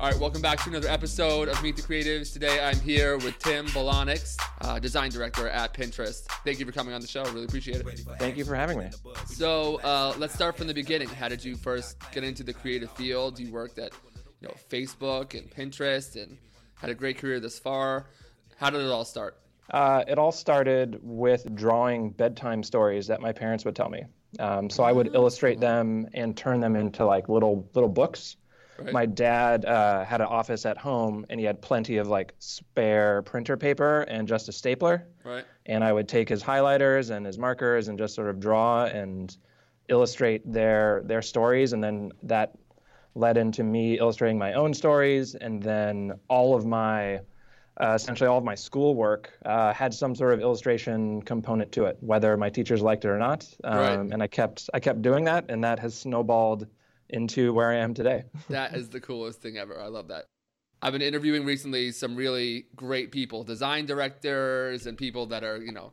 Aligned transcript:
All 0.00 0.10
right, 0.10 0.18
welcome 0.18 0.40
back 0.40 0.58
to 0.64 0.70
another 0.70 0.88
episode 0.88 1.48
of 1.48 1.62
Meet 1.62 1.76
the 1.76 1.82
Creatives. 1.82 2.32
Today 2.32 2.58
I'm 2.58 2.80
here 2.80 3.18
with 3.18 3.38
Tim 3.38 3.66
Belonax, 3.66 4.34
uh, 4.62 4.78
design 4.78 5.10
director 5.10 5.46
at 5.46 5.74
Pinterest. 5.74 6.22
Thank 6.42 6.58
you 6.58 6.64
for 6.64 6.72
coming 6.72 6.94
on 6.94 7.02
the 7.02 7.06
show. 7.06 7.22
Really 7.24 7.44
appreciate 7.44 7.82
it. 7.82 7.86
Thank 8.18 8.38
you 8.38 8.46
for 8.46 8.54
having 8.54 8.78
me. 8.78 8.88
So 9.26 9.78
uh, 9.82 10.14
let's 10.16 10.32
start 10.32 10.56
from 10.56 10.68
the 10.68 10.72
beginning. 10.72 11.10
How 11.10 11.28
did 11.28 11.44
you 11.44 11.54
first 11.54 11.98
get 12.12 12.24
into 12.24 12.42
the 12.42 12.54
creative 12.54 12.90
field? 12.92 13.38
You 13.38 13.52
worked 13.52 13.78
at 13.78 13.92
you 14.40 14.48
know 14.48 14.54
Facebook 14.70 15.38
and 15.38 15.50
Pinterest 15.50 16.16
and 16.16 16.38
had 16.76 16.88
a 16.88 16.94
great 16.94 17.18
career 17.18 17.38
this 17.38 17.58
far. 17.58 18.06
How 18.56 18.70
did 18.70 18.80
it 18.80 18.90
all 18.90 19.04
start? 19.04 19.36
Uh, 19.70 20.02
it 20.08 20.18
all 20.18 20.32
started 20.32 20.98
with 21.02 21.54
drawing 21.54 22.08
bedtime 22.08 22.62
stories 22.62 23.06
that 23.08 23.20
my 23.20 23.32
parents 23.32 23.66
would 23.66 23.76
tell 23.76 23.90
me. 23.90 24.04
Um, 24.38 24.70
so 24.70 24.82
I 24.82 24.92
would 24.92 25.14
illustrate 25.14 25.60
them 25.60 26.08
and 26.14 26.34
turn 26.34 26.60
them 26.60 26.74
into 26.74 27.04
like 27.04 27.28
little 27.28 27.68
little 27.74 27.90
books 27.90 28.36
Right. 28.80 28.92
My 28.92 29.06
dad 29.06 29.64
uh, 29.64 30.04
had 30.04 30.20
an 30.20 30.26
office 30.26 30.64
at 30.64 30.78
home, 30.78 31.26
and 31.28 31.38
he 31.38 31.46
had 31.46 31.60
plenty 31.60 31.98
of 31.98 32.08
like 32.08 32.34
spare 32.38 33.22
printer 33.22 33.56
paper 33.56 34.02
and 34.02 34.26
just 34.26 34.48
a 34.48 34.52
stapler. 34.52 35.06
Right. 35.24 35.44
And 35.66 35.84
I 35.84 35.92
would 35.92 36.08
take 36.08 36.28
his 36.28 36.42
highlighters 36.42 37.10
and 37.10 37.26
his 37.26 37.38
markers 37.38 37.88
and 37.88 37.98
just 37.98 38.14
sort 38.14 38.28
of 38.28 38.40
draw 38.40 38.84
and 38.84 39.36
illustrate 39.88 40.50
their 40.50 41.02
their 41.04 41.22
stories, 41.22 41.72
and 41.72 41.82
then 41.82 42.12
that 42.22 42.56
led 43.14 43.36
into 43.36 43.62
me 43.62 43.98
illustrating 43.98 44.38
my 44.38 44.54
own 44.54 44.72
stories, 44.72 45.34
and 45.34 45.62
then 45.62 46.12
all 46.28 46.54
of 46.54 46.64
my 46.64 47.20
uh, 47.80 47.94
essentially 47.94 48.28
all 48.28 48.38
of 48.38 48.44
my 48.44 48.54
schoolwork 48.54 49.32
uh, 49.44 49.72
had 49.72 49.92
some 49.92 50.14
sort 50.14 50.34
of 50.34 50.40
illustration 50.40 51.22
component 51.22 51.72
to 51.72 51.84
it, 51.84 51.96
whether 52.00 52.36
my 52.36 52.50
teachers 52.50 52.82
liked 52.82 53.04
it 53.04 53.08
or 53.08 53.18
not. 53.18 53.46
Um, 53.64 53.78
right. 53.78 53.98
And 54.12 54.22
I 54.22 54.26
kept 54.26 54.70
I 54.74 54.80
kept 54.80 55.02
doing 55.02 55.24
that, 55.24 55.46
and 55.48 55.64
that 55.64 55.78
has 55.78 55.94
snowballed 55.94 56.66
into 57.10 57.52
where 57.52 57.70
I 57.70 57.76
am 57.76 57.94
today. 57.94 58.24
that 58.48 58.74
is 58.74 58.88
the 58.88 59.00
coolest 59.00 59.40
thing 59.40 59.58
ever. 59.58 59.80
I 59.80 59.86
love 59.86 60.08
that. 60.08 60.26
I've 60.82 60.92
been 60.92 61.02
interviewing 61.02 61.44
recently 61.44 61.92
some 61.92 62.16
really 62.16 62.66
great 62.74 63.12
people, 63.12 63.44
design 63.44 63.84
directors 63.84 64.86
and 64.86 64.96
people 64.96 65.26
that 65.26 65.44
are, 65.44 65.58
you 65.58 65.72
know, 65.72 65.92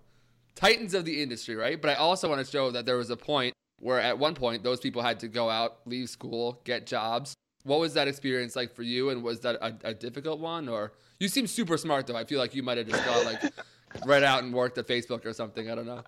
titans 0.56 0.94
of 0.94 1.04
the 1.04 1.22
industry, 1.22 1.56
right? 1.56 1.82
But 1.82 1.92
I 1.92 1.96
also 1.96 2.30
want 2.30 2.44
to 2.46 2.50
show 2.50 2.72
that 2.72 2.86
there 2.86 2.98
was 2.98 3.10
a 3.10 3.18
point 3.18 3.54
where 3.80 4.00
at 4.00 4.18
one 4.18 4.34
point 4.34 4.64
those 4.64 4.80
people 4.80 5.02
had 5.02 5.20
to 5.20 5.28
go 5.28 5.50
out, 5.50 5.80
leave 5.86 6.10
school, 6.10 6.62
get 6.64 6.88
jobs. 6.88 7.34
What 7.64 7.80
was 7.80 7.94
that 7.96 8.08
experience 8.08 8.56
like 8.56 8.74
for 8.74 8.84
you? 8.84 9.10
And 9.10 9.24
was 9.24 9.42
that 9.42 9.56
a, 9.56 9.76
a 9.84 9.94
difficult 9.94 10.40
one? 10.40 10.70
Or 10.70 10.94
you 11.20 11.28
seem 11.28 11.48
super 11.48 11.78
smart 11.78 12.08
though. 12.08 12.16
I 12.16 12.24
feel 12.24 12.40
like 12.40 12.56
you 12.56 12.64
might 12.64 12.78
have 12.78 12.88
just 12.88 13.06
got 13.06 13.26
like 13.26 13.42
right 14.06 14.24
out 14.24 14.44
and 14.44 14.54
worked 14.54 14.78
at 14.78 14.88
Facebook 14.88 15.26
or 15.26 15.34
something. 15.34 15.70
I 15.70 15.76
don't 15.76 15.86
know. 15.86 16.04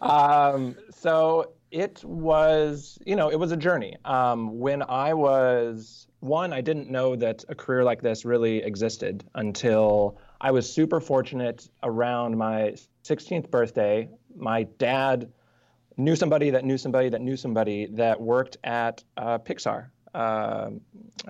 um, 0.02 0.76
so 0.90 1.52
it 1.70 2.02
was, 2.04 2.98
you 3.04 3.16
know, 3.16 3.28
it 3.28 3.36
was 3.36 3.52
a 3.52 3.56
journey. 3.56 3.96
Um, 4.04 4.58
when 4.58 4.82
I 4.82 5.14
was 5.14 6.06
one, 6.20 6.52
I 6.52 6.60
didn't 6.60 6.90
know 6.90 7.16
that 7.16 7.44
a 7.48 7.54
career 7.54 7.84
like 7.84 8.02
this 8.02 8.24
really 8.24 8.58
existed 8.58 9.24
until 9.34 10.18
I 10.40 10.50
was 10.50 10.72
super 10.72 11.00
fortunate 11.00 11.68
around 11.82 12.36
my 12.36 12.74
16th 13.04 13.50
birthday. 13.50 14.08
My 14.36 14.64
dad 14.64 15.32
knew 15.96 16.16
somebody 16.16 16.50
that 16.50 16.64
knew 16.64 16.78
somebody 16.78 17.08
that 17.10 17.20
knew 17.20 17.36
somebody 17.36 17.86
that 17.92 18.20
worked 18.20 18.56
at 18.64 19.02
uh, 19.16 19.38
Pixar. 19.38 19.90
Uh, 20.14 20.70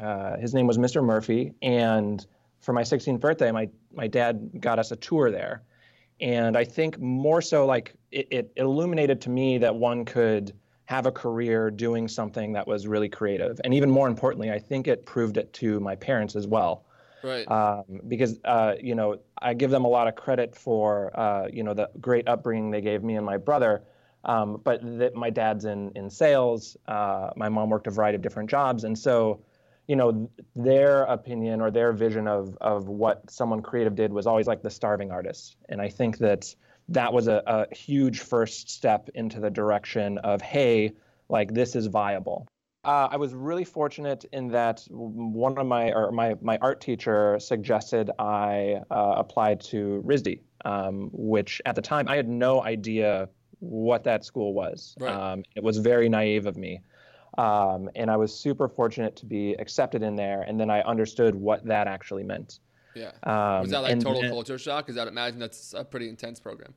uh, 0.01 0.37
his 0.37 0.55
name 0.55 0.67
was 0.67 0.79
Mr. 0.79 1.03
Murphy, 1.03 1.53
and 1.63 2.25
for 2.61 2.73
my 2.73 2.83
16th 2.83 3.21
birthday, 3.21 3.51
my 3.51 3.69
my 3.99 4.07
dad 4.07 4.51
got 4.61 4.79
us 4.79 4.93
a 4.93 4.97
tour 4.97 5.31
there, 5.31 5.63
and 6.21 6.57
I 6.57 6.65
think 6.65 6.99
more 6.99 7.43
so 7.43 7.67
like 7.67 7.95
it, 8.11 8.29
it 8.31 8.53
illuminated 8.57 9.21
to 9.23 9.31
me 9.31 9.59
that 9.59 9.75
one 9.75 10.05
could 10.05 10.55
have 10.87 11.05
a 11.05 11.13
career 11.13 11.71
doing 11.71 12.09
something 12.09 12.55
that 12.55 12.67
was 12.67 12.87
really 12.87 13.11
creative. 13.11 13.61
And 13.63 13.75
even 13.75 13.91
more 13.91 14.09
importantly, 14.09 14.51
I 14.51 14.59
think 14.59 14.89
it 14.89 15.05
proved 15.05 15.37
it 15.37 15.53
to 15.55 15.81
my 15.81 15.95
parents 15.97 16.35
as 16.35 16.47
well. 16.47 16.87
Right. 17.23 17.47
Um, 17.51 18.01
because 18.09 18.39
uh, 18.45 18.75
you 18.81 18.95
know, 18.95 19.19
I 19.37 19.53
give 19.53 19.71
them 19.71 19.85
a 19.85 19.89
lot 19.89 20.09
of 20.09 20.15
credit 20.15 20.55
for 20.55 21.19
uh, 21.19 21.49
you 21.53 21.65
know 21.65 21.75
the 21.75 21.91
great 22.01 22.29
upbringing 22.29 22.71
they 22.71 22.81
gave 22.81 23.03
me 23.03 23.17
and 23.17 23.27
my 23.27 23.37
brother. 23.37 23.83
Um, 24.25 24.61
but 24.65 24.81
that 24.99 25.15
my 25.15 25.31
dad's 25.31 25.65
in 25.65 25.93
in 25.97 26.09
sales. 26.09 26.77
Uh, 26.87 27.31
my 27.37 27.49
mom 27.49 27.71
worked 27.71 27.89
a 27.89 27.91
variety 27.91 28.17
of 28.17 28.23
different 28.23 28.49
jobs, 28.49 28.85
and 28.85 28.97
so 28.97 29.41
you 29.89 29.97
know 29.97 30.31
their 30.55 31.03
opinion 31.05 31.61
or 31.61 31.71
their 31.71 31.93
vision 31.93 32.29
of 32.29 32.57
of 32.61 32.87
what 32.87 33.29
someone 33.31 33.63
creative 33.63 33.97
did 33.97 34.13
was 34.13 34.27
always 34.27 34.47
like 34.47 34.63
the 34.63 34.71
starving 34.71 35.11
artist. 35.11 35.57
And 35.69 35.81
I 35.81 35.89
think 35.89 36.19
that 36.19 36.55
that 36.91 37.13
was 37.13 37.27
a, 37.27 37.43
a 37.47 37.75
huge 37.75 38.21
first 38.21 38.71
step 38.71 39.09
into 39.15 39.41
the 39.41 39.51
direction 39.51 40.19
of, 40.19 40.41
hey, 40.41 40.93
like 41.29 41.53
this 41.53 41.75
is 41.75 41.87
viable. 41.87 42.47
Uh, 42.85 43.09
I 43.11 43.17
was 43.17 43.35
really 43.35 43.65
fortunate 43.65 44.25
in 44.33 44.49
that 44.49 44.87
one 44.91 45.59
of 45.59 45.67
my 45.67 45.93
or 45.93 46.13
my 46.13 46.35
my 46.41 46.59
art 46.59 46.81
teacher 46.81 47.39
suggested 47.41 48.11
I 48.19 48.83
uh, 48.91 49.15
apply 49.17 49.57
to 49.57 50.03
RISD, 50.07 50.41
um, 50.65 51.11
which 51.13 51.61
at 51.67 51.75
the 51.75 51.83
time 51.83 52.09
I 52.09 52.17
had 52.17 52.29
no 52.29 52.63
idea 52.63 53.29
what 53.59 54.05
that 54.05 54.25
school 54.25 54.55
was. 54.55 54.95
Right. 55.01 55.13
Um, 55.13 55.43
it 55.57 55.63
was 55.63 55.79
very 55.79 56.09
naive 56.09 56.47
of 56.47 56.57
me, 56.57 56.81
um, 57.39 57.89
and 57.95 58.11
I 58.11 58.17
was 58.17 58.35
super 58.35 58.69
fortunate 58.69 59.15
to 59.17 59.27
be 59.27 59.53
accepted 59.55 60.03
in 60.03 60.17
there. 60.17 60.43
And 60.43 60.59
then 60.59 60.71
I 60.71 60.81
understood 60.83 61.35
what 61.35 61.65
that 61.67 61.87
actually 61.87 62.25
meant. 62.25 62.59
Yeah. 62.95 63.13
Um, 63.23 63.63
was 63.63 63.71
that 63.71 63.83
like 63.83 63.93
and, 63.93 64.03
total 64.03 64.23
and, 64.23 64.31
culture 64.31 64.59
shock? 64.59 64.87
Because 64.87 64.99
I'd 64.99 65.09
imagine 65.09 65.39
that's 65.39 65.73
a 65.73 65.85
pretty 65.85 66.09
intense 66.09 66.41
program. 66.41 66.75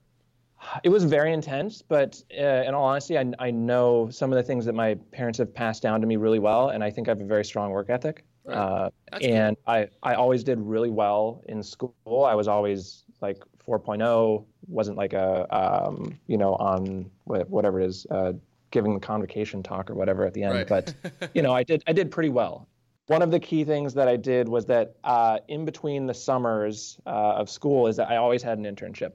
It 0.83 0.89
was 0.89 1.03
very 1.03 1.33
intense, 1.33 1.81
but 1.81 2.21
uh, 2.39 2.43
in 2.67 2.75
all 2.75 2.83
honesty, 2.83 3.17
I, 3.17 3.25
I 3.39 3.49
know 3.49 4.09
some 4.11 4.31
of 4.31 4.35
the 4.35 4.43
things 4.43 4.63
that 4.65 4.73
my 4.73 4.93
parents 5.11 5.39
have 5.39 5.51
passed 5.51 5.81
down 5.81 5.99
to 6.01 6.05
me 6.05 6.17
really 6.17 6.37
well, 6.37 6.69
and 6.69 6.83
I 6.83 6.91
think 6.91 7.07
I 7.07 7.11
have 7.11 7.21
a 7.21 7.25
very 7.25 7.43
strong 7.43 7.71
work 7.71 7.89
ethic. 7.89 8.23
Right. 8.45 8.55
Uh, 8.55 8.89
and 9.21 9.57
cool. 9.65 9.73
I, 9.73 9.87
I 10.03 10.13
always 10.13 10.43
did 10.43 10.59
really 10.59 10.91
well 10.91 11.43
in 11.49 11.63
school. 11.63 12.25
I 12.27 12.35
was 12.35 12.47
always 12.47 13.05
like 13.21 13.39
4.0, 13.67 14.45
wasn't 14.67 14.97
like 14.97 15.13
a, 15.13 15.47
um, 15.55 16.19
you 16.27 16.37
know, 16.37 16.53
on 16.55 17.09
whatever 17.25 17.81
it 17.81 17.87
is, 17.87 18.05
uh, 18.11 18.33
giving 18.71 18.93
the 18.93 18.99
convocation 18.99 19.61
talk 19.61 19.89
or 19.89 19.95
whatever 19.95 20.25
at 20.25 20.33
the 20.33 20.43
end. 20.43 20.55
Right. 20.55 20.67
But, 20.67 20.93
you 21.33 21.41
know, 21.41 21.53
I 21.53 21.63
did, 21.63 21.83
I 21.87 21.93
did 21.93 22.11
pretty 22.11 22.29
well. 22.29 22.67
One 23.07 23.21
of 23.21 23.31
the 23.31 23.39
key 23.39 23.63
things 23.63 23.93
that 23.95 24.07
I 24.07 24.15
did 24.15 24.47
was 24.47 24.65
that 24.67 24.95
uh, 25.03 25.39
in 25.47 25.65
between 25.65 26.05
the 26.05 26.13
summers 26.13 26.99
uh, 27.05 27.09
of 27.09 27.49
school 27.49 27.87
is 27.87 27.97
that 27.97 28.09
I 28.09 28.17
always 28.17 28.41
had 28.41 28.57
an 28.57 28.63
internship. 28.63 29.11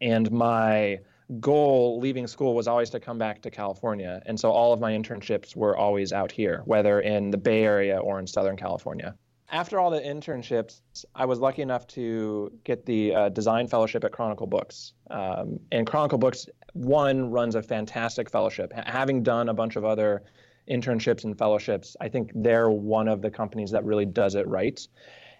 And 0.00 0.30
my 0.30 1.00
goal 1.40 1.98
leaving 2.00 2.26
school 2.26 2.54
was 2.54 2.66
always 2.66 2.90
to 2.90 3.00
come 3.00 3.18
back 3.18 3.42
to 3.42 3.50
California. 3.50 4.22
And 4.26 4.38
so 4.38 4.50
all 4.50 4.72
of 4.72 4.80
my 4.80 4.92
internships 4.92 5.54
were 5.54 5.76
always 5.76 6.12
out 6.12 6.32
here, 6.32 6.62
whether 6.64 7.00
in 7.00 7.30
the 7.30 7.36
Bay 7.36 7.64
Area 7.64 7.98
or 7.98 8.18
in 8.18 8.26
Southern 8.26 8.56
California. 8.56 9.14
After 9.50 9.80
all 9.80 9.90
the 9.90 10.00
internships, 10.00 10.80
I 11.14 11.24
was 11.24 11.38
lucky 11.38 11.62
enough 11.62 11.86
to 11.88 12.52
get 12.64 12.84
the 12.84 13.14
uh, 13.14 13.28
design 13.30 13.66
fellowship 13.66 14.04
at 14.04 14.12
Chronicle 14.12 14.46
Books. 14.46 14.92
Um, 15.10 15.58
and 15.72 15.86
Chronicle 15.86 16.18
Books, 16.18 16.46
one, 16.72 17.30
runs 17.30 17.54
a 17.54 17.62
fantastic 17.62 18.30
fellowship. 18.30 18.72
Having 18.72 19.22
done 19.22 19.48
a 19.48 19.54
bunch 19.54 19.76
of 19.76 19.84
other 19.84 20.22
internships 20.70 21.24
and 21.24 21.36
fellowships, 21.36 21.96
I 22.00 22.08
think 22.08 22.30
they're 22.34 22.70
one 22.70 23.08
of 23.08 23.22
the 23.22 23.30
companies 23.30 23.70
that 23.70 23.84
really 23.84 24.06
does 24.06 24.34
it 24.34 24.46
right. 24.46 24.86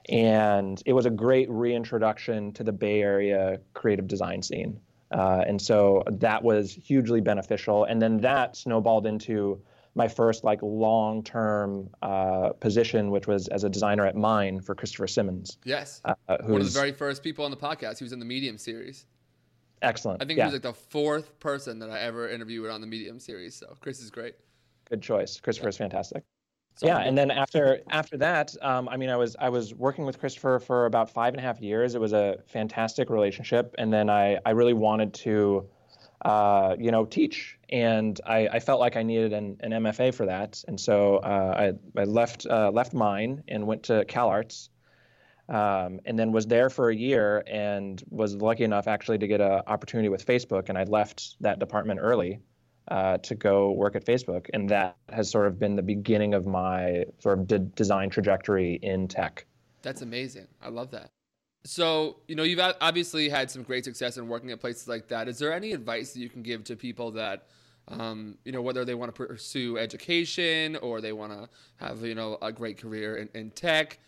And 0.08 0.82
it 0.86 0.92
was 0.92 1.06
a 1.06 1.10
great 1.10 1.50
reintroduction 1.50 2.52
to 2.52 2.64
the 2.64 2.72
Bay 2.72 3.02
Area 3.02 3.58
creative 3.74 4.06
design 4.06 4.42
scene. 4.42 4.80
Uh, 5.10 5.42
and 5.46 5.60
so 5.60 6.02
that 6.10 6.42
was 6.42 6.72
hugely 6.72 7.20
beneficial. 7.20 7.84
And 7.84 8.00
then 8.00 8.18
that 8.18 8.56
snowballed 8.56 9.06
into 9.06 9.60
my 9.94 10.06
first 10.06 10.44
like 10.44 10.60
long-term 10.62 11.90
uh, 12.02 12.50
position, 12.60 13.10
which 13.10 13.26
was 13.26 13.48
as 13.48 13.64
a 13.64 13.68
designer 13.68 14.06
at 14.06 14.16
Mine 14.16 14.60
for 14.60 14.74
Christopher 14.74 15.08
Simmons. 15.08 15.58
Yes, 15.64 16.00
uh, 16.04 16.14
one 16.42 16.60
of 16.60 16.72
the 16.72 16.78
very 16.78 16.92
first 16.92 17.22
people 17.22 17.44
on 17.44 17.50
the 17.50 17.56
podcast. 17.56 17.98
He 17.98 18.04
was 18.04 18.12
in 18.12 18.18
the 18.18 18.24
Medium 18.24 18.58
series. 18.58 19.06
Excellent. 19.82 20.22
I 20.22 20.26
think 20.26 20.38
yeah. 20.38 20.44
he 20.44 20.46
was 20.46 20.54
like 20.54 20.62
the 20.62 20.72
fourth 20.72 21.38
person 21.40 21.78
that 21.78 21.90
I 21.90 22.00
ever 22.00 22.28
interviewed 22.28 22.70
on 22.70 22.80
the 22.80 22.86
Medium 22.86 23.18
series. 23.18 23.54
So 23.54 23.76
Chris 23.80 24.00
is 24.00 24.10
great. 24.10 24.34
Good 24.88 25.02
choice. 25.02 25.40
Christopher 25.40 25.66
yeah. 25.66 25.70
is 25.70 25.76
fantastic 25.76 26.24
yeah, 26.82 26.98
and 26.98 27.16
then 27.16 27.30
after 27.30 27.80
after 27.90 28.16
that, 28.18 28.54
um, 28.62 28.88
I 28.88 28.96
mean, 28.96 29.10
I 29.10 29.16
was 29.16 29.36
I 29.38 29.48
was 29.48 29.74
working 29.74 30.04
with 30.04 30.18
Christopher 30.18 30.58
for 30.60 30.86
about 30.86 31.10
five 31.10 31.34
and 31.34 31.40
a 31.40 31.42
half 31.42 31.60
years. 31.60 31.94
It 31.94 32.00
was 32.00 32.12
a 32.12 32.38
fantastic 32.46 33.10
relationship, 33.10 33.74
and 33.78 33.92
then 33.92 34.08
I 34.08 34.38
I 34.44 34.50
really 34.50 34.74
wanted 34.74 35.12
to, 35.14 35.68
uh, 36.24 36.76
you 36.78 36.90
know, 36.90 37.04
teach, 37.04 37.58
and 37.70 38.20
I, 38.26 38.48
I 38.48 38.60
felt 38.60 38.80
like 38.80 38.96
I 38.96 39.02
needed 39.02 39.32
an, 39.32 39.56
an 39.60 39.72
MFA 39.72 40.14
for 40.14 40.26
that, 40.26 40.62
and 40.68 40.78
so 40.78 41.16
uh, 41.16 41.72
I 41.96 42.00
I 42.00 42.04
left 42.04 42.46
uh, 42.46 42.70
left 42.70 42.94
mine 42.94 43.42
and 43.48 43.66
went 43.66 43.82
to 43.84 44.04
CalArts. 44.04 44.68
Um, 45.48 46.00
and 46.04 46.18
then 46.18 46.30
was 46.32 46.46
there 46.46 46.68
for 46.68 46.90
a 46.90 46.94
year 46.94 47.42
and 47.46 48.02
was 48.10 48.34
lucky 48.34 48.64
enough 48.64 48.86
actually 48.86 49.18
to 49.18 49.26
get 49.26 49.40
an 49.40 49.62
opportunity 49.66 50.08
with 50.08 50.26
Facebook, 50.26 50.68
and 50.68 50.76
I 50.76 50.84
left 50.84 51.36
that 51.40 51.58
department 51.58 52.00
early 52.02 52.40
uh, 52.88 53.18
to 53.18 53.34
go 53.34 53.72
work 53.72 53.96
at 53.96 54.04
Facebook, 54.04 54.48
and 54.52 54.68
that 54.68 54.96
has 55.10 55.30
sort 55.30 55.46
of 55.46 55.58
been 55.58 55.76
the 55.76 55.82
beginning 55.82 56.34
of 56.34 56.46
my 56.46 57.04
sort 57.18 57.38
of 57.38 57.46
de- 57.46 57.58
design 57.58 58.10
trajectory 58.10 58.78
in 58.82 59.08
tech. 59.08 59.46
That's 59.82 60.02
amazing. 60.02 60.48
I 60.60 60.68
love 60.68 60.90
that. 60.90 61.08
So, 61.64 62.20
you 62.28 62.34
know, 62.34 62.42
you've 62.42 62.60
obviously 62.80 63.28
had 63.28 63.50
some 63.50 63.62
great 63.62 63.84
success 63.84 64.16
in 64.16 64.28
working 64.28 64.50
at 64.50 64.60
places 64.60 64.86
like 64.88 65.08
that. 65.08 65.28
Is 65.28 65.38
there 65.38 65.52
any 65.52 65.72
advice 65.72 66.12
that 66.12 66.20
you 66.20 66.28
can 66.28 66.42
give 66.42 66.64
to 66.64 66.76
people 66.76 67.10
that 67.12 67.46
Um, 67.90 68.36
you 68.44 68.52
know, 68.52 68.60
whether 68.60 68.84
they 68.84 68.94
want 68.94 69.14
to 69.14 69.26
pursue 69.26 69.78
education 69.78 70.76
or 70.76 71.00
they 71.00 71.14
want 71.14 71.32
to 71.32 71.48
have, 71.76 72.04
you 72.04 72.14
know, 72.14 72.36
a 72.42 72.52
great 72.52 72.76
career 72.76 73.16
in, 73.16 73.30
in 73.32 73.50
tech. 73.50 73.98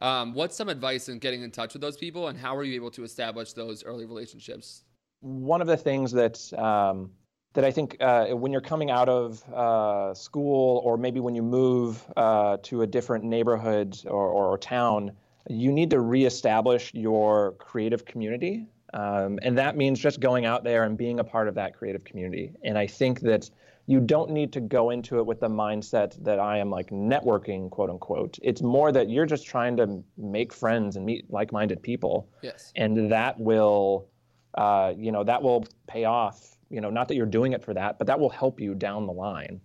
Um, 0.00 0.34
what's 0.34 0.56
some 0.56 0.68
advice 0.68 1.08
in 1.08 1.18
getting 1.18 1.42
in 1.42 1.50
touch 1.50 1.72
with 1.72 1.82
those 1.82 1.96
people 1.96 2.28
and 2.28 2.38
how 2.38 2.56
are 2.56 2.64
you 2.64 2.74
able 2.74 2.90
to 2.92 3.04
establish 3.04 3.52
those 3.52 3.84
early 3.84 4.06
relationships? 4.06 4.84
One 5.20 5.60
of 5.60 5.66
the 5.66 5.76
things 5.76 6.12
that 6.12 6.52
um, 6.56 7.10
that 7.54 7.64
I 7.64 7.72
think 7.72 7.96
uh, 8.00 8.26
when 8.26 8.52
you're 8.52 8.60
coming 8.60 8.90
out 8.90 9.08
of 9.08 9.42
uh, 9.52 10.14
school 10.14 10.80
or 10.84 10.96
maybe 10.96 11.18
when 11.18 11.34
you 11.34 11.42
move 11.42 12.04
uh, 12.16 12.58
to 12.64 12.82
a 12.82 12.86
different 12.86 13.24
neighborhood 13.24 13.98
or, 14.04 14.28
or, 14.28 14.58
town, 14.58 15.12
you 15.48 15.72
need 15.72 15.90
to 15.90 16.00
reestablish 16.00 16.92
your 16.94 17.52
creative 17.52 18.04
community. 18.04 18.66
Um, 18.94 19.38
and 19.42 19.58
that 19.58 19.76
means 19.76 19.98
just 19.98 20.20
going 20.20 20.46
out 20.46 20.62
there 20.62 20.84
and 20.84 20.96
being 20.96 21.18
a 21.20 21.24
part 21.24 21.48
of 21.48 21.54
that 21.56 21.74
creative 21.76 22.04
community. 22.04 22.52
And 22.62 22.78
I 22.78 22.86
think 22.86 23.20
that 23.20 23.50
you 23.88 24.00
don't 24.00 24.30
need 24.30 24.52
to 24.52 24.60
go 24.60 24.90
into 24.90 25.18
it 25.18 25.26
with 25.26 25.40
the 25.40 25.48
mindset 25.48 26.22
that 26.22 26.38
I 26.38 26.58
am 26.58 26.70
like 26.70 26.90
networking, 26.90 27.70
quote 27.70 27.90
unquote. 27.90 28.38
It's 28.42 28.62
more 28.62 28.92
that 28.92 29.10
you're 29.10 29.26
just 29.26 29.46
trying 29.46 29.76
to 29.78 30.04
make 30.16 30.52
friends 30.52 30.94
and 30.94 31.04
meet 31.04 31.28
like 31.28 31.50
minded 31.50 31.82
people. 31.82 32.28
Yes. 32.42 32.72
And 32.76 33.10
that 33.10 33.40
will, 33.40 34.06
uh, 34.54 34.92
you 34.96 35.10
know, 35.10 35.24
that 35.24 35.42
will 35.42 35.66
pay 35.88 36.04
off 36.04 36.58
you 36.70 36.80
know, 36.80 36.90
not 36.90 37.08
that 37.08 37.14
you're 37.14 37.26
doing 37.26 37.52
it 37.52 37.62
for 37.62 37.74
that, 37.74 37.98
but 37.98 38.06
that 38.06 38.20
will 38.20 38.30
help 38.30 38.60
you 38.60 38.74
down 38.74 39.06
the 39.06 39.12
line. 39.12 39.60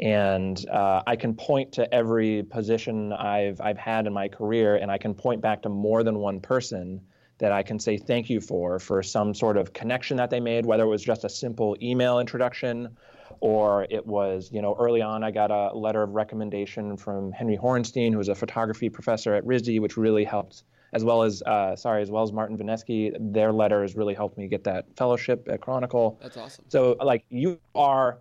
And 0.00 0.64
uh, 0.70 1.02
I 1.06 1.16
can 1.16 1.34
point 1.34 1.72
to 1.72 1.92
every 1.92 2.42
position 2.44 3.12
I've 3.12 3.60
I've 3.60 3.76
had 3.76 4.06
in 4.06 4.12
my 4.12 4.28
career, 4.28 4.76
and 4.76 4.90
I 4.90 4.98
can 4.98 5.14
point 5.14 5.42
back 5.42 5.62
to 5.62 5.68
more 5.68 6.02
than 6.02 6.18
one 6.18 6.40
person 6.40 7.00
that 7.38 7.52
I 7.52 7.62
can 7.62 7.78
say 7.78 7.98
thank 7.98 8.30
you 8.30 8.40
for 8.40 8.78
for 8.78 9.02
some 9.02 9.34
sort 9.34 9.56
of 9.58 9.72
connection 9.72 10.16
that 10.16 10.30
they 10.30 10.40
made, 10.40 10.64
whether 10.64 10.84
it 10.84 10.88
was 10.88 11.02
just 11.02 11.24
a 11.24 11.28
simple 11.28 11.76
email 11.82 12.20
introduction, 12.20 12.96
or 13.42 13.88
it 13.90 14.06
was 14.06 14.50
you 14.52 14.62
know 14.62 14.76
early 14.78 15.02
on 15.02 15.24
I 15.24 15.32
got 15.32 15.50
a 15.50 15.76
letter 15.76 16.02
of 16.02 16.10
recommendation 16.10 16.96
from 16.96 17.32
Henry 17.32 17.58
Horenstein, 17.58 18.12
who 18.12 18.18
was 18.18 18.28
a 18.28 18.36
photography 18.36 18.88
professor 18.88 19.34
at 19.34 19.44
RISD, 19.44 19.80
which 19.80 19.96
really 19.96 20.24
helped 20.24 20.62
as 20.92 21.04
well 21.04 21.24
as 21.24 21.42
uh, 21.42 21.74
sorry, 21.74 22.02
as 22.02 22.10
well 22.10 22.22
as 22.22 22.32
Martin 22.32 22.56
Venezky. 22.56 23.12
Their 23.18 23.52
letters 23.52 23.96
really 23.96 24.14
helped 24.14 24.38
me 24.38 24.46
get 24.46 24.62
that 24.64 24.84
fellowship 24.96 25.48
at 25.50 25.60
Chronicle. 25.60 26.20
That's 26.22 26.36
awesome. 26.36 26.64
So 26.68 26.96
like 27.02 27.24
you 27.30 27.58
are, 27.74 28.18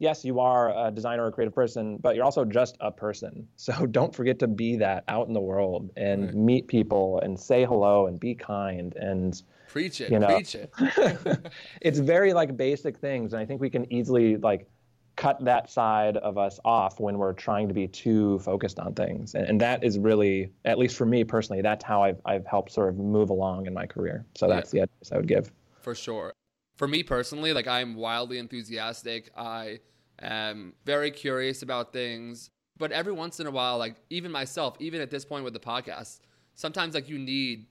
yes, 0.00 0.24
you 0.24 0.40
are 0.40 0.86
a 0.88 0.90
designer 0.90 1.24
or 1.24 1.28
a 1.28 1.32
creative 1.32 1.54
person, 1.54 1.98
but 1.98 2.16
you're 2.16 2.24
also 2.24 2.44
just 2.44 2.76
a 2.80 2.90
person. 2.90 3.46
So 3.60 3.86
don't 3.86 4.14
forget 4.14 4.38
to 4.38 4.48
be 4.48 4.76
that 4.76 5.04
out 5.06 5.28
in 5.28 5.34
the 5.34 5.40
world 5.40 5.90
and 5.96 6.24
right. 6.24 6.34
meet 6.34 6.66
people 6.66 7.20
and 7.20 7.38
say 7.38 7.64
hello 7.64 8.06
and 8.06 8.18
be 8.18 8.34
kind 8.34 8.96
and. 8.96 9.40
Preach 9.68 10.00
it. 10.00 10.10
You 10.10 10.18
know, 10.18 10.26
preach 10.26 10.56
it. 10.56 10.72
it's 11.82 11.98
very 11.98 12.32
like 12.32 12.56
basic 12.56 12.96
things, 12.98 13.34
and 13.34 13.40
I 13.40 13.44
think 13.44 13.60
we 13.60 13.70
can 13.70 13.90
easily 13.92 14.38
like 14.38 14.66
cut 15.14 15.44
that 15.44 15.70
side 15.70 16.16
of 16.16 16.38
us 16.38 16.58
off 16.64 16.98
when 16.98 17.18
we're 17.18 17.34
trying 17.34 17.68
to 17.68 17.74
be 17.74 17.86
too 17.86 18.38
focused 18.38 18.78
on 18.78 18.94
things. 18.94 19.34
And, 19.34 19.46
and, 19.46 19.60
that 19.60 19.84
is 19.84 19.98
really, 19.98 20.50
at 20.64 20.78
least 20.78 20.96
for 20.96 21.04
me 21.04 21.24
personally, 21.24 21.60
that's 21.60 21.84
how 21.84 22.02
I've, 22.02 22.18
I've 22.24 22.46
helped 22.46 22.72
sort 22.72 22.88
of 22.88 22.96
move 22.96 23.28
along 23.28 23.66
in 23.66 23.74
my 23.74 23.84
career. 23.84 24.24
So 24.34 24.48
that's 24.48 24.72
yeah. 24.72 24.80
the 24.80 24.82
advice 24.84 25.12
I 25.12 25.16
would 25.18 25.28
give. 25.28 25.52
For 25.82 25.94
sure. 25.94 26.32
For 26.80 26.88
me 26.88 27.02
personally, 27.02 27.52
like 27.52 27.66
I'm 27.66 27.94
wildly 27.94 28.38
enthusiastic. 28.38 29.30
I 29.36 29.80
am 30.18 30.72
very 30.86 31.10
curious 31.10 31.60
about 31.60 31.92
things. 31.92 32.48
But 32.78 32.90
every 32.90 33.12
once 33.12 33.38
in 33.38 33.46
a 33.46 33.50
while, 33.50 33.76
like 33.76 33.96
even 34.08 34.32
myself, 34.32 34.76
even 34.78 35.02
at 35.02 35.10
this 35.10 35.26
point 35.26 35.44
with 35.44 35.52
the 35.52 35.60
podcast, 35.60 36.20
sometimes 36.54 36.94
like 36.94 37.06
you 37.06 37.18
need 37.18 37.66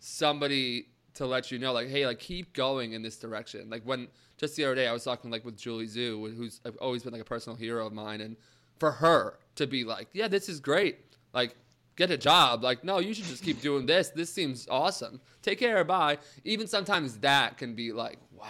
somebody 0.00 0.88
to 1.14 1.24
let 1.24 1.52
you 1.52 1.60
know, 1.60 1.72
like, 1.72 1.86
hey, 1.86 2.04
like 2.04 2.18
keep 2.18 2.52
going 2.52 2.94
in 2.94 3.02
this 3.02 3.16
direction. 3.16 3.70
Like 3.70 3.84
when 3.84 4.08
just 4.38 4.56
the 4.56 4.64
other 4.64 4.74
day 4.74 4.88
I 4.88 4.92
was 4.92 5.04
talking 5.04 5.30
like 5.30 5.44
with 5.44 5.56
Julie 5.56 5.86
Zhuo, 5.86 6.36
who's 6.36 6.60
always 6.80 7.04
been 7.04 7.12
like 7.12 7.22
a 7.22 7.24
personal 7.24 7.56
hero 7.56 7.86
of 7.86 7.92
mine, 7.92 8.20
and 8.20 8.36
for 8.80 8.90
her 8.90 9.38
to 9.54 9.68
be 9.68 9.84
like, 9.84 10.08
yeah, 10.14 10.26
this 10.26 10.48
is 10.48 10.58
great, 10.58 10.98
like 11.32 11.54
get 11.96 12.10
a 12.10 12.16
job, 12.16 12.62
like 12.62 12.84
no, 12.84 12.98
you 12.98 13.14
should 13.14 13.24
just 13.24 13.42
keep 13.42 13.60
doing 13.60 13.86
this. 13.86 14.10
This 14.10 14.32
seems 14.32 14.66
awesome. 14.70 15.20
Take 15.42 15.58
care, 15.58 15.82
bye. 15.84 16.18
Even 16.44 16.66
sometimes 16.66 17.18
that 17.18 17.58
can 17.58 17.74
be 17.74 17.92
like, 17.92 18.18
wow. 18.32 18.46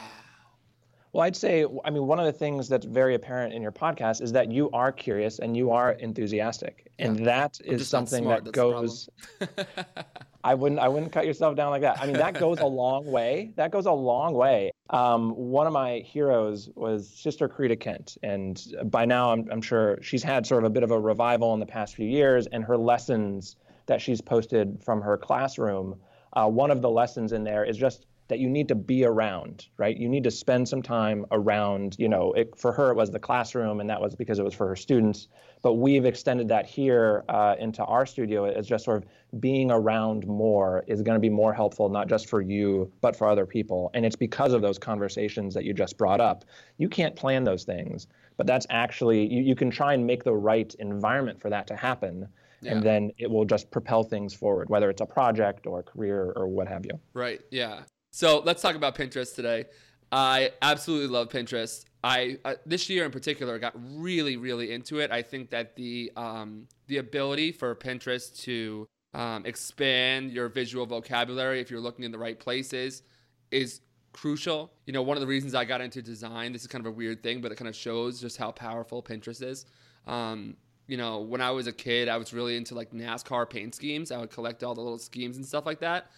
Well, 1.12 1.24
I'd 1.24 1.36
say, 1.36 1.66
I 1.84 1.90
mean, 1.90 2.06
one 2.06 2.18
of 2.18 2.24
the 2.24 2.32
things 2.32 2.70
that's 2.70 2.86
very 2.86 3.14
apparent 3.14 3.52
in 3.52 3.60
your 3.60 3.72
podcast 3.72 4.22
is 4.22 4.32
that 4.32 4.50
you 4.50 4.70
are 4.70 4.90
curious 4.90 5.40
and 5.40 5.54
you 5.54 5.70
are 5.70 5.92
enthusiastic, 5.92 6.90
and 6.98 7.18
yeah. 7.18 7.24
that 7.26 7.60
is 7.64 7.86
something 7.86 8.24
that 8.28 8.50
goes. 8.52 9.10
I 10.44 10.54
wouldn't, 10.54 10.80
I 10.80 10.88
wouldn't 10.88 11.12
cut 11.12 11.26
yourself 11.26 11.56
down 11.56 11.70
like 11.70 11.82
that. 11.82 12.00
I 12.00 12.06
mean, 12.06 12.16
that 12.16 12.34
goes 12.34 12.58
a 12.60 12.66
long 12.82 13.06
way. 13.06 13.52
That 13.56 13.70
goes 13.70 13.86
a 13.86 13.92
long 13.92 14.34
way. 14.34 14.72
Um, 14.90 15.30
one 15.30 15.66
of 15.66 15.72
my 15.72 15.98
heroes 15.98 16.68
was 16.74 17.08
Sister 17.08 17.48
Corita 17.48 17.78
Kent, 17.78 18.18
and 18.22 18.62
by 18.86 19.04
now 19.04 19.32
I'm, 19.32 19.48
I'm 19.50 19.62
sure 19.62 19.98
she's 20.02 20.22
had 20.22 20.46
sort 20.46 20.64
of 20.64 20.70
a 20.70 20.70
bit 20.70 20.82
of 20.82 20.90
a 20.90 20.98
revival 20.98 21.54
in 21.54 21.60
the 21.60 21.66
past 21.66 21.94
few 21.94 22.06
years, 22.06 22.46
and 22.48 22.64
her 22.64 22.76
lessons 22.76 23.56
that 23.86 24.00
she's 24.00 24.20
posted 24.20 24.82
from 24.84 25.00
her 25.00 25.16
classroom. 25.16 25.96
Uh, 26.34 26.48
one 26.48 26.70
of 26.70 26.82
the 26.82 26.90
lessons 26.90 27.32
in 27.32 27.44
there 27.44 27.64
is 27.64 27.76
just 27.76 28.06
that 28.32 28.38
you 28.38 28.49
need 28.49 28.67
to 28.67 28.75
be 28.75 29.05
around, 29.05 29.67
right? 29.76 29.94
You 29.94 30.08
need 30.08 30.25
to 30.25 30.31
spend 30.31 30.67
some 30.67 30.81
time 30.81 31.26
around, 31.32 31.96
you 31.99 32.08
know, 32.08 32.32
it, 32.32 32.58
for 32.58 32.73
her, 32.73 32.90
it 32.90 32.96
was 32.96 33.11
the 33.11 33.19
classroom, 33.19 33.79
and 33.79 33.90
that 33.90 34.00
was 34.00 34.17
because 34.17 34.38
it 34.38 34.43
was 34.43 34.55
for 34.55 34.67
her 34.69 34.75
students. 34.75 35.29
But 35.61 35.75
we've 35.75 36.06
extended 36.06 36.49
that 36.49 36.64
here 36.64 37.25
uh, 37.29 37.56
into 37.58 37.84
our 37.84 38.06
studio 38.06 38.46
as 38.46 38.67
just 38.67 38.87
sort 38.87 39.02
of 39.02 39.08
being 39.38 39.70
around 39.70 40.26
more 40.26 40.82
is 40.87 41.02
going 41.02 41.17
to 41.17 41.20
be 41.20 41.29
more 41.29 41.52
helpful, 41.52 41.90
not 41.90 42.08
just 42.08 42.26
for 42.26 42.40
you, 42.40 42.90
but 43.02 43.14
for 43.14 43.29
other 43.29 43.44
people. 43.44 43.90
And 43.93 44.06
it's 44.06 44.17
because 44.17 44.55
of 44.55 44.62
those 44.62 44.78
conversations 44.78 45.52
that 45.52 45.64
you 45.64 45.75
just 45.75 45.99
brought 45.99 46.23
up. 46.23 46.46
You 46.78 46.88
can't 46.88 47.14
plan 47.14 47.44
those 47.44 47.64
things, 47.64 48.06
but 48.38 48.46
that's 48.46 48.67
actually, 48.70 49.26
you, 49.31 49.43
you 49.43 49.55
can 49.55 49.70
try 49.70 49.93
and 49.93 50.06
make 50.06 50.25
the 50.25 50.32
right 50.32 50.75
environment 50.78 51.38
for 51.38 51.50
that 51.50 51.67
to 51.67 51.76
happen. 51.76 52.28
Yeah. 52.62 52.75
and 52.75 52.82
then 52.85 53.11
it 53.19 53.28
will 53.28 53.44
just 53.44 53.73
propel 53.73 54.05
things 54.05 54.32
forward, 54.32 54.70
whether 54.70 54.88
it's 54.88 55.00
a 55.00 55.06
project 55.06 55.67
or 55.67 55.81
a 55.81 55.82
career 55.82 56.32
or 56.37 56.46
what 56.46 56.69
have 56.69 56.87
you. 56.87 56.99
Right. 57.12 57.40
Yeah. 57.50 57.82
So 58.12 58.41
let's 58.44 58.61
talk 58.61 58.76
about 58.76 58.94
Pinterest 58.94 59.35
today. 59.35 59.64
I 60.12 60.53
absolutely 60.61 61.09
love 61.09 61.31
Pinterest. 61.31 61.87
I 62.05 62.37
uh, 62.44 62.55
this 62.67 62.91
year 62.91 63.06
in 63.06 63.11
particular 63.11 63.59
got 63.59 63.73
really 63.75 64.37
really 64.37 64.73
into 64.73 65.00
it. 65.00 65.11
I 65.11 65.23
think 65.23 65.49
that 65.50 65.75
the 65.76 66.12
um, 66.14 66.69
the 66.88 66.99
ability 66.99 67.53
for 67.53 67.75
Pinterest 67.75 68.38
to 68.43 68.87
um, 69.14 69.47
expand 69.47 70.31
your 70.31 70.50
visual 70.50 70.85
vocabulary 70.85 71.61
if 71.61 71.70
you're 71.70 71.81
looking 71.81 72.05
in 72.05 72.12
the 72.12 72.19
right 72.19 72.38
places 72.38 73.03
is 73.50 73.81
crucial. 74.12 74.70
You 74.85 74.93
know, 74.93 75.03
one 75.03 75.17
of 75.17 75.23
the 75.23 75.26
reasons 75.26 75.55
I 75.55 75.64
got 75.64 75.81
into 75.81 76.03
design, 76.03 76.53
this 76.53 76.62
is 76.62 76.69
kind 76.69 76.85
of 76.85 76.93
a 76.93 76.94
weird 76.94 77.23
thing, 77.23 77.41
but 77.41 77.50
it 77.50 77.57
kind 77.57 77.69
of 77.69 77.75
shows 77.75 78.21
just 78.21 78.37
how 78.37 78.50
powerful 78.50 79.02
Pinterest 79.02 79.42
is. 79.42 79.64
Um, 80.07 80.57
you 80.87 80.99
know, 80.99 81.21
when 81.21 81.40
I 81.40 81.50
was 81.50 81.66
a 81.66 81.73
kid, 81.73 82.09
I 82.09 82.19
was 82.19 82.35
really 82.35 82.59
into 82.59 82.75
like 82.75 82.90
NASCAR 82.90 83.49
paint 83.49 83.75
schemes. 83.75 84.11
I 84.12 84.19
would 84.19 84.31
collect 84.31 84.62
all 84.62 84.75
the 84.75 84.83
little 84.83 84.99
schemes 84.99 85.38
and 85.38 85.47
stuff 85.47 85.64
like 85.64 85.81
that. 85.81 86.11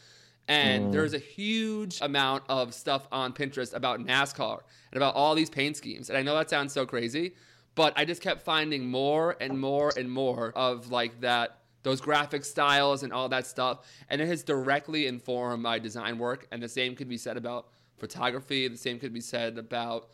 And 0.48 0.86
mm. 0.86 0.92
there's 0.92 1.14
a 1.14 1.18
huge 1.18 2.00
amount 2.02 2.44
of 2.48 2.74
stuff 2.74 3.08
on 3.10 3.32
Pinterest 3.32 3.74
about 3.74 4.00
NASCAR 4.00 4.60
and 4.92 4.96
about 4.96 5.14
all 5.14 5.34
these 5.34 5.48
paint 5.48 5.76
schemes. 5.76 6.10
And 6.10 6.18
I 6.18 6.22
know 6.22 6.34
that 6.34 6.50
sounds 6.50 6.72
so 6.72 6.84
crazy, 6.84 7.34
but 7.74 7.92
I 7.96 8.04
just 8.04 8.20
kept 8.20 8.42
finding 8.42 8.86
more 8.86 9.36
and 9.40 9.58
more 9.58 9.92
and 9.96 10.10
more 10.10 10.52
of 10.54 10.90
like 10.90 11.20
that 11.20 11.60
those 11.82 12.00
graphic 12.00 12.44
styles 12.44 13.02
and 13.02 13.12
all 13.12 13.28
that 13.28 13.46
stuff. 13.46 13.86
And 14.08 14.20
it 14.20 14.26
has 14.26 14.42
directly 14.42 15.06
informed 15.06 15.62
my 15.62 15.78
design 15.78 16.18
work. 16.18 16.46
And 16.50 16.62
the 16.62 16.68
same 16.68 16.96
could 16.96 17.08
be 17.08 17.18
said 17.18 17.36
about 17.36 17.68
photography. 17.98 18.66
The 18.68 18.76
same 18.76 18.98
could 18.98 19.12
be 19.12 19.20
said 19.20 19.58
about 19.58 20.08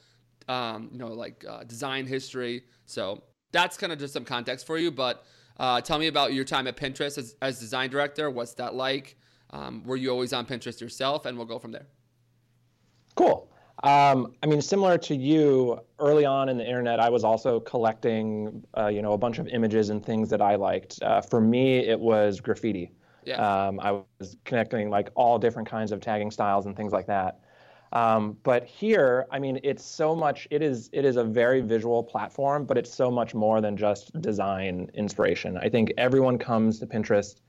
um, 0.48 0.90
you 0.92 0.98
know 0.98 1.08
like 1.08 1.44
uh, 1.48 1.64
design 1.64 2.06
history. 2.06 2.64
So 2.86 3.22
that's 3.52 3.76
kind 3.76 3.92
of 3.92 3.98
just 3.98 4.12
some 4.12 4.24
context 4.24 4.66
for 4.66 4.78
you. 4.78 4.90
But 4.90 5.24
uh, 5.58 5.80
tell 5.80 5.98
me 5.98 6.08
about 6.08 6.32
your 6.32 6.44
time 6.44 6.66
at 6.66 6.76
Pinterest 6.76 7.18
as, 7.18 7.36
as 7.40 7.58
design 7.60 7.90
director. 7.90 8.30
What's 8.30 8.54
that 8.54 8.74
like? 8.74 9.16
Um, 9.52 9.82
were 9.84 9.96
you 9.96 10.10
always 10.10 10.32
on 10.32 10.46
Pinterest 10.46 10.80
yourself? 10.80 11.26
And 11.26 11.36
we'll 11.36 11.46
go 11.46 11.58
from 11.58 11.72
there. 11.72 11.86
Cool. 13.14 13.50
Um, 13.82 14.34
I 14.42 14.46
mean, 14.46 14.60
similar 14.60 14.98
to 14.98 15.16
you, 15.16 15.80
early 15.98 16.24
on 16.26 16.48
in 16.48 16.58
the 16.58 16.66
internet, 16.66 17.00
I 17.00 17.08
was 17.08 17.24
also 17.24 17.60
collecting, 17.60 18.62
uh, 18.76 18.88
you 18.88 19.00
know, 19.00 19.14
a 19.14 19.18
bunch 19.18 19.38
of 19.38 19.48
images 19.48 19.88
and 19.88 20.04
things 20.04 20.28
that 20.30 20.42
I 20.42 20.56
liked. 20.56 21.02
Uh, 21.02 21.22
for 21.22 21.40
me, 21.40 21.78
it 21.78 21.98
was 21.98 22.40
graffiti. 22.40 22.92
Yeah. 23.24 23.66
Um, 23.68 23.80
I 23.80 24.00
was 24.18 24.36
connecting 24.44 24.90
like 24.90 25.10
all 25.14 25.38
different 25.38 25.68
kinds 25.68 25.92
of 25.92 26.00
tagging 26.00 26.30
styles 26.30 26.66
and 26.66 26.76
things 26.76 26.92
like 26.92 27.06
that. 27.06 27.40
Um, 27.92 28.36
but 28.44 28.64
here, 28.64 29.26
I 29.30 29.38
mean, 29.38 29.58
it's 29.64 29.84
so 29.84 30.14
much. 30.14 30.46
It 30.50 30.62
is 30.62 30.90
it 30.92 31.04
is 31.04 31.16
a 31.16 31.24
very 31.24 31.60
visual 31.60 32.04
platform, 32.04 32.64
but 32.64 32.78
it's 32.78 32.92
so 32.92 33.10
much 33.10 33.34
more 33.34 33.60
than 33.60 33.76
just 33.76 34.18
design 34.20 34.90
inspiration. 34.94 35.56
I 35.56 35.68
think 35.68 35.92
everyone 35.98 36.38
comes 36.38 36.78
to 36.80 36.86
Pinterest 36.86 37.40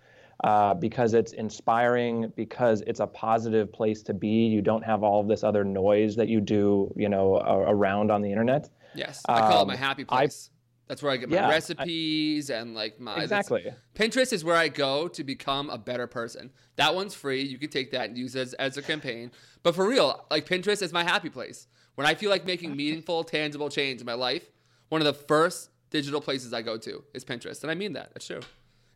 uh, 0.43 0.73
because 0.73 1.13
it's 1.13 1.33
inspiring, 1.33 2.31
because 2.35 2.81
it's 2.87 2.99
a 2.99 3.07
positive 3.07 3.71
place 3.71 4.01
to 4.03 4.13
be. 4.13 4.47
You 4.47 4.61
don't 4.61 4.83
have 4.83 5.03
all 5.03 5.19
of 5.19 5.27
this 5.27 5.43
other 5.43 5.63
noise 5.63 6.15
that 6.15 6.27
you 6.27 6.41
do, 6.41 6.91
you 6.95 7.09
know, 7.09 7.37
around 7.37 8.11
on 8.11 8.21
the 8.21 8.29
internet. 8.29 8.69
Yes, 8.95 9.21
I 9.27 9.41
call 9.41 9.61
um, 9.61 9.63
it 9.63 9.67
my 9.67 9.73
um, 9.73 9.79
happy 9.79 10.03
place. 10.03 10.49
That's 10.87 11.01
where 11.01 11.13
I 11.13 11.17
get 11.17 11.29
my 11.29 11.35
Yeah, 11.37 11.47
I- 11.47 11.51
recipes 11.51 12.49
and 12.49 12.75
like 12.75 12.99
my 12.99 13.21
Exactly. 13.21 13.73
Pinterest 13.95 14.33
is 14.33 14.43
where 14.43 14.57
I 14.57 14.67
go 14.67 15.07
to 15.07 15.23
become 15.23 15.69
a 15.69 15.77
better 15.77 16.05
person. 16.05 16.51
That 16.75 16.93
one's 16.93 17.13
free. 17.13 17.43
You 17.43 17.57
can 17.57 17.69
take 17.69 17.91
that 17.91 18.09
and 18.09 18.17
use 18.17 18.35
it 18.35 18.41
as, 18.41 18.53
as 18.55 18.75
a 18.75 18.81
campaign. 18.81 19.31
But 19.63 19.73
for 19.73 19.87
real, 19.87 20.25
like 20.29 20.45
Pinterest 20.45 20.81
is 20.81 20.91
my 20.91 21.05
happy 21.05 21.29
place. 21.29 21.67
When 21.95 22.05
I 22.05 22.13
feel 22.13 22.29
like 22.29 22.45
making 22.45 22.75
meaningful, 22.75 23.23
tangible 23.23 23.69
change 23.69 24.01
in 24.01 24.05
my 24.05 24.15
life, 24.15 24.51
one 24.89 24.99
of 24.99 25.05
the 25.05 25.13
first 25.13 25.69
digital 25.91 26.19
places 26.19 26.51
I 26.51 26.61
go 26.61 26.77
to 26.79 27.03
is 27.13 27.23
Pinterest. 27.23 27.61
And 27.61 27.71
I 27.71 27.75
mean 27.75 27.93
that. 27.93 28.09
That's 28.13 28.27
true. 28.27 28.41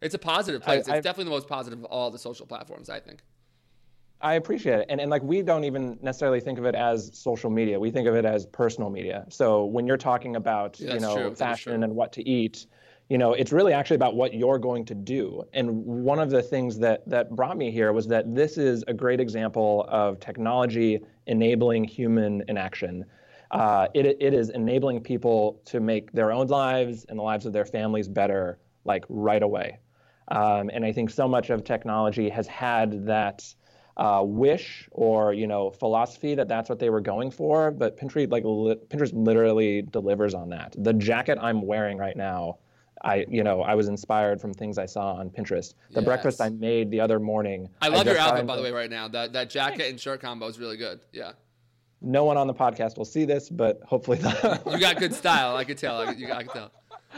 It's 0.06 0.16
a 0.16 0.20
positive 0.20 0.62
I- 0.62 0.66
place. 0.66 0.80
it's 0.82 0.90
I've- 0.90 1.02
definitely 1.02 1.26
the 1.26 1.36
most 1.38 1.48
positive 1.48 1.80
of 1.80 1.86
all 1.86 2.12
the 2.12 2.20
social 2.20 2.46
platforms, 2.46 2.90
I 2.90 3.00
think. 3.00 3.24
I 4.22 4.36
appreciate 4.36 4.80
it. 4.80 4.86
And, 4.90 5.02
and 5.02 5.10
like 5.12 5.24
we 5.24 5.42
don't 5.42 5.66
even 5.66 6.00
necessarily 6.02 6.40
think 6.40 6.58
of 6.58 6.66
it 6.66 6.74
as 6.76 7.12
social 7.18 7.50
media. 7.50 7.80
We 7.80 7.92
think 7.92 8.08
of 8.08 8.16
it 8.16 8.24
as 8.24 8.46
personal 8.46 8.90
media. 8.90 9.26
So 9.30 9.66
when 9.66 9.86
you're 9.86 9.98
talking 9.98 10.36
about, 10.36 10.80
Yeah, 10.80 10.94
you 10.94 11.00
know, 11.00 11.16
true. 11.16 11.36
Fashion 11.36 11.84
and 11.84 11.96
what 11.96 12.14
to 12.14 12.28
eat, 12.28 12.68
you 13.10 13.18
know, 13.18 13.34
it's 13.34 13.52
really 13.52 13.74
actually 13.74 13.98
about 13.98 14.16
what 14.16 14.34
you're 14.34 14.58
going 14.58 14.86
to 14.86 14.96
do. 14.96 15.44
And 15.54 15.86
one 15.86 16.20
of 16.20 16.30
the 16.30 16.42
things 16.42 16.80
that 16.80 17.08
that 17.10 17.36
brought 17.36 17.58
me 17.58 17.72
here 17.72 17.92
was 17.94 18.08
that 18.08 18.34
this 18.34 18.58
is 18.58 18.84
a 18.88 18.94
great 18.94 19.20
example 19.20 19.86
of 19.90 20.20
technology 20.20 21.02
enabling 21.28 21.84
human 21.84 22.44
inaction. 22.48 23.06
Uh, 23.52 23.88
it, 23.94 24.06
it 24.20 24.34
is 24.34 24.50
enabling 24.50 25.02
people 25.02 25.62
to 25.66 25.80
make 25.80 26.12
their 26.14 26.32
own 26.32 26.48
lives 26.48 27.06
and 27.10 27.20
the 27.20 27.24
lives 27.24 27.46
of 27.46 27.54
their 27.54 27.66
families 27.66 28.08
better, 28.08 28.60
like 28.86 29.04
right 29.10 29.44
away. 29.44 29.78
Um, 30.30 30.70
and 30.74 30.84
I 30.86 30.92
think 30.92 31.10
so 31.10 31.28
much 31.28 31.50
of 31.50 31.64
technology 31.64 32.30
has 32.30 32.48
had 32.48 33.06
that 33.06 33.44
uh, 33.98 34.22
wish 34.26 34.90
or 34.92 35.34
you 35.34 35.48
know 35.48 35.70
philosophy 35.72 36.36
that 36.36 36.48
that's 36.48 36.70
what 36.70 36.80
they 36.80 36.90
were 36.90 37.02
going 37.02 37.32
for. 37.32 37.72
But 37.72 37.98
Pinterest 37.98 38.30
like 38.32 38.44
li- 38.44 38.76
Pinterest 38.90 39.12
literally 39.14 39.84
delivers 39.84 40.34
on 40.34 40.50
that. 40.50 40.76
The 40.78 40.94
jacket 40.94 41.38
I'm 41.42 41.62
wearing 41.62 41.98
right 41.98 42.18
now, 42.18 42.58
I 43.04 43.26
you 43.30 43.44
know 43.44 43.62
I 43.62 43.76
was 43.76 43.88
inspired 43.88 44.42
from 44.42 44.54
things 44.54 44.78
I 44.78 44.86
saw 44.86 45.14
on 45.14 45.30
Pinterest. 45.30 45.76
The 45.92 46.02
breakfast 46.02 46.42
I 46.42 46.50
made 46.50 46.92
the 46.92 47.00
other 47.00 47.20
morning. 47.20 47.70
I 47.82 47.88
love 47.90 48.06
your 48.06 48.16
just 48.16 48.28
outfit, 48.28 48.48
by 48.48 48.58
the 48.58 48.64
way, 48.64 48.72
right 48.72 48.90
now. 48.90 49.08
That 49.08 49.32
that 49.34 49.50
jacket 49.50 49.90
and 49.90 50.00
shirt 50.00 50.20
combo 50.22 50.48
is 50.48 50.60
really 50.60 50.78
good. 50.78 51.00
Yeah. 51.14 51.34
No 52.02 52.24
one 52.26 52.38
on 52.38 52.46
the 52.46 52.54
podcast 52.54 52.98
will 52.98 53.06
see 53.06 53.26
this, 53.26 53.50
but 53.50 53.80
hopefully. 53.84 54.18
The- 54.18 54.62
You 54.72 54.80
got 54.80 54.98
good 54.98 55.14
style. 55.14 55.56
I 55.56 55.64
could 55.64 55.78
tell. 55.78 56.02
I, 56.02 56.12
you, 56.12 56.32
I 56.32 56.44
could 56.44 56.52
tell. 56.52 56.72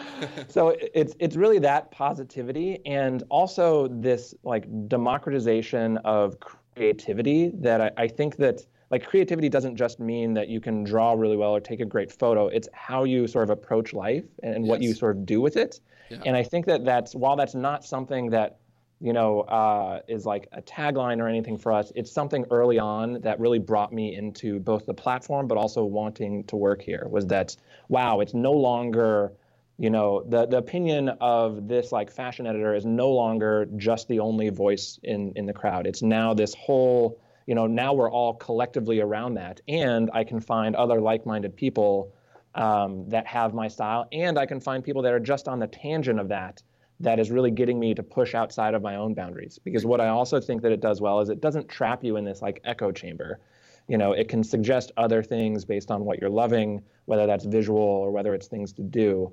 so 0.47 0.75
it's 0.93 1.15
it's 1.19 1.35
really 1.35 1.59
that 1.59 1.91
positivity 1.91 2.79
and 2.85 3.23
also 3.29 3.87
this 3.87 4.33
like 4.43 4.65
democratization 4.87 5.97
of 5.97 6.39
creativity 6.39 7.51
that 7.55 7.81
I, 7.81 7.91
I 7.97 8.07
think 8.07 8.37
that 8.37 8.65
like 8.89 9.05
creativity 9.05 9.49
doesn't 9.49 9.75
just 9.75 9.99
mean 9.99 10.33
that 10.33 10.47
you 10.47 10.61
can 10.61 10.83
draw 10.83 11.13
really 11.13 11.35
well 11.35 11.51
or 11.51 11.59
take 11.59 11.81
a 11.81 11.85
great 11.85 12.11
photo. 12.11 12.47
It's 12.47 12.69
how 12.73 13.03
you 13.03 13.27
sort 13.27 13.43
of 13.43 13.49
approach 13.49 13.93
life 13.93 14.25
and, 14.43 14.65
what 14.65 14.81
you 14.81 14.93
sort 14.93 15.17
of 15.17 15.25
do 15.25 15.41
with 15.41 15.57
it. 15.57 15.79
Yeah. 16.09 16.19
and 16.25 16.37
i 16.37 16.43
think 16.43 16.65
that 16.67 16.85
that's 16.85 17.13
while 17.15 17.35
that's 17.35 17.53
not 17.53 17.83
something 17.83 18.29
that 18.29 18.59
you 18.99 19.13
know 19.13 19.41
uh, 19.41 19.99
is 20.07 20.25
like 20.25 20.47
a 20.53 20.61
tagline 20.61 21.19
or 21.19 21.27
anything 21.27 21.57
for 21.57 21.71
us 21.71 21.91
it's 21.95 22.11
something 22.11 22.45
early 22.49 22.79
on 22.79 23.19
that 23.21 23.39
really 23.39 23.59
brought 23.59 23.93
me 23.93 24.15
into 24.15 24.59
both 24.59 24.85
the 24.85 24.93
platform 24.93 25.47
but 25.47 25.57
also 25.57 25.83
wanting 25.83 26.43
to 26.45 26.55
work 26.55 26.81
here 26.81 27.07
was 27.09 27.27
that 27.27 27.55
wow 27.89 28.21
it's 28.21 28.33
no 28.33 28.51
longer 28.53 29.33
you 29.77 29.89
know 29.91 30.23
the 30.27 30.47
the 30.47 30.57
opinion 30.57 31.09
of 31.21 31.67
this 31.67 31.91
like 31.91 32.11
fashion 32.11 32.47
editor 32.47 32.73
is 32.73 32.85
no 32.85 33.09
longer 33.11 33.67
just 33.77 34.07
the 34.07 34.19
only 34.19 34.49
voice 34.49 34.99
in 35.03 35.33
in 35.35 35.45
the 35.45 35.53
crowd. 35.53 35.85
It's 35.85 36.01
now 36.01 36.33
this 36.33 36.55
whole 36.55 37.19
you 37.45 37.55
know 37.55 37.67
now 37.67 37.93
we're 37.93 38.11
all 38.11 38.33
collectively 38.33 38.99
around 38.99 39.35
that. 39.35 39.61
And 39.67 40.09
i 40.13 40.23
can 40.23 40.39
find 40.39 40.75
other 40.75 40.99
like-minded 40.99 41.55
people 41.55 42.13
um, 42.55 43.07
that 43.09 43.27
have 43.27 43.53
my 43.53 43.67
style. 43.67 44.07
And 44.11 44.39
i 44.39 44.45
can 44.45 44.59
find 44.59 44.83
people 44.83 45.03
that 45.03 45.13
are 45.13 45.19
just 45.19 45.47
on 45.47 45.59
the 45.59 45.67
tangent 45.67 46.19
of 46.19 46.29
that 46.29 46.63
that 46.99 47.19
is 47.19 47.29
really 47.29 47.51
getting 47.51 47.79
me 47.79 47.93
to 47.93 48.01
push 48.01 48.33
outside 48.33 48.73
of 48.73 48.81
my 48.81 48.95
own 48.95 49.13
boundaries. 49.13 49.59
Because 49.63 49.85
what 49.85 50.01
i 50.01 50.07
also 50.07 50.41
think 50.41 50.63
that 50.63 50.71
it 50.71 50.81
does 50.81 51.01
well 51.01 51.21
is 51.21 51.29
it 51.29 51.39
doesn't 51.39 51.69
trap 51.69 52.03
you 52.03 52.17
in 52.17 52.25
this 52.25 52.41
like 52.41 52.61
echo 52.63 52.91
chamber. 52.91 53.39
You 53.87 53.99
know 53.99 54.13
it 54.13 54.27
can 54.27 54.43
suggest 54.43 54.91
other 54.97 55.21
things 55.21 55.65
based 55.65 55.91
on 55.91 56.03
what 56.03 56.19
you're 56.19 56.31
loving 56.31 56.81
whether 57.05 57.27
that's 57.27 57.45
visual 57.45 57.79
or 57.79 58.11
whether 58.11 58.33
it's 58.33 58.47
things 58.47 58.73
to 58.73 58.81
do 58.81 59.31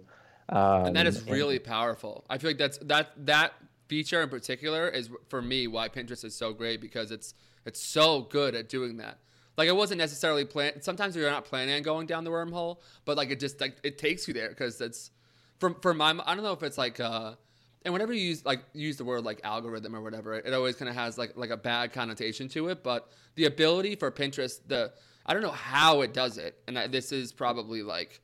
um, 0.48 0.86
and 0.86 0.96
that 0.96 1.06
is 1.06 1.24
really 1.26 1.58
powerful. 1.58 2.24
I 2.28 2.38
feel 2.38 2.50
like 2.50 2.58
that's 2.58 2.78
that 2.78 3.12
that 3.26 3.54
feature 3.88 4.22
in 4.22 4.28
particular 4.28 4.88
is 4.88 5.10
for 5.28 5.42
me 5.42 5.66
why 5.66 5.88
Pinterest 5.88 6.24
is 6.24 6.34
so 6.34 6.52
great 6.52 6.80
because 6.80 7.10
it's 7.10 7.34
it's 7.64 7.80
so 7.80 8.22
good 8.22 8.54
at 8.54 8.68
doing 8.68 8.98
that. 8.98 9.18
Like 9.56 9.68
it 9.68 9.76
wasn't 9.76 9.98
necessarily 9.98 10.44
plan. 10.44 10.82
Sometimes 10.82 11.14
you're 11.14 11.30
not 11.30 11.44
planning 11.44 11.74
on 11.76 11.82
going 11.82 12.06
down 12.06 12.24
the 12.24 12.30
wormhole, 12.30 12.78
but 13.04 13.16
like 13.16 13.30
it 13.30 13.40
just 13.40 13.60
like 13.60 13.76
it 13.82 13.98
takes 13.98 14.26
you 14.26 14.34
there 14.34 14.48
because 14.48 14.80
it's 14.80 15.10
for 15.58 15.74
for 15.80 15.94
my 15.94 16.10
I 16.24 16.34
don't 16.34 16.44
know 16.44 16.52
if 16.52 16.62
it's 16.62 16.78
like 16.78 17.00
uh 17.00 17.34
and 17.84 17.92
whenever 17.92 18.12
you 18.12 18.28
use 18.28 18.44
like 18.44 18.64
use 18.72 18.96
the 18.96 19.04
word 19.04 19.24
like 19.24 19.40
algorithm 19.44 19.94
or 19.94 20.00
whatever, 20.00 20.34
it 20.34 20.52
always 20.52 20.76
kind 20.76 20.88
of 20.88 20.94
has 20.94 21.18
like 21.18 21.36
like 21.36 21.50
a 21.50 21.56
bad 21.56 21.92
connotation 21.92 22.48
to 22.48 22.68
it. 22.68 22.82
But 22.82 23.10
the 23.34 23.44
ability 23.44 23.96
for 23.96 24.10
Pinterest, 24.10 24.60
the 24.66 24.92
I 25.26 25.32
don't 25.32 25.42
know 25.42 25.50
how 25.50 26.00
it 26.00 26.12
does 26.12 26.38
it, 26.38 26.58
and 26.66 26.78
I, 26.78 26.86
this 26.86 27.12
is 27.12 27.32
probably 27.32 27.82
like 27.82 28.20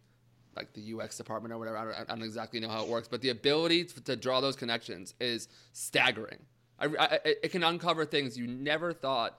like 0.57 0.73
the 0.73 0.95
UX 0.95 1.17
department 1.17 1.53
or 1.53 1.59
whatever. 1.59 1.77
I 1.79 1.85
don't, 1.85 1.95
I 2.11 2.15
don't 2.15 2.23
exactly 2.23 2.61
know 2.61 2.69
how 2.69 2.83
it 2.83 2.89
works, 2.89 3.09
but 3.09 3.21
the 3.21 3.31
ability 3.31 3.85
to, 3.85 4.01
to 4.05 4.17
draw 4.17 4.41
those 4.41 4.57
connections 4.57 5.15
is 5.21 5.49
staggering. 5.73 6.39
I, 6.79 6.87
I, 6.99 7.19
it 7.25 7.53
can 7.53 7.63
uncover 7.63 8.05
things 8.05 8.37
you 8.37 8.47
never 8.47 8.93
thought. 8.93 9.39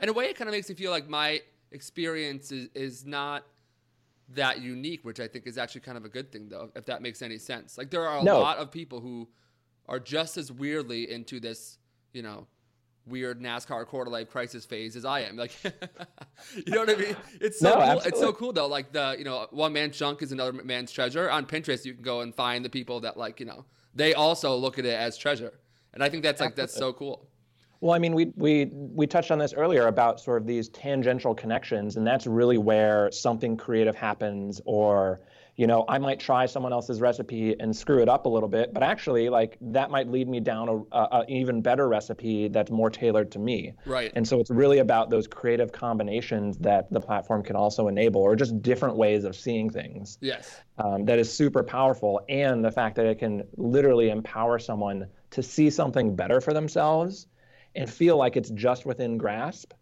In 0.00 0.08
a 0.08 0.12
way, 0.12 0.26
it 0.26 0.36
kind 0.36 0.48
of 0.48 0.52
makes 0.52 0.68
me 0.68 0.74
feel 0.74 0.90
like 0.90 1.08
my 1.08 1.40
experience 1.72 2.52
is, 2.52 2.68
is 2.74 3.04
not 3.04 3.44
that 4.30 4.60
unique, 4.60 5.04
which 5.04 5.20
I 5.20 5.26
think 5.26 5.46
is 5.46 5.56
actually 5.58 5.80
kind 5.80 5.96
of 5.96 6.04
a 6.04 6.08
good 6.08 6.30
thing, 6.30 6.48
though, 6.48 6.70
if 6.76 6.84
that 6.86 7.02
makes 7.02 7.22
any 7.22 7.38
sense. 7.38 7.78
Like, 7.78 7.90
there 7.90 8.06
are 8.06 8.18
a 8.18 8.22
No. 8.22 8.38
lot 8.38 8.58
of 8.58 8.70
people 8.70 9.00
who 9.00 9.28
are 9.88 9.98
just 9.98 10.36
as 10.36 10.52
weirdly 10.52 11.10
into 11.10 11.40
this, 11.40 11.78
you 12.12 12.22
know, 12.22 12.46
weird 13.08 13.40
NASCAR 13.40 13.86
quarter 13.86 14.10
life 14.10 14.30
crisis 14.30 14.64
phase 14.64 14.96
as 14.96 15.04
I 15.04 15.20
am. 15.20 15.36
Like, 15.36 15.52
you 15.64 16.72
know 16.72 16.80
what 16.80 16.90
I 16.90 16.96
mean? 16.96 17.16
It's 17.40 17.60
so 17.60 17.70
No, 17.70 17.92
cool. 17.92 18.00
It's 18.04 18.20
so 18.20 18.32
cool 18.32 18.52
though. 18.52 18.66
Like 18.66 18.92
the 18.92 19.16
you 19.18 19.24
know 19.24 19.46
one 19.50 19.72
man's 19.72 19.98
junk 19.98 20.22
is 20.22 20.32
another 20.32 20.52
man's 20.52 20.92
treasure. 20.92 21.30
On 21.30 21.46
Pinterest, 21.46 21.84
you 21.84 21.94
can 21.94 22.02
go 22.02 22.20
and 22.20 22.34
find 22.34 22.64
the 22.64 22.70
people 22.70 23.00
that 23.00 23.16
like 23.16 23.40
you 23.40 23.46
know 23.46 23.64
they 23.94 24.14
also 24.14 24.54
look 24.56 24.78
at 24.78 24.84
it 24.84 24.94
as 24.94 25.16
treasure, 25.16 25.54
and 25.94 26.02
I 26.02 26.08
think 26.08 26.22
that's 26.22 26.40
like 26.40 26.54
that's 26.54 26.74
so 26.74 26.92
cool. 26.92 27.28
Well, 27.80 27.94
I 27.94 27.98
mean, 27.98 28.14
we 28.14 28.32
we 28.36 28.66
we 28.72 29.06
touched 29.06 29.30
on 29.30 29.38
this 29.38 29.52
earlier 29.52 29.86
about 29.86 30.20
sort 30.20 30.40
of 30.40 30.46
these 30.46 30.68
tangential 30.68 31.34
connections, 31.34 31.96
and 31.96 32.06
that's 32.06 32.26
really 32.26 32.58
where 32.58 33.10
something 33.12 33.56
creative 33.56 33.94
happens. 33.94 34.60
Or, 34.64 35.20
you 35.58 35.66
know, 35.66 35.84
I 35.88 35.98
might 35.98 36.20
try 36.20 36.46
someone 36.46 36.72
else's 36.72 37.00
recipe 37.00 37.56
and 37.58 37.76
screw 37.76 38.00
it 38.00 38.08
up 38.08 38.26
a 38.26 38.28
little 38.28 38.48
bit, 38.48 38.72
but 38.72 38.84
actually, 38.84 39.28
like 39.28 39.58
that 39.60 39.90
might 39.90 40.08
lead 40.08 40.28
me 40.28 40.38
down 40.38 40.68
a, 40.68 40.96
a, 40.96 41.02
a 41.02 41.24
even 41.28 41.62
better 41.62 41.88
recipe 41.88 42.46
that's 42.46 42.70
more 42.70 42.90
tailored 42.90 43.32
to 43.32 43.40
me. 43.40 43.74
Right. 43.84 44.12
And 44.14 44.26
so 44.26 44.38
it's 44.38 44.50
really 44.52 44.78
about 44.78 45.10
those 45.10 45.26
creative 45.26 45.72
combinations 45.72 46.58
that 46.58 46.88
the 46.92 47.00
platform 47.00 47.42
can 47.42 47.56
also 47.56 47.88
enable, 47.88 48.20
or 48.20 48.36
just 48.36 48.62
different 48.62 48.96
ways 48.96 49.24
of 49.24 49.34
seeing 49.34 49.68
things 49.68 50.16
Yes. 50.20 50.60
um, 50.78 51.06
that 51.06 51.18
is 51.18 51.30
super 51.30 51.64
powerful, 51.64 52.20
and 52.28 52.64
the 52.64 52.70
fact 52.70 52.94
that 52.94 53.06
it 53.06 53.18
can 53.18 53.42
literally 53.56 54.10
empower 54.10 54.60
someone 54.60 55.08
to 55.32 55.42
see 55.42 55.70
something 55.70 56.14
better 56.14 56.40
for 56.40 56.52
themselves 56.52 57.26
and 57.74 57.90
feel 57.90 58.16
like 58.16 58.36
it's 58.36 58.50
just 58.50 58.86
within 58.86 59.18
grasp. 59.18 59.72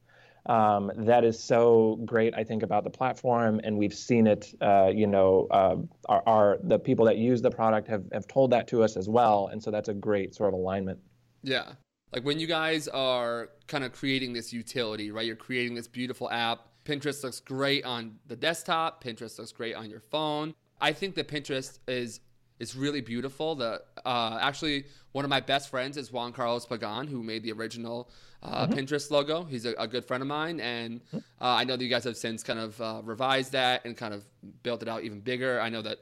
Um, 0.46 0.92
that 0.96 1.24
is 1.24 1.42
so 1.42 1.98
great, 2.04 2.34
I 2.34 2.44
think, 2.44 2.62
about 2.62 2.84
the 2.84 2.90
platform, 2.90 3.60
and 3.64 3.76
we've 3.76 3.94
seen 3.94 4.26
it. 4.26 4.54
Uh, 4.60 4.90
you 4.94 5.06
know, 5.06 5.48
uh, 5.50 5.76
our, 6.08 6.22
our 6.26 6.58
the 6.62 6.78
people 6.78 7.04
that 7.06 7.16
use 7.16 7.42
the 7.42 7.50
product 7.50 7.88
have 7.88 8.04
have 8.12 8.28
told 8.28 8.50
that 8.52 8.68
to 8.68 8.82
us 8.82 8.96
as 8.96 9.08
well, 9.08 9.48
and 9.48 9.62
so 9.62 9.70
that's 9.70 9.88
a 9.88 9.94
great 9.94 10.34
sort 10.34 10.48
of 10.48 10.54
alignment. 10.54 10.98
Yeah. 11.42 11.72
Like 12.12 12.24
when 12.24 12.38
you 12.38 12.46
guys 12.46 12.86
are 12.88 13.50
kind 13.66 13.84
of 13.84 13.92
creating 13.92 14.32
this 14.32 14.52
utility, 14.52 15.10
right? 15.10 15.26
You're 15.26 15.36
creating 15.36 15.74
this 15.74 15.88
beautiful 15.88 16.30
app. 16.30 16.68
Pinterest 16.84 17.22
looks 17.24 17.40
great 17.40 17.84
on 17.84 18.16
the 18.28 18.36
desktop. 18.36 19.02
Pinterest 19.02 19.38
looks 19.38 19.52
great 19.52 19.74
on 19.74 19.90
your 19.90 20.00
phone. 20.00 20.54
I 20.80 20.92
think 20.92 21.16
that 21.16 21.26
Pinterest 21.26 21.78
is 21.88 22.20
is 22.58 22.74
really 22.74 23.00
beautiful. 23.00 23.54
The 23.54 23.82
uh, 24.04 24.38
actually 24.40 24.84
one 25.12 25.24
of 25.24 25.28
my 25.28 25.40
best 25.40 25.70
friends 25.70 25.96
is 25.96 26.12
Juan 26.12 26.32
Carlos 26.32 26.66
Pagan, 26.66 27.06
who 27.06 27.22
made 27.22 27.42
the 27.42 27.52
original 27.52 28.10
uh, 28.42 28.66
Pinterest 28.66 29.10
logo. 29.10 29.44
He's 29.44 29.64
a, 29.64 29.74
a 29.78 29.86
good 29.86 30.04
friend 30.04 30.22
of 30.22 30.28
mine, 30.28 30.60
and 30.60 31.00
uh, 31.12 31.20
I 31.40 31.64
know 31.64 31.76
that 31.76 31.82
you 31.82 31.90
guys 31.90 32.04
have 32.04 32.16
since 32.16 32.42
kind 32.42 32.58
of 32.58 32.80
uh, 32.80 33.00
revised 33.04 33.52
that 33.52 33.84
and 33.84 33.96
kind 33.96 34.14
of 34.14 34.24
built 34.62 34.82
it 34.82 34.88
out 34.88 35.04
even 35.04 35.20
bigger. 35.20 35.60
I 35.60 35.68
know 35.68 35.82
that 35.82 35.98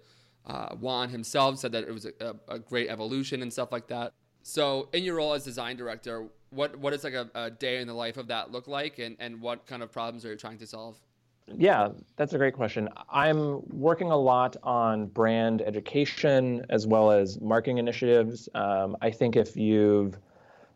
uh, 0.46 0.74
Juan 0.74 1.08
himself 1.08 1.58
said 1.58 1.72
that 1.72 1.84
it 1.84 1.92
was 1.92 2.06
a, 2.06 2.34
a, 2.48 2.58
great 2.58 2.88
evolution 2.88 3.40
and 3.40 3.52
stuff 3.52 3.72
like 3.72 3.86
that. 3.88 4.12
So, 4.42 4.88
in 4.92 5.02
your 5.02 5.16
role 5.16 5.32
as 5.32 5.44
design 5.44 5.76
director, 5.76 6.28
what 6.50 6.76
what 6.76 6.90
does 6.90 7.04
like 7.04 7.14
a, 7.14 7.30
a 7.34 7.50
day 7.50 7.80
in 7.80 7.86
the 7.86 7.94
life 7.94 8.16
of 8.16 8.28
that 8.28 8.52
look 8.52 8.68
like, 8.68 8.98
and, 8.98 9.16
and 9.18 9.40
what 9.40 9.66
kind 9.66 9.82
of 9.82 9.90
problems 9.90 10.24
are 10.24 10.30
you 10.30 10.36
trying 10.36 10.58
to 10.58 10.66
solve? 10.66 11.00
Yeah, 11.46 11.90
that's 12.16 12.32
a 12.32 12.38
great 12.38 12.54
question. 12.54 12.88
I'm 13.10 13.60
working 13.68 14.10
a 14.10 14.16
lot 14.16 14.56
on 14.62 15.06
brand 15.06 15.60
education 15.60 16.64
as 16.70 16.86
well 16.86 17.10
as 17.10 17.40
marketing 17.40 17.78
initiatives. 17.78 18.48
Um, 18.54 18.96
I 19.02 19.10
think 19.10 19.36
if 19.36 19.56
you've 19.56 20.16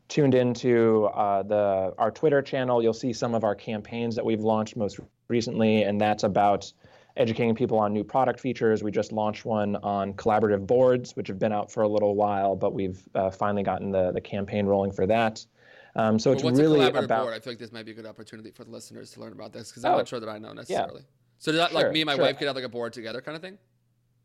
tuned 0.08 0.34
into 0.34 1.06
uh, 1.06 1.42
the 1.42 1.94
our 1.98 2.10
Twitter 2.10 2.42
channel, 2.42 2.82
you'll 2.82 2.92
see 2.92 3.12
some 3.12 3.34
of 3.34 3.44
our 3.44 3.54
campaigns 3.54 4.14
that 4.16 4.24
we've 4.24 4.40
launched 4.40 4.76
most 4.76 5.00
recently, 5.28 5.82
and 5.82 6.00
that's 6.00 6.22
about 6.22 6.70
educating 7.16 7.54
people 7.54 7.78
on 7.78 7.92
new 7.92 8.04
product 8.04 8.38
features. 8.38 8.82
We 8.82 8.90
just 8.90 9.10
launched 9.10 9.44
one 9.44 9.76
on 9.76 10.12
collaborative 10.14 10.66
boards, 10.66 11.16
which 11.16 11.28
have 11.28 11.38
been 11.38 11.52
out 11.52 11.72
for 11.72 11.82
a 11.82 11.88
little 11.88 12.14
while, 12.14 12.54
but 12.56 12.74
we've 12.74 13.02
uh, 13.14 13.30
finally 13.30 13.62
gotten 13.62 13.90
the, 13.90 14.12
the 14.12 14.20
campaign 14.20 14.66
rolling 14.66 14.92
for 14.92 15.06
that. 15.06 15.44
Um, 15.98 16.16
so 16.18 16.30
it's 16.30 16.44
what's 16.44 16.58
really 16.60 16.86
about. 16.86 17.08
board? 17.08 17.34
I 17.34 17.40
feel 17.40 17.52
like 17.52 17.58
this 17.58 17.72
might 17.72 17.84
be 17.84 17.90
a 17.90 17.94
good 17.94 18.06
opportunity 18.06 18.52
for 18.52 18.62
the 18.64 18.70
listeners 18.70 19.10
to 19.12 19.20
learn 19.20 19.32
about 19.32 19.52
this 19.52 19.70
because 19.70 19.84
I'm 19.84 19.94
Oh. 19.94 19.96
not 19.98 20.06
sure 20.08 20.20
that 20.20 20.28
I 20.28 20.38
know 20.38 20.52
necessarily. 20.52 21.02
So 21.38 21.50
does 21.50 21.58
that 21.60 21.70
Sure, 21.72 21.82
like 21.82 21.92
me 21.92 22.02
and 22.02 22.06
my 22.06 22.14
sure. 22.14 22.24
wife 22.24 22.38
could 22.38 22.46
have 22.46 22.56
like 22.56 22.64
a 22.64 22.68
board 22.68 22.92
together 22.92 23.20
kind 23.20 23.34
of 23.34 23.42
thing? 23.42 23.58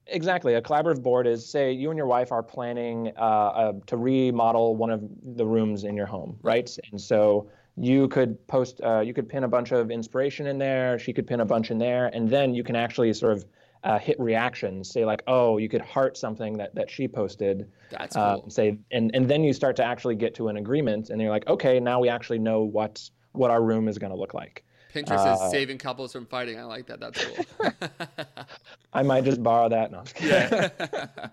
Exactly. 0.07 0.53
A 0.53 0.61
collaborative 0.61 1.01
board 1.01 1.25
is 1.25 1.49
say 1.49 1.71
you 1.71 1.89
and 1.89 1.97
your 1.97 2.05
wife 2.05 2.31
are 2.31 2.43
planning 2.43 3.11
uh, 3.17 3.21
uh, 3.21 3.73
to 3.87 3.97
remodel 3.97 4.75
one 4.75 4.91
of 4.91 5.01
the 5.35 5.45
rooms 5.45 5.83
in 5.83 5.95
your 5.95 6.05
home, 6.05 6.37
right? 6.43 6.69
And 6.91 7.01
so 7.01 7.49
you 7.77 8.07
could 8.09 8.45
post, 8.47 8.79
uh, 8.83 8.99
you 8.99 9.13
could 9.13 9.27
pin 9.27 9.43
a 9.43 9.47
bunch 9.47 9.71
of 9.71 9.89
inspiration 9.89 10.45
in 10.45 10.59
there. 10.59 10.99
She 10.99 11.11
could 11.13 11.25
pin 11.25 11.39
a 11.39 11.45
bunch 11.45 11.71
in 11.71 11.79
there, 11.79 12.07
and 12.07 12.29
then 12.29 12.53
you 12.53 12.63
can 12.63 12.75
actually 12.75 13.11
sort 13.13 13.31
of 13.33 13.45
uh, 13.83 13.99
hit 13.99 14.19
reactions. 14.19 14.89
Say 14.89 15.05
like, 15.05 15.21
oh, 15.27 15.57
you 15.57 15.69
could 15.69 15.81
heart 15.81 16.17
something 16.17 16.57
that 16.57 16.73
that 16.75 16.89
she 16.89 17.07
posted. 17.07 17.69
That's 17.91 18.15
Uh, 18.15 18.39
cool. 18.39 18.49
say, 18.49 18.77
and 18.91 19.13
and 19.15 19.27
then 19.29 19.43
you 19.43 19.53
start 19.53 19.75
to 19.77 19.83
actually 19.83 20.15
get 20.15 20.33
to 20.35 20.47
an 20.47 20.57
agreement, 20.57 21.09
and 21.09 21.21
you're 21.21 21.29
like, 21.31 21.47
okay, 21.47 21.79
now 21.79 21.99
we 21.99 22.09
actually 22.09 22.39
know 22.39 22.61
what 22.63 23.01
what 23.33 23.51
our 23.51 23.61
room 23.63 23.87
is 23.87 23.97
going 23.97 24.11
to 24.11 24.17
look 24.17 24.33
like. 24.33 24.63
Pinterest 24.93 25.25
uh, 25.25 25.45
is 25.45 25.51
saving 25.51 25.79
couples 25.79 26.11
from 26.13 26.27
fighting. 26.27 26.59
I 26.59 26.65
like 26.65 26.85
that. 26.85 26.99
That's 26.99 27.25
cool. 27.25 27.71
I 28.93 29.01
might 29.01 29.23
just 29.23 29.41
borrow 29.41 29.67
that. 29.69 29.91
No, 29.91 29.99
I'm 29.99 30.03
just 30.05 30.15
kidding. 30.15 30.31
yeah. 30.31 31.27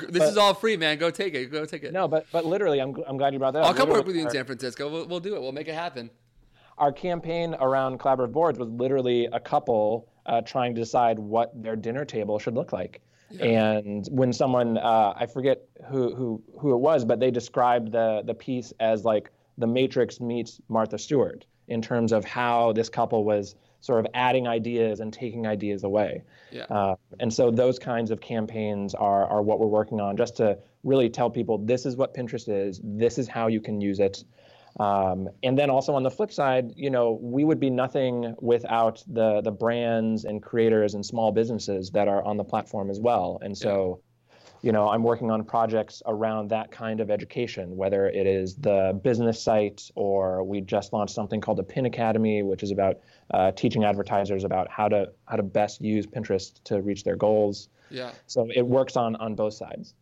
this 0.08 0.22
is 0.22 0.38
all 0.38 0.54
free, 0.54 0.78
man. 0.78 0.96
Go 0.96 1.10
take 1.10 1.34
it. 1.34 1.52
Go 1.52 1.66
take 1.66 1.84
it. 1.84 1.92
no, 1.92 2.08
but 2.08 2.26
but 2.32 2.46
literally, 2.46 2.80
I'm 2.80 2.96
I'm 3.06 3.18
glad 3.18 3.34
you 3.34 3.38
brought 3.38 3.52
that 3.52 3.60
up. 3.60 3.66
I'll 3.66 3.74
come 3.74 3.90
work 3.90 4.06
with 4.06 4.16
you 4.16 4.22
in 4.22 4.30
San 4.30 4.46
Francisco. 4.46 4.90
We'll, 4.90 5.06
we'll 5.06 5.20
do 5.20 5.34
it. 5.36 5.40
We'll 5.42 5.52
make 5.52 5.68
it 5.68 5.74
happen. 5.74 6.10
Our 6.78 6.92
campaign 6.92 7.54
around 7.54 8.00
collaborative 8.00 8.32
boards 8.32 8.58
was 8.58 8.68
literally 8.68 9.26
a 9.32 9.40
couple 9.40 10.08
uh, 10.26 10.40
trying 10.40 10.74
to 10.74 10.80
decide 10.80 11.18
what 11.18 11.50
their 11.62 11.76
dinner 11.76 12.04
table 12.04 12.38
should 12.38 12.54
look 12.54 12.72
like. 12.72 13.00
And 13.40 14.06
when 14.10 14.32
someone, 14.32 14.78
uh, 14.78 15.12
I 15.16 15.26
forget 15.26 15.62
who, 15.88 16.14
who, 16.14 16.42
who 16.58 16.72
it 16.72 16.78
was, 16.78 17.04
but 17.04 17.18
they 17.18 17.30
described 17.30 17.90
the, 17.90 18.22
the 18.24 18.34
piece 18.34 18.72
as 18.78 19.04
like 19.04 19.30
the 19.58 19.66
Matrix 19.66 20.20
meets 20.20 20.60
Martha 20.68 20.98
Stewart 20.98 21.44
in 21.66 21.82
terms 21.82 22.12
of 22.12 22.24
how 22.24 22.72
this 22.72 22.88
couple 22.88 23.24
was 23.24 23.56
sort 23.80 24.00
of 24.00 24.06
adding 24.14 24.46
ideas 24.46 25.00
and 25.00 25.12
taking 25.12 25.46
ideas 25.46 25.84
away. 25.84 26.22
Yeah. 26.50 26.64
Uh, 26.64 26.96
and 27.20 27.32
so 27.32 27.50
those 27.50 27.78
kinds 27.78 28.10
of 28.10 28.20
campaigns 28.20 28.94
are, 28.94 29.26
are 29.26 29.42
what 29.42 29.58
we're 29.58 29.66
working 29.66 30.00
on 30.00 30.16
just 30.16 30.36
to 30.36 30.58
really 30.84 31.08
tell 31.10 31.28
people 31.28 31.58
this 31.58 31.86
is 31.86 31.96
what 31.96 32.14
Pinterest 32.14 32.48
is, 32.48 32.80
this 32.82 33.18
is 33.18 33.28
how 33.28 33.48
you 33.48 33.60
can 33.60 33.80
use 33.80 34.00
it. 34.00 34.24
Um, 34.80 35.28
and 35.42 35.56
then 35.56 35.70
also 35.70 35.94
on 35.94 36.02
the 36.02 36.10
flip 36.10 36.32
side, 36.32 36.72
you 36.74 36.90
know, 36.90 37.18
we 37.22 37.44
would 37.44 37.60
be 37.60 37.70
nothing 37.70 38.34
without 38.40 39.02
the 39.06 39.40
the 39.40 39.52
brands 39.52 40.24
and 40.24 40.42
creators 40.42 40.94
and 40.94 41.06
small 41.06 41.30
businesses 41.30 41.90
that 41.90 42.08
are 42.08 42.24
on 42.24 42.36
the 42.36 42.44
platform 42.44 42.90
as 42.90 42.98
well. 42.98 43.38
And 43.40 43.56
so, 43.56 44.00
you 44.62 44.72
know, 44.72 44.88
I'm 44.88 45.04
working 45.04 45.30
on 45.30 45.44
projects 45.44 46.02
around 46.06 46.50
that 46.50 46.72
kind 46.72 47.00
of 47.00 47.08
education, 47.08 47.76
whether 47.76 48.06
it 48.06 48.26
is 48.26 48.56
the 48.56 48.98
business 49.04 49.40
site 49.40 49.90
or 49.94 50.42
we 50.42 50.60
just 50.60 50.92
launched 50.92 51.14
something 51.14 51.40
called 51.40 51.58
the 51.58 51.64
Pin 51.64 51.86
Academy, 51.86 52.42
which 52.42 52.64
is 52.64 52.72
about 52.72 52.98
uh, 53.32 53.52
teaching 53.52 53.84
advertisers 53.84 54.42
about 54.42 54.68
how 54.68 54.88
to 54.88 55.12
how 55.26 55.36
to 55.36 55.44
best 55.44 55.82
use 55.82 56.04
Pinterest 56.04 56.60
to 56.64 56.82
reach 56.82 57.04
their 57.04 57.16
goals. 57.16 57.68
Yeah. 57.90 58.10
So 58.26 58.48
it 58.52 58.66
works 58.66 58.96
on 58.96 59.14
on 59.16 59.36
both 59.36 59.54
sides. 59.54 59.94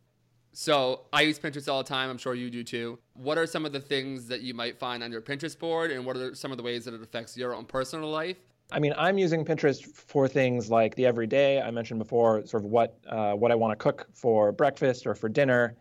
So 0.52 1.02
I 1.12 1.22
use 1.22 1.38
Pinterest 1.38 1.70
all 1.70 1.82
the 1.82 1.88
time. 1.88 2.10
I'm 2.10 2.18
sure 2.18 2.34
you 2.34 2.50
do 2.50 2.62
too. 2.62 2.98
What 3.14 3.38
are 3.38 3.46
some 3.46 3.64
of 3.64 3.72
the 3.72 3.80
things 3.80 4.26
that 4.28 4.42
you 4.42 4.52
might 4.52 4.78
find 4.78 5.02
on 5.02 5.10
your 5.10 5.22
Pinterest 5.22 5.58
board, 5.58 5.90
and 5.90 6.04
what 6.04 6.16
are 6.16 6.34
some 6.34 6.50
of 6.50 6.58
the 6.58 6.62
ways 6.62 6.84
that 6.84 6.94
it 6.94 7.02
affects 7.02 7.36
your 7.36 7.54
own 7.54 7.64
personal 7.64 8.10
life? 8.10 8.36
I 8.70 8.78
mean, 8.78 8.94
I'm 8.96 9.18
using 9.18 9.44
Pinterest 9.44 9.84
for 9.84 10.28
things 10.28 10.70
like 10.70 10.94
the 10.94 11.06
everyday. 11.06 11.60
I 11.60 11.70
mentioned 11.70 11.98
before, 11.98 12.46
sort 12.46 12.64
of 12.64 12.70
what 12.70 12.98
uh, 13.08 13.32
what 13.32 13.50
I 13.50 13.54
want 13.54 13.78
to 13.78 13.82
cook 13.82 14.08
for 14.12 14.52
breakfast 14.52 15.06
or 15.06 15.14
for 15.14 15.28
dinner. 15.28 15.76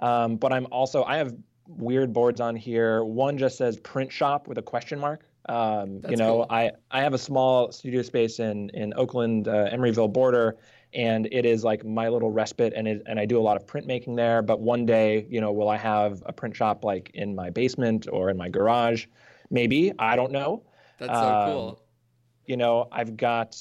Um, 0.00 0.36
but 0.36 0.52
I'm 0.52 0.66
also 0.70 1.04
I 1.04 1.16
have 1.16 1.34
weird 1.68 2.12
boards 2.12 2.40
on 2.40 2.56
here. 2.56 3.04
One 3.04 3.38
just 3.38 3.58
says 3.58 3.78
print 3.78 4.12
shop 4.12 4.48
with 4.48 4.58
a 4.58 4.62
question 4.62 4.98
mark. 4.98 5.24
Um, 5.48 6.00
you 6.08 6.16
know, 6.16 6.38
cool. 6.38 6.46
I 6.50 6.72
I 6.90 7.00
have 7.02 7.14
a 7.14 7.18
small 7.18 7.70
studio 7.70 8.02
space 8.02 8.40
in 8.40 8.70
in 8.70 8.92
Oakland, 8.96 9.48
uh, 9.48 9.70
Emeryville 9.70 10.12
border, 10.12 10.56
and 10.94 11.26
it 11.32 11.44
is 11.44 11.64
like 11.64 11.84
my 11.84 12.08
little 12.08 12.30
respite, 12.30 12.72
and 12.74 12.86
it, 12.88 13.02
and 13.06 13.18
I 13.20 13.26
do 13.26 13.38
a 13.38 13.42
lot 13.42 13.56
of 13.56 13.66
printmaking 13.66 14.16
there. 14.16 14.42
But 14.42 14.60
one 14.60 14.86
day, 14.86 15.26
you 15.28 15.40
know, 15.40 15.52
will 15.52 15.68
I 15.68 15.76
have 15.76 16.22
a 16.26 16.32
print 16.32 16.56
shop 16.56 16.84
like 16.84 17.10
in 17.14 17.34
my 17.34 17.50
basement 17.50 18.06
or 18.10 18.30
in 18.30 18.36
my 18.36 18.48
garage? 18.48 19.06
Maybe 19.50 19.92
I 19.98 20.16
don't 20.16 20.32
know 20.32 20.64
That's 20.98 21.12
so 21.12 21.24
Um, 21.24 21.50
cool. 21.52 21.82
you 22.46 22.56
know, 22.56 22.88
I've 22.90 23.16
got 23.16 23.56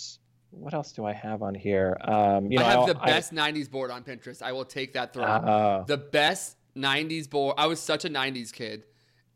what 0.51 0.73
else 0.73 0.93
do 0.93 1.03
I 1.05 1.11
have 1.11 1.43
on 1.43 1.53
here? 1.53 1.97
Um, 2.01 2.49
you 2.49 2.57
know, 2.59 2.65
I 2.65 2.69
have 2.69 2.79
I'll- 2.79 2.85
the 2.88 2.95
best 2.95 3.33
'90s 3.33 3.67
board 3.69 3.91
on 3.91 4.03
Pinterest. 4.03 4.41
I 4.41 4.53
will 4.53 4.63
take 4.63 4.93
that 4.93 5.13
throne. 5.13 5.27
Uh, 5.27 5.83
the 5.85 5.97
best 5.97 6.55
'90s 6.77 7.27
board. 7.29 7.55
I 7.57 7.67
was 7.67 7.81
such 7.81 8.05
a 8.05 8.09
'90s 8.09 8.53
kid, 8.53 8.83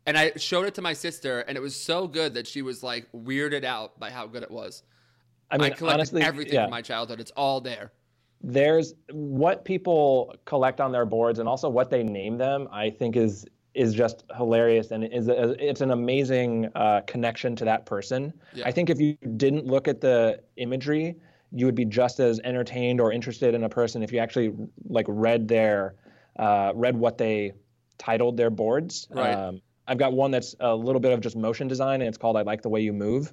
and 0.06 0.16
I 0.16 0.32
showed 0.36 0.66
it 0.66 0.74
to 0.76 0.82
my 0.82 0.94
sister, 0.94 1.40
and 1.40 1.58
it 1.58 1.60
was 1.60 1.76
so 1.76 2.08
good 2.08 2.32
that 2.34 2.46
she 2.46 2.62
was 2.62 2.82
like 2.82 3.06
weirded 3.12 3.64
out 3.64 4.00
by 4.00 4.10
how 4.10 4.26
good 4.26 4.42
it 4.42 4.50
was. 4.50 4.82
I 5.50 5.58
mean, 5.58 5.72
collected 5.74 5.94
honestly, 5.94 6.22
everything 6.22 6.54
yeah, 6.54 6.64
from 6.64 6.70
my 6.70 6.82
childhood. 6.82 7.20
It's 7.20 7.32
all 7.32 7.60
there. 7.60 7.92
there's 8.42 8.94
what 9.12 9.64
people 9.64 10.34
collect 10.44 10.80
on 10.80 10.92
their 10.92 11.04
boards 11.04 11.38
and 11.38 11.48
also 11.48 11.68
what 11.68 11.90
they 11.90 12.02
name 12.02 12.38
them. 12.38 12.68
I 12.72 12.90
think 12.90 13.16
is 13.16 13.46
is 13.74 13.94
just 13.94 14.24
hilarious 14.36 14.90
and 14.90 15.04
is 15.04 15.28
a, 15.28 15.50
it's 15.64 15.80
an 15.80 15.92
amazing 15.92 16.68
uh, 16.74 17.02
connection 17.06 17.54
to 17.56 17.64
that 17.64 17.86
person. 17.86 18.32
Yeah. 18.52 18.66
I 18.66 18.72
think 18.72 18.90
if 18.90 18.98
you 19.00 19.16
didn't 19.36 19.66
look 19.66 19.86
at 19.86 20.00
the 20.00 20.40
imagery, 20.56 21.16
you 21.52 21.66
would 21.66 21.76
be 21.76 21.84
just 21.84 22.18
as 22.18 22.40
entertained 22.40 23.00
or 23.00 23.12
interested 23.12 23.54
in 23.54 23.62
a 23.64 23.68
person 23.68 24.02
if 24.02 24.12
you 24.12 24.18
actually 24.18 24.52
like 24.88 25.06
read 25.08 25.46
their 25.46 25.94
uh, 26.38 26.72
read 26.74 26.96
what 26.96 27.18
they 27.18 27.52
titled 27.98 28.36
their 28.36 28.50
boards. 28.50 29.06
Right. 29.10 29.34
Um, 29.34 29.60
I've 29.86 29.98
got 29.98 30.12
one 30.12 30.30
that's 30.30 30.54
a 30.60 30.74
little 30.74 31.00
bit 31.00 31.12
of 31.12 31.20
just 31.20 31.36
motion 31.36 31.68
design, 31.68 32.00
and 32.00 32.08
it's 32.08 32.18
called 32.18 32.36
"I 32.36 32.42
Like 32.42 32.62
the 32.62 32.68
Way 32.68 32.80
You 32.80 32.92
Move." 32.92 33.32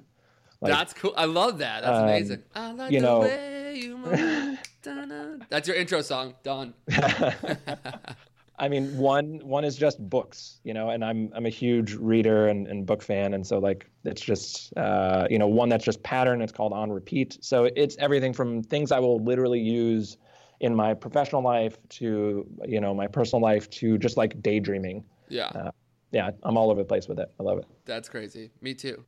Like, 0.60 0.72
That's 0.72 0.92
cool. 0.92 1.14
I 1.16 1.26
love 1.26 1.58
that. 1.58 1.82
That's 1.82 1.98
um, 1.98 2.04
amazing. 2.04 2.42
I 2.54 2.72
like 2.72 2.92
you 2.92 3.00
the 3.00 3.06
know- 3.06 3.20
way 3.20 3.78
you 3.78 4.58
That's 5.48 5.68
your 5.68 5.76
intro 5.76 6.00
song. 6.00 6.34
Don. 6.42 6.74
I 8.60 8.68
mean, 8.68 8.96
one 8.98 9.40
one 9.44 9.64
is 9.64 9.76
just 9.76 9.98
books, 10.08 10.58
you 10.64 10.74
know, 10.74 10.90
and 10.90 11.04
I'm 11.04 11.30
I'm 11.34 11.46
a 11.46 11.50
huge 11.50 11.94
reader 11.94 12.48
and, 12.48 12.66
and 12.66 12.84
book 12.86 13.02
fan, 13.02 13.34
and 13.34 13.46
so 13.46 13.58
like 13.58 13.88
it's 14.04 14.20
just 14.20 14.76
uh, 14.76 15.28
you 15.30 15.38
know 15.38 15.46
one 15.46 15.68
that's 15.68 15.84
just 15.84 16.02
pattern. 16.02 16.42
It's 16.42 16.52
called 16.52 16.72
on 16.72 16.90
repeat. 16.90 17.38
So 17.40 17.68
it's 17.76 17.96
everything 17.98 18.32
from 18.32 18.62
things 18.62 18.90
I 18.90 18.98
will 18.98 19.22
literally 19.22 19.60
use 19.60 20.16
in 20.60 20.74
my 20.74 20.92
professional 20.94 21.42
life 21.42 21.76
to 21.90 22.46
you 22.66 22.80
know 22.80 22.94
my 22.94 23.06
personal 23.06 23.42
life 23.42 23.70
to 23.70 23.96
just 23.98 24.16
like 24.16 24.42
daydreaming. 24.42 25.04
Yeah. 25.28 25.70
Yeah, 26.10 26.30
I'm 26.42 26.56
all 26.56 26.70
over 26.70 26.80
the 26.80 26.88
place 26.88 27.06
with 27.06 27.20
it. 27.20 27.30
I 27.38 27.42
love 27.42 27.58
it. 27.58 27.66
That's 27.84 28.08
crazy. 28.08 28.50
Me 28.62 28.72
too. 28.72 29.04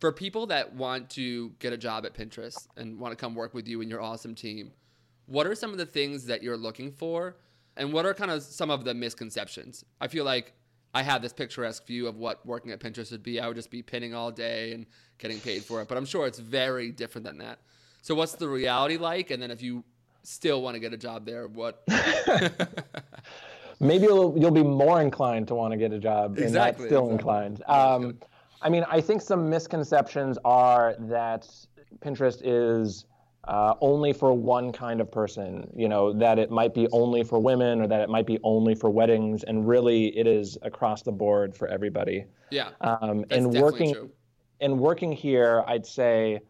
For 0.00 0.12
people 0.12 0.46
that 0.46 0.74
want 0.74 1.10
to 1.10 1.50
get 1.60 1.72
a 1.72 1.76
job 1.76 2.04
at 2.04 2.14
Pinterest 2.14 2.66
and 2.76 2.98
want 2.98 3.12
to 3.12 3.16
come 3.16 3.34
work 3.34 3.54
with 3.54 3.66
you 3.68 3.80
and 3.80 3.88
your 3.90 4.00
awesome 4.02 4.34
team, 4.34 4.72
what 5.26 5.46
are 5.46 5.54
some 5.54 5.70
of 5.70 5.78
the 5.78 5.86
things 5.86 6.26
that 6.26 6.42
you're 6.42 6.56
looking 6.56 6.92
for? 6.92 7.36
And 7.76 7.92
what 7.92 8.04
are 8.06 8.14
kind 8.14 8.30
of 8.30 8.42
some 8.42 8.70
of 8.70 8.84
the 8.84 8.94
misconceptions? 8.94 9.84
I 10.00 10.08
feel 10.08 10.24
like 10.24 10.52
I 10.94 11.02
have 11.02 11.22
this 11.22 11.32
picturesque 11.32 11.86
view 11.86 12.06
of 12.06 12.16
what 12.16 12.44
working 12.46 12.70
at 12.70 12.80
Pinterest 12.80 13.10
would 13.10 13.22
be. 13.22 13.40
I 13.40 13.48
would 13.48 13.56
just 13.56 13.70
be 13.70 13.82
pinning 13.82 14.14
all 14.14 14.30
day 14.30 14.72
and 14.72 14.86
getting 15.18 15.40
paid 15.40 15.64
for 15.64 15.80
it. 15.82 15.88
But 15.88 15.96
I'm 15.98 16.06
sure 16.06 16.26
it's 16.26 16.38
very 16.38 16.92
different 16.92 17.24
than 17.26 17.38
that. 17.38 17.58
So, 18.02 18.14
what's 18.14 18.32
the 18.34 18.48
reality 18.48 18.96
like? 18.96 19.30
And 19.30 19.42
then, 19.42 19.50
if 19.50 19.62
you 19.62 19.82
still 20.22 20.62
want 20.62 20.74
to 20.74 20.80
get 20.80 20.92
a 20.92 20.96
job 20.96 21.24
there, 21.24 21.48
what? 21.48 21.82
maybe 23.80 24.04
you'll 24.04 24.38
you'll 24.38 24.50
be 24.50 24.62
more 24.62 25.00
inclined 25.00 25.48
to 25.48 25.54
want 25.54 25.72
to 25.72 25.76
get 25.76 25.92
a 25.92 25.98
job 25.98 26.36
and 26.38 26.52
not 26.52 26.68
Exactly, 26.68 26.86
still 26.86 27.10
exactly. 27.10 27.14
inclined. 27.14 27.62
Um, 27.66 28.18
I 28.64 28.70
mean, 28.70 28.84
I 28.90 29.00
think 29.02 29.20
some 29.20 29.50
misconceptions 29.50 30.38
are 30.42 30.96
that 30.98 31.46
Pinterest 32.00 32.40
is 32.42 33.04
uh, 33.46 33.74
only 33.82 34.14
for 34.14 34.32
one 34.32 34.72
kind 34.72 35.02
of 35.02 35.12
person. 35.12 35.70
You 35.76 35.86
know, 35.86 36.14
that 36.14 36.38
it 36.38 36.50
might 36.50 36.72
be 36.72 36.88
only 36.90 37.22
for 37.24 37.38
women 37.38 37.82
or 37.82 37.86
that 37.86 38.00
it 38.00 38.08
might 38.08 38.26
be 38.26 38.38
only 38.42 38.74
for 38.74 38.88
weddings, 38.88 39.44
and 39.44 39.68
really 39.68 40.16
it 40.16 40.26
is 40.26 40.56
across 40.62 41.02
the 41.02 41.12
board 41.12 41.54
for 41.54 41.68
everybody. 41.68 42.24
yeah, 42.50 42.70
Um, 42.80 43.26
that's 43.28 43.44
and 43.44 43.60
working 43.60 43.92
true. 43.92 44.10
and 44.60 44.80
working 44.80 45.12
here, 45.12 45.62
I'd 45.66 45.84
say, 45.84 46.40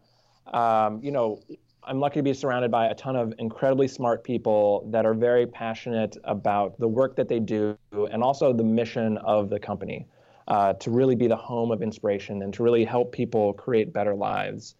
um, 0.53 1.01
you 1.03 1.11
know, 1.11 1.41
I'm 1.83 1.99
lucky 1.99 2.19
to 2.19 2.23
be 2.23 2.33
surrounded 2.33 2.71
by 2.71 2.87
a 2.87 2.95
ton 2.95 3.17
of 3.17 3.33
incredibly 3.39 3.89
smart 3.89 4.23
people 4.23 4.87
that 4.89 5.05
are 5.05 5.13
very 5.13 5.45
passionate 5.45 6.15
about 6.23 6.79
the 6.79 6.87
work 6.87 7.17
that 7.17 7.27
they 7.27 7.41
do 7.41 7.77
and 7.91 8.23
also 8.23 8.53
the 8.53 8.63
mission 8.63 9.17
of 9.17 9.49
the 9.49 9.59
company 9.59 10.07
uh, 10.47 10.73
to 10.73 10.91
really 10.91 11.15
be 11.15 11.27
the 11.27 11.35
home 11.35 11.71
of 11.71 11.81
inspiration 11.81 12.41
and 12.41 12.53
to 12.53 12.63
really 12.63 12.85
help 12.85 13.11
people 13.11 13.53
create 13.53 13.91
better 13.93 14.15
lives. 14.15 14.75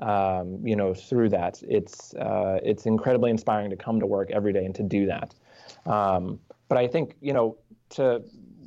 Um, 0.00 0.60
you 0.64 0.76
know, 0.76 0.94
through 0.94 1.30
that, 1.30 1.60
it's 1.66 2.14
uh, 2.14 2.60
it's 2.62 2.86
incredibly 2.86 3.30
inspiring 3.30 3.70
to 3.70 3.76
come 3.76 3.98
to 3.98 4.06
work 4.06 4.30
every 4.30 4.52
day 4.52 4.64
and 4.64 4.74
to 4.76 4.84
do 4.84 5.06
that. 5.06 5.34
Um, 5.86 6.38
but 6.68 6.78
I 6.78 6.86
think 6.86 7.16
you 7.20 7.32
know 7.32 7.56
to 7.90 8.22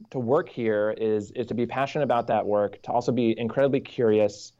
to 0.09 0.19
work 0.19 0.49
here 0.49 0.91
is 0.97 1.31
is 1.31 1.47
to 1.47 1.53
be 1.53 1.65
passionate 1.65 2.03
about 2.03 2.27
that 2.27 2.45
work, 2.45 2.81
to 2.83 2.91
also 2.91 3.13
be 3.13 3.33
incredibly 3.39 3.79
curious, 3.79 4.51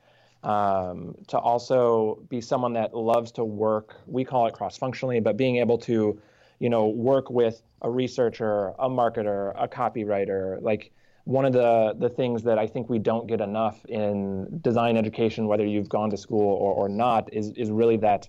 um, 0.43 1.15
to 1.27 1.37
also 1.37 2.23
be 2.29 2.39
someone 2.39 2.73
that 2.73 2.95
loves 2.95 3.33
to 3.33 3.43
work. 3.43 3.97
We 4.07 4.23
call 4.23 4.47
it 4.47 4.53
cross 4.53 4.77
functionally, 4.77 5.19
but 5.19 5.35
being 5.35 5.57
able 5.57 5.77
to, 5.79 6.21
you 6.59 6.69
know, 6.69 6.87
work 6.87 7.29
with 7.29 7.61
a 7.81 7.89
researcher, 7.89 8.69
a 8.79 8.89
marketer, 8.89 9.53
a 9.61 9.67
copywriter, 9.67 10.61
like 10.61 10.93
one 11.25 11.45
of 11.45 11.53
the 11.53 11.95
the 11.97 12.09
things 12.09 12.43
that 12.43 12.57
I 12.57 12.67
think 12.67 12.89
we 12.89 12.99
don't 12.99 13.27
get 13.27 13.41
enough 13.41 13.83
in 13.85 14.59
design 14.61 14.97
education, 14.97 15.47
whether 15.47 15.65
you've 15.65 15.89
gone 15.89 16.09
to 16.09 16.17
school 16.17 16.55
or, 16.55 16.73
or 16.73 16.89
not, 16.89 17.33
is 17.33 17.51
is 17.51 17.69
really 17.69 17.97
that 17.97 18.27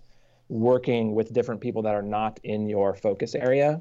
working 0.49 1.15
with 1.15 1.33
different 1.33 1.61
people 1.61 1.83
that 1.83 1.95
are 1.95 2.03
not 2.03 2.39
in 2.45 2.69
your 2.69 2.95
focus 2.95 3.35
area. 3.35 3.81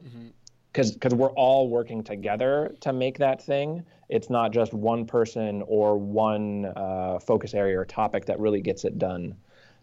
Because 0.72 0.94
because 0.94 1.14
we're 1.14 1.32
all 1.32 1.68
working 1.68 2.04
together 2.04 2.74
to 2.80 2.94
make 2.94 3.18
that 3.18 3.44
thing. 3.44 3.84
It's 4.08 4.30
not 4.30 4.52
just 4.52 4.74
one 4.74 5.06
person 5.06 5.64
or 5.68 5.98
one 5.98 6.66
uh, 6.66 7.20
focus 7.20 7.54
area 7.54 7.80
or 7.80 7.86
topic 7.86 8.26
that 8.26 8.40
really 8.40 8.62
gets 8.62 8.86
it 8.86 8.98
done. 8.98 9.36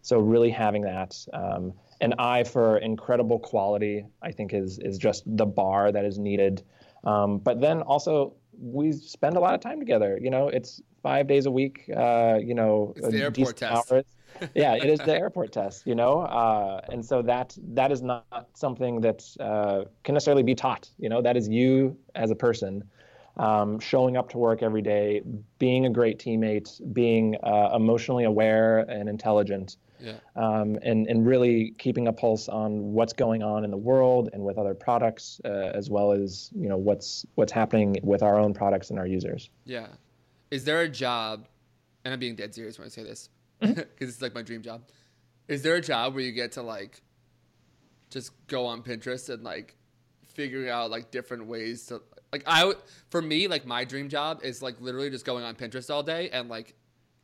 So 0.02 0.18
really 0.18 0.50
having 0.50 0.82
that 0.82 1.16
um, 1.32 1.74
an 2.00 2.14
eye 2.18 2.44
for 2.44 2.78
incredible 2.78 3.38
quality, 3.38 4.06
I 4.22 4.32
think 4.32 4.54
is 4.54 4.78
is 4.78 4.96
just 4.96 5.24
the 5.26 5.46
bar 5.46 5.92
that 5.92 6.04
is 6.04 6.18
needed. 6.18 6.62
Um, 7.04 7.38
but 7.38 7.60
then 7.60 7.82
also 7.82 8.34
we 8.60 8.92
spend 8.92 9.36
a 9.36 9.40
lot 9.40 9.54
of 9.54 9.60
time 9.60 9.78
together. 9.78 10.18
You 10.20 10.30
know, 10.30 10.48
it's 10.48 10.82
five 11.02 11.26
days 11.26 11.46
a 11.46 11.50
week. 11.50 11.90
Uh, 11.94 12.38
you 12.42 12.54
know, 12.54 12.92
It's 12.96 13.08
the 13.08 13.22
airport 13.22 13.56
test. 13.56 13.92
hours. 13.92 14.04
yeah, 14.54 14.74
it 14.74 14.88
is 14.88 15.00
the 15.00 15.16
airport 15.16 15.52
test. 15.52 15.86
You 15.86 15.94
know, 15.94 16.20
uh, 16.20 16.80
and 16.92 17.04
so 17.04 17.22
that 17.22 17.56
that 17.74 17.90
is 17.90 18.02
not 18.02 18.48
something 18.54 19.00
that 19.00 19.24
uh, 19.40 19.84
can 20.04 20.14
necessarily 20.14 20.42
be 20.42 20.54
taught. 20.54 20.90
You 20.98 21.08
know, 21.08 21.22
that 21.22 21.36
is 21.36 21.48
you 21.48 21.96
as 22.14 22.30
a 22.30 22.36
person. 22.36 22.84
Um, 23.36 23.78
showing 23.78 24.16
up 24.16 24.28
to 24.30 24.38
work 24.38 24.64
every 24.64 24.82
day, 24.82 25.22
being 25.60 25.86
a 25.86 25.90
great 25.90 26.18
teammate, 26.18 26.80
being 26.92 27.36
uh, 27.44 27.70
emotionally 27.72 28.24
aware 28.24 28.80
and 28.80 29.08
intelligent, 29.08 29.76
Yeah. 30.00 30.14
um, 30.36 30.78
and 30.82 31.06
and 31.06 31.26
really 31.26 31.74
keeping 31.78 32.08
a 32.08 32.12
pulse 32.12 32.48
on 32.48 32.92
what's 32.92 33.12
going 33.12 33.42
on 33.42 33.64
in 33.64 33.70
the 33.70 33.76
world 33.76 34.30
and 34.32 34.44
with 34.44 34.58
other 34.58 34.74
products, 34.74 35.40
uh, 35.44 35.72
as 35.74 35.90
well 35.90 36.12
as 36.12 36.50
you 36.54 36.68
know 36.68 36.76
what's 36.76 37.26
what's 37.34 37.52
happening 37.52 37.96
with 38.02 38.22
our 38.22 38.38
own 38.38 38.54
products 38.54 38.90
and 38.90 38.98
our 38.98 39.06
users. 39.06 39.50
Yeah. 39.64 39.88
Is 40.50 40.64
there 40.64 40.80
a 40.82 40.88
job, 40.88 41.46
and 42.04 42.14
I'm 42.14 42.20
being 42.20 42.36
dead 42.36 42.54
serious 42.54 42.78
when 42.78 42.86
I 42.86 42.88
say 42.88 43.02
this, 43.02 43.28
because 43.60 43.84
it's 44.00 44.22
like 44.22 44.34
my 44.34 44.42
dream 44.42 44.62
job. 44.62 44.82
Is 45.48 45.62
there 45.62 45.74
a 45.76 45.80
job 45.80 46.14
where 46.14 46.22
you 46.22 46.32
get 46.32 46.52
to 46.52 46.62
like 46.62 47.02
just 48.10 48.32
go 48.46 48.66
on 48.66 48.82
Pinterest 48.82 49.28
and 49.28 49.42
like 49.42 49.76
figuring 50.26 50.70
out 50.70 50.90
like 50.90 51.10
different 51.10 51.46
ways 51.46 51.86
to 51.86 52.00
like 52.32 52.44
I 52.46 52.72
for 53.10 53.20
me 53.20 53.48
like 53.48 53.66
my 53.66 53.84
dream 53.84 54.08
job 54.08 54.40
is 54.42 54.62
like 54.62 54.80
literally 54.80 55.10
just 55.10 55.24
going 55.24 55.44
on 55.44 55.54
Pinterest 55.54 55.90
all 55.92 56.02
day 56.02 56.30
and 56.30 56.48
like 56.48 56.74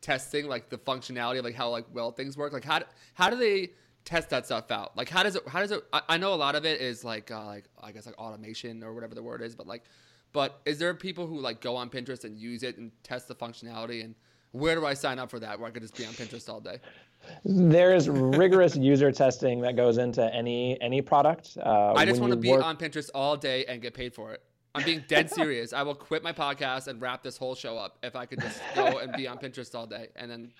testing 0.05 0.47
like 0.47 0.69
the 0.69 0.77
functionality 0.77 1.39
of 1.39 1.45
like 1.45 1.55
how 1.55 1.69
like 1.69 1.85
well 1.91 2.11
things 2.11 2.37
work. 2.37 2.53
Like 2.53 2.63
how 2.63 2.79
do, 2.79 2.85
how 3.15 3.29
do 3.31 3.37
they 3.37 3.71
test 4.05 4.29
that 4.29 4.45
stuff 4.45 4.69
out? 4.69 4.95
Like 4.95 5.09
how 5.09 5.23
does 5.23 5.35
it 5.35 5.47
how 5.47 5.59
does 5.61 5.71
it 5.71 5.83
I, 5.91 6.01
I 6.09 6.17
know 6.17 6.33
a 6.33 6.35
lot 6.35 6.55
of 6.55 6.63
it 6.63 6.79
is 6.79 7.03
like 7.03 7.31
uh, 7.31 7.43
like 7.45 7.65
I 7.81 7.91
guess 7.91 8.05
like 8.05 8.17
automation 8.19 8.83
or 8.83 8.93
whatever 8.93 9.15
the 9.15 9.23
word 9.23 9.41
is, 9.41 9.55
but 9.55 9.65
like 9.65 9.83
but 10.31 10.61
is 10.65 10.77
there 10.77 10.93
people 10.93 11.25
who 11.25 11.39
like 11.39 11.59
go 11.59 11.75
on 11.75 11.89
Pinterest 11.89 12.23
and 12.23 12.37
use 12.37 12.61
it 12.61 12.77
and 12.77 12.91
test 13.01 13.27
the 13.27 13.33
functionality 13.33 14.05
and 14.05 14.13
where 14.51 14.75
do 14.75 14.85
I 14.85 14.93
sign 14.93 15.17
up 15.17 15.31
for 15.31 15.39
that 15.39 15.59
where 15.59 15.67
I 15.67 15.71
could 15.71 15.81
just 15.81 15.97
be 15.97 16.05
on 16.05 16.13
Pinterest 16.13 16.47
all 16.47 16.61
day? 16.61 16.77
There's 17.43 18.07
rigorous 18.07 18.75
user 18.91 19.11
testing 19.11 19.59
that 19.61 19.75
goes 19.75 19.97
into 19.97 20.23
any 20.33 20.79
any 20.81 21.01
product. 21.01 21.57
Uh, 21.59 21.93
I 21.93 22.05
just 22.05 22.21
want 22.21 22.31
to 22.31 22.37
be 22.37 22.51
work- 22.51 22.63
on 22.63 22.77
Pinterest 22.77 23.09
all 23.15 23.35
day 23.37 23.65
and 23.65 23.81
get 23.81 23.95
paid 23.95 24.13
for 24.13 24.33
it. 24.33 24.43
I'm 24.75 24.83
being 24.83 25.03
dead 25.07 25.31
serious. 25.31 25.73
I 25.73 25.81
will 25.83 25.95
quit 25.95 26.21
my 26.23 26.33
podcast 26.33 26.87
and 26.87 27.01
wrap 27.01 27.23
this 27.23 27.37
whole 27.37 27.55
show 27.55 27.77
up 27.77 27.97
if 28.03 28.15
I 28.15 28.25
could 28.25 28.41
just 28.41 28.61
go 28.75 28.99
and 28.99 29.13
be 29.13 29.27
on 29.27 29.37
Pinterest 29.37 29.73
all 29.73 29.87
day. 29.87 30.09
And 30.15 30.29
then, 30.29 30.51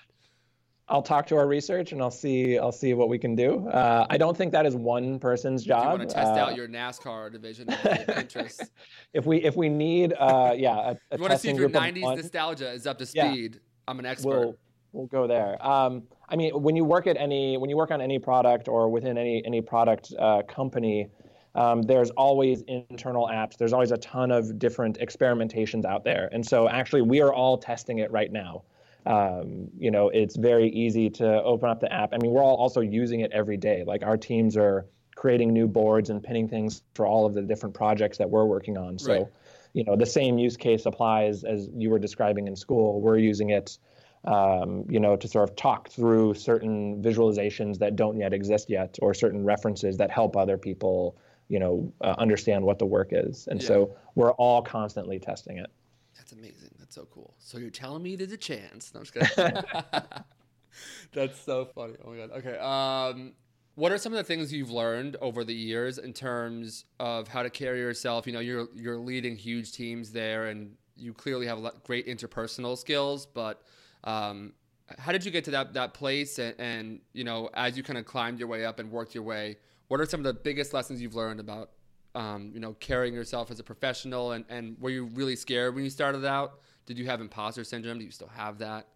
I'll 0.88 1.02
talk 1.02 1.26
to 1.28 1.36
our 1.38 1.48
research 1.48 1.92
and 1.94 2.02
I'll 2.02 2.12
see 2.12 2.60
I'll 2.60 2.72
see 2.72 2.94
what 2.94 3.10
we 3.10 3.18
can 3.18 3.36
do. 3.36 3.68
Uh, 3.68 4.06
I 4.08 4.18
don't 4.18 4.38
think 4.38 4.52
that 4.52 4.66
is 4.68 4.76
one 4.76 5.18
person's 5.20 5.62
if 5.64 5.68
you 5.68 5.74
job. 5.74 5.98
want 6.00 6.08
to 6.08 6.14
test 6.16 6.34
Uh, 6.34 6.38
out 6.38 6.56
your 6.56 6.68
NASCAR 6.68 7.32
division 7.32 7.70
of 7.70 7.76
Pinterest, 7.80 8.70
if 9.12 9.26
we 9.26 9.42
if 9.44 9.56
we 9.56 9.68
need 9.68 10.14
uh, 10.18 10.54
yeah 10.56 10.92
a, 10.92 10.96
a 11.12 11.18
you 11.18 11.22
want 11.22 11.32
to 11.34 11.40
see 11.40 11.50
if 11.50 11.58
your 11.58 11.70
90s 11.70 12.02
one, 12.04 12.16
nostalgia 12.18 12.72
is 12.72 12.86
up 12.86 13.00
to 13.00 13.08
Yeah. 13.14 13.32
speed, 13.32 13.60
I'm 13.88 13.98
an 14.00 14.06
expert. 14.06 14.30
we'll 14.30 14.58
we'll 14.94 15.08
go 15.08 15.26
there. 15.26 15.58
Um, 15.66 16.04
I 16.30 16.36
mean, 16.36 16.52
when 16.62 16.76
you 16.76 16.86
work 16.86 17.08
at 17.08 17.18
any 17.18 17.58
when 17.58 17.70
you 17.72 17.78
work 17.78 17.90
on 17.90 18.00
any 18.00 18.20
product 18.20 18.68
or 18.68 18.88
within 18.90 19.18
any 19.18 19.44
any 19.44 19.62
product 19.62 20.14
uh, 20.20 20.44
company, 20.44 21.08
um, 21.56 21.82
there's 21.82 22.12
always 22.12 22.62
internal 22.68 23.28
apps. 23.28 23.58
There's 23.58 23.74
always 23.74 23.92
a 23.92 23.98
ton 23.98 24.32
of 24.32 24.60
different 24.60 25.00
experimentations 25.00 25.86
out 25.86 26.04
there, 26.04 26.30
and 26.32 26.46
so 26.46 26.70
actually 26.70 27.02
we 27.02 27.22
are 27.22 27.34
all 27.34 27.58
testing 27.58 28.00
it 28.00 28.12
right 28.12 28.32
now. 28.32 28.64
Um, 29.06 29.70
you 29.78 29.92
know, 29.92 30.10
it's 30.10 30.36
very 30.36 30.70
easy 30.70 31.10
to 31.12 31.44
open 31.44 31.70
up 31.70 31.80
the 31.80 31.92
app. 31.92 32.14
I 32.14 32.18
mean, 32.18 32.32
we're 32.32 32.44
all 32.44 32.56
also 32.56 32.82
using 32.82 33.20
it 33.20 33.32
every 33.32 33.58
day. 33.58 33.84
Like 33.86 34.04
our 34.04 34.18
teams 34.18 34.58
are 34.58 34.88
creating 35.16 35.54
new 35.54 35.68
boards 35.68 36.10
and 36.10 36.24
pinning 36.24 36.48
things 36.48 36.82
for 36.96 37.06
all 37.06 37.26
of 37.26 37.34
the 37.34 37.42
different 37.42 37.74
projects 37.76 38.18
that 38.18 38.30
we're 38.30 38.46
working 38.46 38.78
on. 38.78 38.98
So, 38.98 39.14
Right. 39.14 39.28
you 39.74 39.84
know, 39.84 39.96
the 39.96 40.06
same 40.08 40.38
use 40.38 40.58
case 40.58 40.86
applies 40.86 41.44
as 41.44 41.70
you 41.76 41.90
were 41.92 42.00
describing 42.00 42.48
in 42.48 42.56
school. 42.56 43.00
We're 43.00 43.18
using 43.18 43.52
it 43.52 43.78
um, 44.26 44.86
you 44.90 45.00
know, 45.00 45.16
to 45.16 45.28
sort 45.28 45.50
of 45.50 45.56
talk 45.56 45.90
through 45.90 46.34
certain 46.34 47.02
visualizations 47.02 47.78
that 47.78 47.96
don't 47.96 48.18
yet 48.18 48.34
exist 48.34 48.70
yet, 48.70 48.98
or 49.02 49.14
certain 49.14 49.44
references 49.44 49.98
that 49.98 50.10
help 50.10 50.36
other 50.36 50.58
people, 50.58 51.16
you 51.48 51.60
know, 51.60 51.92
uh, 52.02 52.16
understand 52.18 52.64
what 52.64 52.80
the 52.80 52.86
work 52.86 53.10
is. 53.12 53.48
And 53.48 53.62
Yeah. 53.62 53.68
so 53.68 53.96
we're 54.16 54.32
all 54.34 54.62
constantly 54.62 55.20
testing 55.20 55.58
it. 55.58 55.70
That's 56.16 56.32
amazing. 56.32 56.72
That's 56.80 56.96
so 56.96 57.08
cool. 57.14 57.36
So 57.40 57.58
you're 57.58 57.70
telling 57.70 58.02
me 58.02 58.16
there's 58.16 58.32
a 58.32 58.38
chance? 58.38 58.94
No, 58.94 59.02
I'm 59.02 59.06
just 59.06 59.36
kidding. 59.36 59.64
That's 61.14 61.40
so 61.40 61.66
funny. 61.66 61.94
Oh 62.04 62.12
my 62.12 62.18
god. 62.18 62.32
Okay. 62.38 62.58
Um, 62.58 63.34
what 63.76 63.92
are 63.92 63.98
some 63.98 64.14
of 64.14 64.18
the 64.18 64.24
things 64.24 64.54
you've 64.54 64.72
learned 64.72 65.18
over 65.22 65.44
the 65.44 65.54
years 65.54 65.98
in 65.98 66.14
terms 66.14 66.86
of 67.00 67.28
how 67.28 67.44
to 67.44 67.50
carry 67.50 67.80
yourself? 67.80 68.26
You 68.26 68.34
know, 68.34 68.40
you're 68.40 68.68
you're 68.74 68.98
leading 68.98 69.36
huge 69.36 69.74
teams 69.74 70.12
there, 70.12 70.48
and 70.48 70.76
you 70.96 71.14
clearly 71.14 71.46
have 71.48 71.58
a 71.58 71.62
lot, 71.62 71.84
great 71.84 72.08
interpersonal 72.08 72.78
skills. 72.78 73.26
But 73.26 73.62
um, 74.04 74.54
how 74.98 75.12
did 75.12 75.26
you 75.26 75.32
get 75.32 75.44
to 75.46 75.52
that 75.52 75.74
that 75.74 75.94
place? 75.94 76.40
And, 76.40 76.56
and 76.60 77.00
you 77.14 77.24
know, 77.24 77.50
as 77.54 77.78
you 77.78 77.84
kind 77.84 78.00
of 78.00 78.06
climbed 78.06 78.40
your 78.40 78.48
way 78.48 78.66
up 78.66 78.80
and 78.80 78.92
worked 78.92 79.14
your 79.14 79.24
way, 79.24 79.58
what 79.88 80.00
are 80.00 80.06
some 80.06 80.20
of 80.20 80.24
the 80.26 80.34
biggest 80.34 80.74
lessons 80.74 81.02
you've 81.02 81.16
learned 81.16 81.40
about 81.40 81.72
um, 82.16 82.52
you 82.54 82.62
know, 82.62 82.74
carrying 82.80 83.14
yourself 83.14 83.52
as 83.52 83.60
a 83.60 83.64
professional 83.64 84.32
and, 84.32 84.46
and 84.50 84.78
were 84.80 84.90
you 84.90 85.06
really 85.14 85.36
scared 85.36 85.76
when 85.76 85.84
you 85.84 85.90
started 85.90 86.26
out? 86.26 86.62
Did 86.86 86.98
you 86.98 87.06
have 87.06 87.20
imposter 87.20 87.64
syndrome? 87.64 88.00
Do 88.00 88.06
you 88.06 88.12
still 88.12 88.30
have 88.30 88.58
that? 88.60 88.88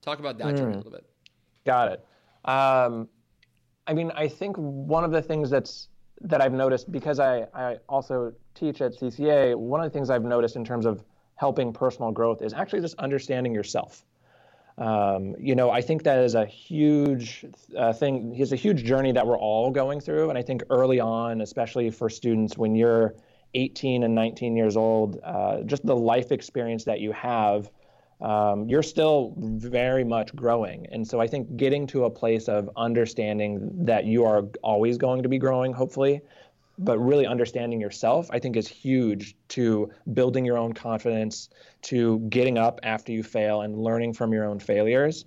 Talk 0.00 0.18
about 0.18 0.38
that 0.38 0.56
journey 0.56 0.74
a 0.74 0.76
little 0.76 0.90
bit. 0.90 1.04
Got 1.64 1.92
it. 1.92 2.06
Um, 2.50 3.08
I 3.86 3.94
mean, 3.94 4.10
I 4.14 4.26
think 4.26 4.56
one 4.56 5.04
of 5.04 5.10
the 5.10 5.22
things 5.22 5.50
that's 5.50 5.88
that 6.22 6.40
I've 6.40 6.52
noticed 6.52 6.90
because 6.90 7.18
I, 7.18 7.46
I 7.52 7.78
also 7.88 8.32
teach 8.54 8.80
at 8.80 8.92
CCA, 8.92 9.56
one 9.56 9.80
of 9.80 9.84
the 9.84 9.90
things 9.90 10.08
I've 10.08 10.24
noticed 10.24 10.56
in 10.56 10.64
terms 10.64 10.86
of 10.86 11.04
helping 11.34 11.72
personal 11.72 12.12
growth 12.12 12.42
is 12.42 12.52
actually 12.52 12.80
just 12.80 12.94
understanding 12.98 13.54
yourself. 13.54 14.04
Um, 14.82 15.36
you 15.38 15.54
know, 15.54 15.70
I 15.70 15.80
think 15.80 16.02
that 16.02 16.18
is 16.18 16.34
a 16.34 16.44
huge 16.44 17.46
uh, 17.78 17.92
thing. 17.92 18.34
It's 18.36 18.50
a 18.50 18.56
huge 18.56 18.82
journey 18.84 19.12
that 19.12 19.24
we're 19.24 19.38
all 19.38 19.70
going 19.70 20.00
through, 20.00 20.30
and 20.30 20.36
I 20.36 20.42
think 20.42 20.64
early 20.70 20.98
on, 20.98 21.40
especially 21.40 21.88
for 21.90 22.10
students, 22.10 22.58
when 22.58 22.74
you're 22.74 23.14
18 23.54 24.02
and 24.02 24.14
19 24.14 24.56
years 24.56 24.76
old, 24.76 25.20
uh, 25.22 25.62
just 25.62 25.86
the 25.86 25.94
life 25.94 26.32
experience 26.32 26.84
that 26.84 26.98
you 27.00 27.12
have 27.12 27.70
um, 28.22 28.68
you're 28.68 28.84
still 28.84 29.34
very 29.36 30.04
much 30.04 30.34
growing. 30.36 30.86
And 30.92 31.06
so 31.06 31.20
I 31.20 31.26
think 31.26 31.56
getting 31.56 31.86
to 31.88 32.04
a 32.04 32.10
place 32.10 32.48
of 32.48 32.70
understanding 32.76 33.84
that 33.84 34.04
you 34.04 34.24
are 34.24 34.44
always 34.62 34.96
going 34.96 35.24
to 35.24 35.28
be 35.28 35.38
growing, 35.38 35.72
hopefully, 35.72 36.20
but 36.78 36.98
really 36.98 37.26
understanding 37.26 37.80
yourself, 37.80 38.28
I 38.30 38.38
think 38.38 38.56
is 38.56 38.68
huge 38.68 39.36
to 39.48 39.90
building 40.14 40.44
your 40.44 40.58
own 40.58 40.72
confidence, 40.72 41.48
to 41.82 42.18
getting 42.28 42.58
up 42.58 42.80
after 42.82 43.12
you 43.12 43.22
fail 43.22 43.62
and 43.62 43.78
learning 43.78 44.14
from 44.14 44.32
your 44.32 44.44
own 44.44 44.58
failures. 44.58 45.24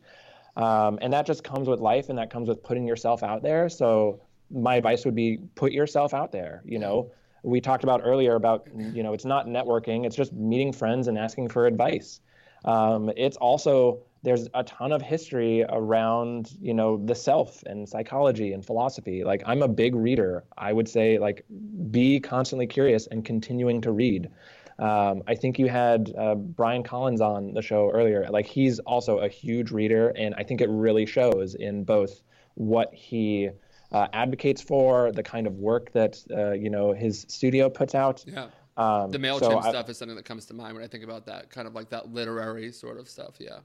Um, 0.58 0.98
and 1.02 1.12
that 1.14 1.26
just 1.26 1.44
comes 1.44 1.68
with 1.68 1.80
life 1.80 2.10
and 2.10 2.18
that 2.18 2.30
comes 2.30 2.48
with 2.48 2.64
putting 2.64 2.88
yourself 2.88 3.24
out 3.24 3.44
there. 3.44 3.70
So 3.70 4.22
my 4.50 4.76
advice 4.76 5.06
would 5.06 5.16
be 5.16 5.40
put 5.56 5.72
yourself 5.72 6.14
out 6.14 6.32
there, 6.32 6.62
you 6.66 6.80
know. 6.80 7.12
We 7.44 7.62
talked 7.62 7.84
about 7.84 8.02
earlier 8.04 8.36
about, 8.36 8.68
you 8.76 9.04
know, 9.04 9.14
it's 9.14 9.26
not 9.26 9.46
networking, 9.48 10.06
it's 10.06 10.16
just 10.16 10.34
meeting 10.34 10.74
friends 10.74 11.08
and 11.08 11.18
asking 11.18 11.50
for 11.50 11.68
advice. 11.68 12.20
Um, 12.64 13.12
it's 13.16 13.38
also 13.38 14.00
there's 14.26 14.50
a 14.54 14.64
ton 14.64 14.92
of 14.92 15.02
history 15.02 15.64
around 15.70 16.52
you 16.60 16.74
know 16.74 16.98
the 17.06 17.16
self 17.16 17.64
and 17.64 17.88
psychology 17.88 18.52
and 18.52 18.66
philosophy. 18.66 19.24
Like 19.24 19.44
I'm 19.46 19.62
a 19.62 19.68
big 19.68 19.96
reader. 19.96 20.44
I 20.58 20.74
would 20.74 20.90
say 20.90 21.18
like 21.20 21.46
be 21.92 22.20
constantly 22.20 22.68
curious 22.68 23.08
and 23.08 23.24
continuing 23.24 23.80
to 23.82 23.92
read. 23.92 24.30
Um, 24.78 25.24
I 25.26 25.36
think 25.36 25.58
you 25.58 25.70
had 25.70 26.12
uh, 26.18 26.36
Brian 26.36 26.84
Collins 26.84 27.22
on 27.22 27.54
the 27.54 27.62
show 27.62 27.90
earlier. 27.92 28.28
Like 28.30 28.46
he's 28.46 28.80
also 28.80 29.20
a 29.20 29.30
huge 29.30 29.72
reader, 29.72 30.10
and 30.10 30.36
I 30.36 30.44
think 30.44 30.60
it 30.60 30.70
really 30.70 31.06
shows 31.06 31.56
in 31.56 31.86
both 31.86 32.22
what 32.56 32.94
he 32.94 33.50
uh, 33.94 34.08
advocates 34.12 34.62
for, 34.62 35.12
the 35.14 35.24
kind 35.24 35.48
of 35.48 35.54
work 35.54 35.94
that 35.94 36.18
uh, 36.32 36.52
you 36.52 36.70
know 36.70 36.92
his 36.94 37.26
studio 37.30 37.70
puts 37.70 37.96
out. 37.96 38.26
Yeah. 38.28 38.48
Um, 38.78 39.12
The 39.12 39.20
MailChimp 39.20 39.40
so 39.40 39.60
I- 39.60 39.70
stuff 39.70 39.90
is 39.90 39.98
something 39.98 40.18
that 40.18 40.26
comes 40.26 40.46
to 40.48 40.54
mind 40.54 40.76
when 40.76 40.84
I 40.84 40.88
think 40.88 41.06
about 41.06 41.26
that 41.28 41.50
kind 41.50 41.68
of 41.68 41.76
like 41.76 41.90
that 41.92 42.12
literary 42.12 42.74
sort 42.74 43.00
of 43.00 43.08
stuff. 43.08 43.36
Yeah. 43.40 43.60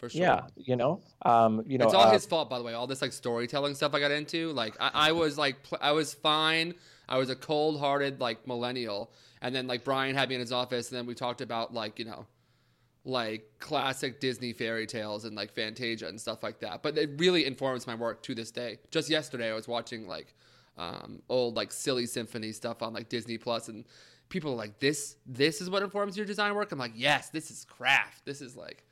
For 0.00 0.08
sure. 0.08 0.22
Yeah, 0.22 0.46
you 0.56 0.74
know, 0.74 1.00
um, 1.22 1.62
you 1.66 1.78
know, 1.78 1.84
it's 1.84 1.94
all 1.94 2.08
uh, 2.08 2.12
his 2.12 2.26
fault, 2.26 2.50
by 2.50 2.58
the 2.58 2.64
way. 2.64 2.72
All 2.72 2.86
this 2.86 3.02
like 3.02 3.12
storytelling 3.12 3.74
stuff 3.74 3.94
I 3.94 4.00
got 4.00 4.10
into, 4.10 4.50
like 4.52 4.74
I, 4.80 4.90
I 4.94 5.12
was 5.12 5.38
like 5.38 5.62
pl- 5.62 5.78
I 5.80 5.92
was 5.92 6.14
fine. 6.14 6.74
I 7.08 7.18
was 7.18 7.28
a 7.28 7.36
cold-hearted 7.36 8.20
like 8.20 8.46
millennial, 8.46 9.12
and 9.42 9.54
then 9.54 9.66
like 9.66 9.84
Brian 9.84 10.16
had 10.16 10.28
me 10.28 10.36
in 10.36 10.40
his 10.40 10.52
office, 10.52 10.90
and 10.90 10.98
then 10.98 11.06
we 11.06 11.14
talked 11.14 11.40
about 11.40 11.74
like 11.74 11.98
you 11.98 12.06
know, 12.06 12.26
like 13.04 13.44
classic 13.58 14.20
Disney 14.20 14.52
fairy 14.52 14.86
tales 14.86 15.24
and 15.24 15.36
like 15.36 15.52
Fantasia 15.52 16.08
and 16.08 16.20
stuff 16.20 16.42
like 16.42 16.60
that. 16.60 16.82
But 16.82 16.98
it 16.98 17.10
really 17.18 17.46
informs 17.46 17.86
my 17.86 17.94
work 17.94 18.22
to 18.24 18.34
this 18.34 18.50
day. 18.50 18.78
Just 18.90 19.10
yesterday, 19.10 19.50
I 19.50 19.54
was 19.54 19.68
watching 19.68 20.08
like 20.08 20.34
um, 20.78 21.22
old 21.28 21.56
like 21.56 21.72
silly 21.72 22.06
symphony 22.06 22.52
stuff 22.52 22.82
on 22.82 22.92
like 22.94 23.08
Disney 23.08 23.38
Plus, 23.38 23.68
and 23.68 23.84
people 24.30 24.52
are 24.52 24.56
like, 24.56 24.78
"This, 24.78 25.16
this 25.26 25.60
is 25.60 25.68
what 25.68 25.82
informs 25.82 26.16
your 26.16 26.26
design 26.26 26.54
work." 26.54 26.72
I'm 26.72 26.78
like, 26.78 26.92
"Yes, 26.94 27.28
this 27.30 27.50
is 27.50 27.64
craft. 27.64 28.24
This 28.24 28.40
is 28.40 28.56
like, 28.56 28.84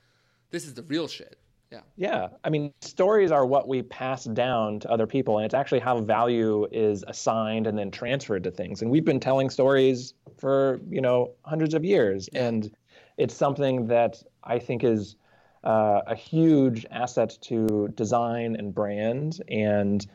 this 0.51 0.67
is 0.67 0.75
the 0.75 0.83
real 0.83 1.09
shit." 1.09 1.39
Yeah. 1.71 1.81
Yeah. 1.97 2.29
I 2.45 2.49
mean, 2.49 2.73
stories 2.81 3.31
are 3.31 3.45
what 3.45 3.69
we 3.69 3.83
pass 3.83 4.25
down 4.25 4.81
to 4.81 4.91
other 4.91 5.07
people, 5.07 5.39
and 5.39 5.45
it's 5.45 5.55
actually 5.55 5.81
how 5.81 6.01
value 6.01 6.67
is 6.73 7.05
assigned 7.07 7.67
and 7.67 7.79
then 7.79 7.91
transferred 7.91 8.45
to 8.45 8.51
things. 8.51 8.81
And 8.81 8.91
we've 8.91 9.05
been 9.05 9.21
telling 9.21 9.51
stories 9.51 10.15
for, 10.39 10.81
you 10.89 11.03
know, 11.03 11.33
hundreds 11.43 11.75
of 11.75 11.85
years. 11.85 12.29
And 12.29 12.75
it's 13.19 13.35
something 13.35 13.87
that 13.89 14.23
I 14.43 14.59
think 14.59 14.83
is 14.83 15.17
uh, 15.63 16.01
a 16.07 16.15
huge 16.15 16.87
asset 16.91 17.37
to 17.43 17.89
design 17.95 18.57
and 18.57 18.75
brand. 18.75 19.43
And 19.49 20.07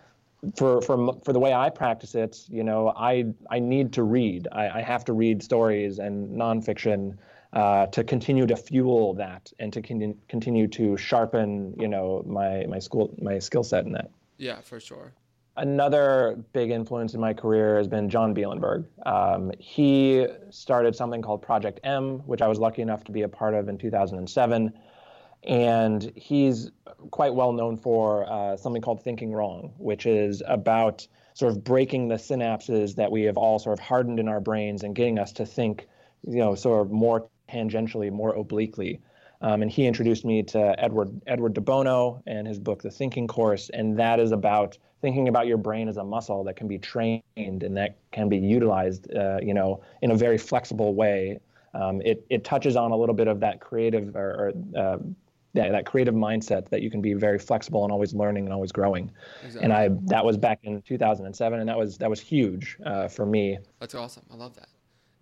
for, 0.56 0.82
for, 0.82 1.20
for 1.24 1.34
the 1.34 1.40
way 1.40 1.54
I 1.54 1.70
practice 1.70 2.16
it, 2.16 2.46
you 2.50 2.64
know, 2.64 2.94
I, 2.98 3.26
I 3.52 3.60
need 3.60 3.94
to 3.94 4.02
read. 4.04 4.48
I, 4.52 4.70
I 4.70 4.82
have 4.82 5.06
to 5.06 5.14
read 5.14 5.44
stories 5.44 6.00
and 6.00 6.36
nonfiction 6.36 7.18
uh, 7.54 7.86
to 7.88 8.04
continue 8.04 8.48
to 8.48 8.56
fuel 8.56 9.14
that 9.14 9.52
and 9.60 9.72
to 9.74 9.82
con- 9.82 10.18
continue 10.28 10.68
to 10.68 10.98
sharpen, 10.98 11.76
you 11.80 11.88
know, 11.88 12.24
my 12.26 12.66
my 12.68 12.80
school 12.80 13.14
my 13.22 13.40
skill 13.40 13.64
set 13.64 13.86
in 13.86 13.92
that. 13.94 14.10
Yeah, 14.38 14.62
for 14.62 14.80
sure. 14.80 15.14
Another 15.56 16.44
big 16.52 16.72
influence 16.72 17.14
in 17.14 17.22
my 17.22 17.34
career 17.34 17.78
has 17.78 17.88
been 17.88 18.10
John 18.10 18.34
Bielenberg. 18.34 18.86
Um, 19.06 19.52
he 19.60 20.26
started 20.50 20.96
something 20.96 21.22
called 21.22 21.44
Project 21.44 21.80
M, 21.84 22.20
which 22.26 22.42
I 22.42 22.48
was 22.48 22.58
lucky 22.58 22.82
enough 22.82 23.04
to 23.04 23.12
be 23.12 23.22
a 23.22 23.30
part 23.30 23.54
of 23.54 23.70
in 23.70 23.78
2007. 23.78 24.74
And 25.44 26.12
he's 26.16 26.72
quite 27.12 27.36
well 27.36 27.52
known 27.52 27.78
for 27.78 28.28
uh, 28.28 28.58
something 28.58 28.82
called 28.82 29.04
Thinking 29.04 29.32
Wrong, 29.32 29.74
which 29.78 30.08
is 30.08 30.42
about 30.48 31.08
sort 31.36 31.52
of 31.52 31.64
breaking 31.64 32.08
the 32.08 32.16
synapses 32.16 32.96
that 32.96 33.12
we 33.12 33.24
have 33.24 33.38
all 33.38 33.60
sort 33.60 33.78
of 33.78 33.86
hardened 33.86 34.20
in 34.20 34.28
our 34.28 34.40
brains 34.40 34.84
and 34.84 34.96
getting 34.96 35.20
us 35.20 35.34
to 35.34 35.46
think, 35.46 35.88
you 36.28 36.40
know, 36.40 36.56
sort 36.56 36.82
of 36.84 36.92
more 36.92 37.30
tangentially, 37.54 38.12
more 38.12 38.34
obliquely. 38.34 39.02
Um, 39.42 39.62
and 39.62 39.70
he 39.70 39.86
introduced 39.86 40.24
me 40.24 40.42
to 40.44 40.74
Edward 40.82 41.22
Edward 41.28 41.54
de 41.54 41.62
Bono 41.62 42.24
and 42.26 42.48
his 42.48 42.60
book, 42.60 42.82
The 42.82 42.90
Thinking 42.90 43.28
Course, 43.28 43.70
and 43.70 44.00
that 44.00 44.20
is 44.20 44.32
about 44.32 44.78
thinking 45.02 45.28
about 45.28 45.48
your 45.48 45.58
brain 45.58 45.90
as 45.90 45.98
a 45.98 46.04
muscle 46.04 46.46
that 46.46 46.56
can 46.56 46.68
be 46.68 46.78
trained 46.78 47.24
and 47.36 47.76
that 47.76 47.98
can 48.14 48.30
be 48.30 48.38
utilized, 48.38 49.14
uh, 49.14 49.40
you 49.42 49.54
know, 49.54 49.82
in 50.02 50.12
a 50.12 50.16
very 50.16 50.38
flexible 50.38 50.96
way. 50.96 51.40
Um, 51.74 52.02
it 52.06 52.26
it 52.30 52.46
touches 52.46 52.78
on 52.78 52.92
a 52.92 52.96
little 52.96 53.16
bit 53.16 53.28
of 53.28 53.42
that 53.42 53.60
creative 53.60 54.16
or, 54.16 54.54
or 54.76 54.82
uh, 54.82 54.98
yeah, 55.54 55.70
that 55.72 55.86
creative 55.86 56.16
mindset 56.16 56.70
that 56.70 56.82
you 56.82 56.90
can 56.90 57.02
be 57.02 57.14
very 57.14 57.38
flexible 57.38 57.84
and 57.84 57.92
always 57.92 58.14
learning 58.14 58.46
and 58.46 58.54
always 58.54 58.72
growing. 58.72 59.12
Exactly. 59.44 59.64
And 59.64 59.74
I 59.74 59.90
that 60.06 60.24
was 60.24 60.38
back 60.38 60.60
in 60.64 60.82
2007, 60.82 61.60
and 61.60 61.68
that 61.68 61.78
was 61.78 61.98
that 61.98 62.10
was 62.10 62.22
huge 62.22 62.78
uh, 62.86 63.10
for 63.10 63.26
me. 63.26 63.60
That's 63.80 63.94
awesome. 63.94 64.24
I 64.32 64.36
love 64.36 64.56
that. 64.56 64.70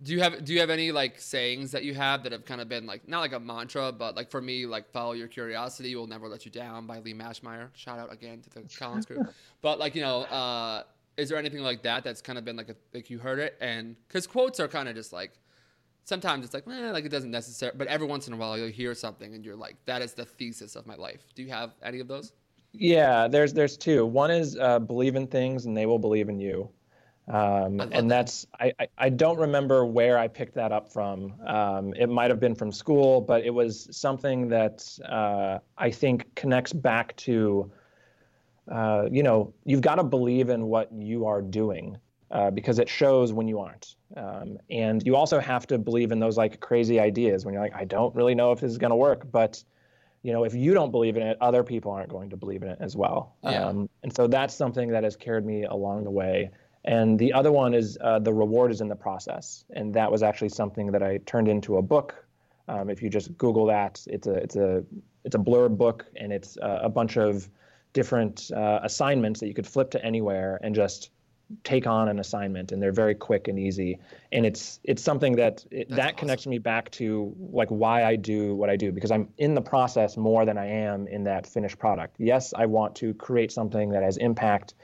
Do 0.02 0.12
you 0.12 0.20
have 0.20 0.44
do 0.44 0.52
you 0.52 0.60
have 0.60 0.70
any 0.70 0.90
like 0.90 1.20
sayings 1.20 1.70
that 1.72 1.84
you 1.84 1.94
have 1.94 2.22
that 2.24 2.32
have 2.32 2.44
kind 2.44 2.60
of 2.60 2.68
been 2.68 2.86
like 2.86 3.06
not 3.08 3.20
like 3.20 3.32
a 3.32 3.40
mantra, 3.40 3.92
but 3.92 4.16
like 4.16 4.30
for 4.30 4.40
me, 4.40 4.66
like 4.66 4.90
follow 4.90 5.12
your 5.12 5.28
curiosity 5.28 5.94
will 5.94 6.06
never 6.06 6.28
let 6.28 6.44
you 6.44 6.50
down 6.50 6.86
by 6.86 6.98
Lee 6.98 7.14
Maschmeyer. 7.14 7.68
Shout 7.74 7.98
out 7.98 8.12
again 8.12 8.40
to 8.42 8.50
the 8.50 8.62
Collins 8.78 9.06
group. 9.06 9.32
But 9.60 9.78
like 9.78 9.94
you 9.94 10.02
know, 10.02 10.22
uh, 10.22 10.82
is 11.16 11.28
there 11.28 11.38
anything 11.38 11.60
like 11.60 11.82
that 11.82 12.02
that's 12.02 12.20
kind 12.20 12.38
of 12.38 12.44
been 12.44 12.56
like 12.56 12.68
a, 12.68 12.76
like 12.92 13.10
you 13.10 13.18
heard 13.18 13.38
it 13.38 13.56
and 13.60 13.94
because 14.08 14.26
quotes 14.26 14.58
are 14.58 14.68
kind 14.68 14.88
of 14.88 14.94
just 14.96 15.12
like 15.12 15.32
sometimes 16.04 16.44
it's 16.44 16.54
like 16.54 16.66
eh, 16.66 16.90
like 16.90 17.04
it 17.04 17.10
doesn't 17.10 17.30
necessarily, 17.30 17.76
but 17.78 17.86
every 17.86 18.06
once 18.06 18.26
in 18.26 18.34
a 18.34 18.36
while 18.36 18.58
you'll 18.58 18.68
hear 18.68 18.94
something 18.94 19.34
and 19.34 19.44
you're 19.44 19.56
like 19.56 19.76
that 19.84 20.02
is 20.02 20.14
the 20.14 20.24
thesis 20.24 20.74
of 20.74 20.86
my 20.86 20.96
life. 20.96 21.26
Do 21.34 21.42
you 21.42 21.50
have 21.50 21.74
any 21.82 22.00
of 22.00 22.08
those? 22.08 22.32
Yeah, 22.72 23.28
there's 23.28 23.52
there's 23.52 23.76
two. 23.76 24.06
One 24.06 24.30
is 24.30 24.56
uh, 24.58 24.78
believe 24.78 25.16
in 25.16 25.26
things 25.26 25.66
and 25.66 25.76
they 25.76 25.86
will 25.86 25.98
believe 25.98 26.28
in 26.28 26.38
you. 26.40 26.68
Um, 27.28 27.80
and 27.80 28.10
that's 28.10 28.46
I, 28.58 28.72
I, 28.80 28.88
I 28.98 29.08
don't 29.08 29.38
remember 29.38 29.86
where 29.86 30.18
I 30.18 30.28
picked 30.28 30.54
that 30.54 30.72
up 30.72 30.92
from. 30.92 31.34
Um, 31.46 31.94
it 31.94 32.08
might 32.08 32.30
have 32.30 32.40
been 32.40 32.54
from 32.54 32.72
school, 32.72 33.20
but 33.20 33.44
it 33.44 33.50
was 33.50 33.88
something 33.96 34.48
that 34.48 34.86
uh, 35.08 35.58
I 35.78 35.90
think 35.90 36.34
connects 36.34 36.72
back 36.72 37.16
to. 37.18 37.70
Uh, 38.70 39.08
you 39.10 39.24
know, 39.24 39.52
you've 39.64 39.80
got 39.80 39.96
to 39.96 40.04
believe 40.04 40.48
in 40.48 40.66
what 40.66 40.92
you 40.92 41.26
are 41.26 41.42
doing 41.42 41.96
uh, 42.30 42.50
because 42.50 42.78
it 42.78 42.88
shows 42.88 43.32
when 43.32 43.48
you 43.48 43.58
aren't. 43.58 43.96
Um, 44.16 44.58
and 44.70 45.04
you 45.04 45.16
also 45.16 45.40
have 45.40 45.66
to 45.68 45.78
believe 45.78 46.12
in 46.12 46.20
those 46.20 46.36
like 46.36 46.60
crazy 46.60 47.00
ideas 47.00 47.44
when 47.44 47.54
you're 47.54 47.62
like, 47.62 47.74
I 47.74 47.84
don't 47.84 48.14
really 48.14 48.34
know 48.34 48.52
if 48.52 48.60
this 48.60 48.70
is 48.70 48.78
going 48.78 48.90
to 48.90 48.96
work, 48.96 49.30
but 49.30 49.62
you 50.22 50.32
know, 50.32 50.44
if 50.44 50.54
you 50.54 50.72
don't 50.72 50.92
believe 50.92 51.16
in 51.16 51.22
it, 51.22 51.36
other 51.40 51.64
people 51.64 51.90
aren't 51.90 52.08
going 52.08 52.30
to 52.30 52.36
believe 52.36 52.62
in 52.62 52.68
it 52.68 52.78
as 52.80 52.96
well. 52.96 53.34
Yeah. 53.42 53.66
Um, 53.66 53.88
and 54.02 54.14
so 54.14 54.28
that's 54.28 54.54
something 54.54 54.90
that 54.90 55.02
has 55.02 55.16
carried 55.16 55.44
me 55.44 55.64
along 55.64 56.04
the 56.04 56.10
way. 56.10 56.50
And 56.84 57.18
the 57.18 57.32
other 57.32 57.52
one 57.52 57.74
is 57.74 57.96
uh, 58.00 58.18
the 58.18 58.32
reward 58.32 58.72
is 58.72 58.80
in 58.80 58.88
the 58.88 58.96
process, 58.96 59.64
and 59.70 59.94
that 59.94 60.10
was 60.10 60.22
actually 60.22 60.48
something 60.48 60.90
that 60.92 61.02
I 61.02 61.18
turned 61.18 61.48
into 61.48 61.76
a 61.76 61.82
book. 61.82 62.26
Um, 62.68 62.90
if 62.90 63.02
you 63.02 63.08
just 63.08 63.36
Google 63.38 63.66
that, 63.66 64.04
it's 64.08 64.26
a 64.26 64.34
it's 64.34 64.56
a 64.56 64.84
it's 65.24 65.36
a 65.36 65.38
blurb 65.38 65.76
book, 65.76 66.06
and 66.16 66.32
it's 66.32 66.56
uh, 66.58 66.80
a 66.82 66.88
bunch 66.88 67.16
of 67.16 67.48
different 67.92 68.50
uh, 68.54 68.80
assignments 68.82 69.40
that 69.40 69.46
you 69.46 69.54
could 69.54 69.66
flip 69.66 69.90
to 69.90 70.04
anywhere 70.04 70.58
and 70.62 70.74
just 70.74 71.10
take 71.64 71.86
on 71.86 72.08
an 72.08 72.18
assignment 72.18 72.72
and 72.72 72.82
they're 72.82 72.92
very 72.92 73.14
quick 73.14 73.48
and 73.48 73.58
easy 73.58 73.98
and 74.32 74.46
it's 74.46 74.80
it's 74.84 75.02
something 75.02 75.36
that 75.36 75.64
it, 75.70 75.88
that 75.90 75.98
awesome. 75.98 76.16
connects 76.16 76.46
me 76.46 76.58
back 76.58 76.90
to 76.90 77.34
like 77.52 77.68
why 77.68 78.04
I 78.04 78.16
do 78.16 78.54
what 78.54 78.70
I 78.70 78.76
do 78.76 78.90
because 78.90 79.10
I'm 79.10 79.28
in 79.38 79.54
the 79.54 79.60
process 79.60 80.16
more 80.16 80.44
than 80.44 80.56
I 80.56 80.66
am 80.66 81.06
in 81.06 81.24
that 81.24 81.46
finished 81.46 81.78
product. 81.78 82.16
Yes, 82.18 82.54
I 82.56 82.66
want 82.66 82.94
to 82.96 83.12
create 83.14 83.52
something 83.52 83.90
that 83.90 84.02
has 84.02 84.16
impact 84.16 84.74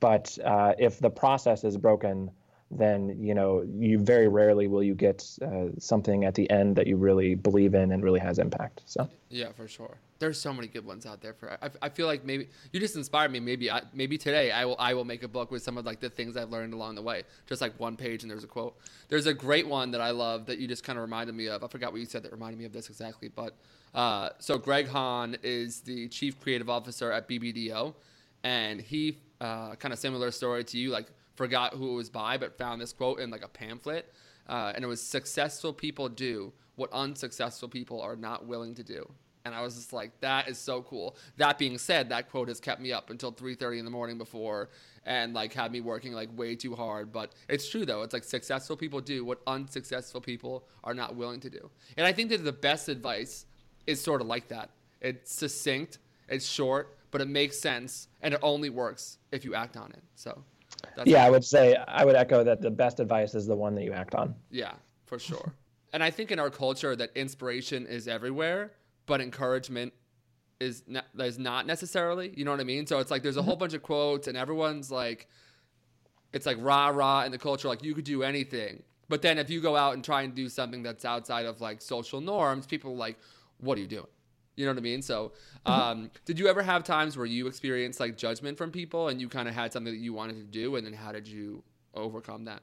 but 0.00 0.38
uh, 0.44 0.74
if 0.78 0.98
the 0.98 1.10
process 1.10 1.64
is 1.64 1.76
broken, 1.76 2.30
then 2.70 3.16
you 3.20 3.34
know 3.34 3.64
you 3.78 3.98
very 3.98 4.26
rarely 4.26 4.66
will 4.66 4.82
you 4.82 4.94
get 4.94 5.24
uh, 5.42 5.66
something 5.78 6.24
at 6.24 6.34
the 6.34 6.50
end 6.50 6.74
that 6.76 6.86
you 6.86 6.96
really 6.96 7.34
believe 7.34 7.74
in 7.74 7.92
and 7.92 8.02
really 8.02 8.18
has 8.18 8.38
impact. 8.38 8.82
So 8.86 9.08
yeah, 9.28 9.52
for 9.52 9.68
sure. 9.68 9.98
There's 10.18 10.40
so 10.40 10.52
many 10.52 10.66
good 10.66 10.84
ones 10.84 11.04
out 11.04 11.20
there. 11.20 11.34
For 11.34 11.58
I, 11.62 11.70
I 11.82 11.88
feel 11.90 12.06
like 12.06 12.24
maybe 12.24 12.48
you 12.72 12.80
just 12.80 12.96
inspired 12.96 13.30
me. 13.30 13.38
Maybe 13.38 13.70
I, 13.70 13.82
maybe 13.92 14.18
today 14.18 14.50
I 14.50 14.64
will 14.64 14.76
I 14.78 14.94
will 14.94 15.04
make 15.04 15.22
a 15.22 15.28
book 15.28 15.50
with 15.50 15.62
some 15.62 15.78
of 15.78 15.86
like 15.86 16.00
the 16.00 16.10
things 16.10 16.36
I've 16.36 16.50
learned 16.50 16.74
along 16.74 16.96
the 16.96 17.02
way. 17.02 17.22
Just 17.46 17.60
like 17.60 17.78
one 17.78 17.96
page 17.96 18.22
and 18.22 18.30
there's 18.30 18.44
a 18.44 18.48
quote. 18.48 18.76
There's 19.08 19.26
a 19.26 19.34
great 19.34 19.68
one 19.68 19.92
that 19.92 20.00
I 20.00 20.10
love 20.10 20.46
that 20.46 20.58
you 20.58 20.66
just 20.66 20.82
kind 20.82 20.98
of 20.98 21.02
reminded 21.02 21.34
me 21.36 21.48
of. 21.48 21.62
I 21.62 21.68
forgot 21.68 21.92
what 21.92 22.00
you 22.00 22.06
said 22.06 22.24
that 22.24 22.32
reminded 22.32 22.58
me 22.58 22.64
of 22.64 22.72
this 22.72 22.88
exactly, 22.88 23.28
but 23.28 23.56
uh, 23.94 24.30
so 24.38 24.58
Greg 24.58 24.88
Hahn 24.88 25.36
is 25.42 25.80
the 25.80 26.08
chief 26.08 26.40
creative 26.40 26.68
officer 26.68 27.12
at 27.12 27.28
BBDO, 27.28 27.94
and 28.42 28.80
he 28.80 29.18
uh, 29.40 29.74
kind 29.76 29.92
of 29.92 29.98
similar 29.98 30.30
story 30.30 30.64
to 30.64 30.78
you, 30.78 30.90
like 30.90 31.06
forgot 31.34 31.74
who 31.74 31.92
it 31.92 31.94
was 31.94 32.10
by, 32.10 32.36
but 32.36 32.56
found 32.58 32.80
this 32.80 32.92
quote 32.92 33.20
in 33.20 33.30
like 33.30 33.44
a 33.44 33.48
pamphlet, 33.48 34.12
uh, 34.48 34.72
and 34.74 34.84
it 34.84 34.88
was 34.88 35.02
successful 35.02 35.72
people 35.72 36.08
do 36.08 36.52
what 36.76 36.90
unsuccessful 36.92 37.68
people 37.68 38.00
are 38.00 38.16
not 38.16 38.46
willing 38.46 38.74
to 38.74 38.82
do. 38.82 39.10
And 39.44 39.54
I 39.54 39.62
was 39.62 39.76
just 39.76 39.92
like, 39.92 40.20
that 40.20 40.48
is 40.48 40.58
so 40.58 40.82
cool. 40.82 41.16
That 41.36 41.56
being 41.56 41.78
said, 41.78 42.08
that 42.08 42.30
quote 42.30 42.48
has 42.48 42.58
kept 42.58 42.80
me 42.80 42.92
up 42.92 43.10
until 43.10 43.32
3:30 43.32 43.78
in 43.78 43.84
the 43.84 43.90
morning 43.90 44.18
before, 44.18 44.70
and 45.04 45.34
like 45.34 45.52
had 45.52 45.70
me 45.70 45.80
working 45.80 46.12
like 46.12 46.36
way 46.36 46.56
too 46.56 46.74
hard. 46.74 47.12
But 47.12 47.32
it's 47.48 47.68
true 47.68 47.86
though. 47.86 48.02
It's 48.02 48.12
like 48.12 48.24
successful 48.24 48.76
people 48.76 49.00
do 49.00 49.24
what 49.24 49.40
unsuccessful 49.46 50.20
people 50.20 50.66
are 50.82 50.94
not 50.94 51.14
willing 51.14 51.40
to 51.40 51.50
do. 51.50 51.70
And 51.96 52.06
I 52.06 52.12
think 52.12 52.30
that 52.30 52.44
the 52.44 52.52
best 52.52 52.88
advice 52.88 53.46
is 53.86 54.00
sort 54.00 54.20
of 54.20 54.26
like 54.26 54.48
that. 54.48 54.70
It's 55.00 55.32
succinct. 55.32 55.98
It's 56.28 56.44
short 56.44 56.95
but 57.10 57.20
it 57.20 57.28
makes 57.28 57.58
sense 57.58 58.08
and 58.22 58.34
it 58.34 58.40
only 58.42 58.70
works 58.70 59.18
if 59.32 59.44
you 59.44 59.54
act 59.54 59.76
on 59.76 59.90
it. 59.92 60.02
So, 60.14 60.42
yeah, 61.04 61.24
I 61.24 61.30
would 61.30 61.44
say 61.44 61.76
I 61.88 62.04
would 62.04 62.16
echo 62.16 62.44
that 62.44 62.60
the 62.60 62.70
best 62.70 63.00
advice 63.00 63.34
is 63.34 63.46
the 63.46 63.56
one 63.56 63.74
that 63.74 63.84
you 63.84 63.92
act 63.92 64.14
on. 64.14 64.34
Yeah, 64.50 64.72
for 65.06 65.18
sure. 65.18 65.52
and 65.92 66.02
I 66.02 66.10
think 66.10 66.30
in 66.30 66.38
our 66.38 66.50
culture 66.50 66.96
that 66.96 67.10
inspiration 67.14 67.86
is 67.86 68.08
everywhere, 68.08 68.72
but 69.06 69.20
encouragement 69.20 69.92
is 70.60 70.82
not, 70.86 71.06
is 71.18 71.38
not 71.38 71.66
necessarily. 71.66 72.32
You 72.36 72.44
know 72.44 72.50
what 72.50 72.60
I 72.60 72.64
mean? 72.64 72.86
So 72.86 72.98
it's 72.98 73.10
like 73.10 73.22
there's 73.22 73.36
a 73.36 73.42
whole 73.42 73.54
mm-hmm. 73.54 73.60
bunch 73.60 73.74
of 73.74 73.82
quotes 73.82 74.28
and 74.28 74.36
everyone's 74.36 74.90
like, 74.90 75.28
it's 76.32 76.46
like 76.46 76.58
rah 76.60 76.88
rah 76.88 77.24
in 77.24 77.32
the 77.32 77.38
culture, 77.38 77.68
like 77.68 77.82
you 77.82 77.94
could 77.94 78.04
do 78.04 78.22
anything. 78.22 78.82
But 79.08 79.22
then 79.22 79.38
if 79.38 79.50
you 79.50 79.60
go 79.60 79.76
out 79.76 79.94
and 79.94 80.04
try 80.04 80.22
and 80.22 80.34
do 80.34 80.48
something 80.48 80.82
that's 80.82 81.04
outside 81.04 81.46
of 81.46 81.60
like 81.60 81.80
social 81.80 82.20
norms, 82.20 82.66
people 82.66 82.92
are 82.92 82.96
like, 82.96 83.18
what 83.58 83.78
are 83.78 83.80
you 83.80 83.86
doing? 83.86 84.06
You 84.56 84.64
know 84.64 84.72
what 84.72 84.78
I 84.78 84.82
mean? 84.82 85.02
So, 85.02 85.32
mm-hmm. 85.66 85.80
um, 85.80 86.10
did 86.24 86.38
you 86.38 86.48
ever 86.48 86.62
have 86.62 86.82
times 86.82 87.16
where 87.16 87.26
you 87.26 87.46
experienced 87.46 88.00
like 88.00 88.16
judgment 88.16 88.56
from 88.56 88.70
people 88.70 89.08
and 89.08 89.20
you 89.20 89.28
kind 89.28 89.48
of 89.48 89.54
had 89.54 89.72
something 89.72 89.92
that 89.92 90.00
you 90.00 90.12
wanted 90.12 90.36
to 90.36 90.44
do, 90.44 90.76
and 90.76 90.86
then 90.86 90.94
how 90.94 91.12
did 91.12 91.28
you 91.28 91.62
overcome 91.94 92.44
that? 92.46 92.62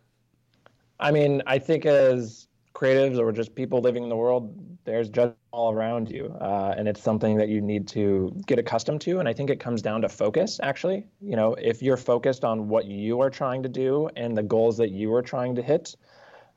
I 1.00 1.12
mean, 1.12 1.42
I 1.48 1.60
think 1.60 1.86
as 1.86 2.48
creatives 2.74 3.20
or 3.20 3.32
just 3.32 3.54
people 3.54 3.82
living 3.82 4.04
in 4.04 4.10
the 4.10 4.16
world, 4.16 4.56
there's 4.86 5.08
judgment 5.08 5.38
all 5.52 5.72
around 5.72 6.10
you, 6.10 6.36
uh, 6.42 6.74
and 6.76 6.88
it's 6.88 7.02
something 7.02 7.38
that 7.38 7.48
you 7.48 7.62
need 7.62 7.88
to 7.90 8.34
get 8.48 8.58
accustomed 8.58 9.02
to. 9.02 9.20
And 9.20 9.30
I 9.30 9.34
think 9.34 9.50
it 9.50 9.60
comes 9.60 9.82
down 9.82 10.02
to 10.02 10.10
focus. 10.10 10.60
Actually, 10.64 11.06
you 11.22 11.36
know, 11.36 11.54
if 11.56 11.82
you're 11.84 11.98
focused 11.98 12.44
on 12.44 12.68
what 12.68 12.86
you 12.86 13.22
are 13.22 13.30
trying 13.30 13.62
to 13.64 13.70
do 13.70 14.10
and 14.16 14.36
the 14.36 14.44
goals 14.44 14.78
that 14.78 14.90
you 14.90 15.14
are 15.14 15.22
trying 15.22 15.54
to 15.56 15.62
hit, 15.62 15.96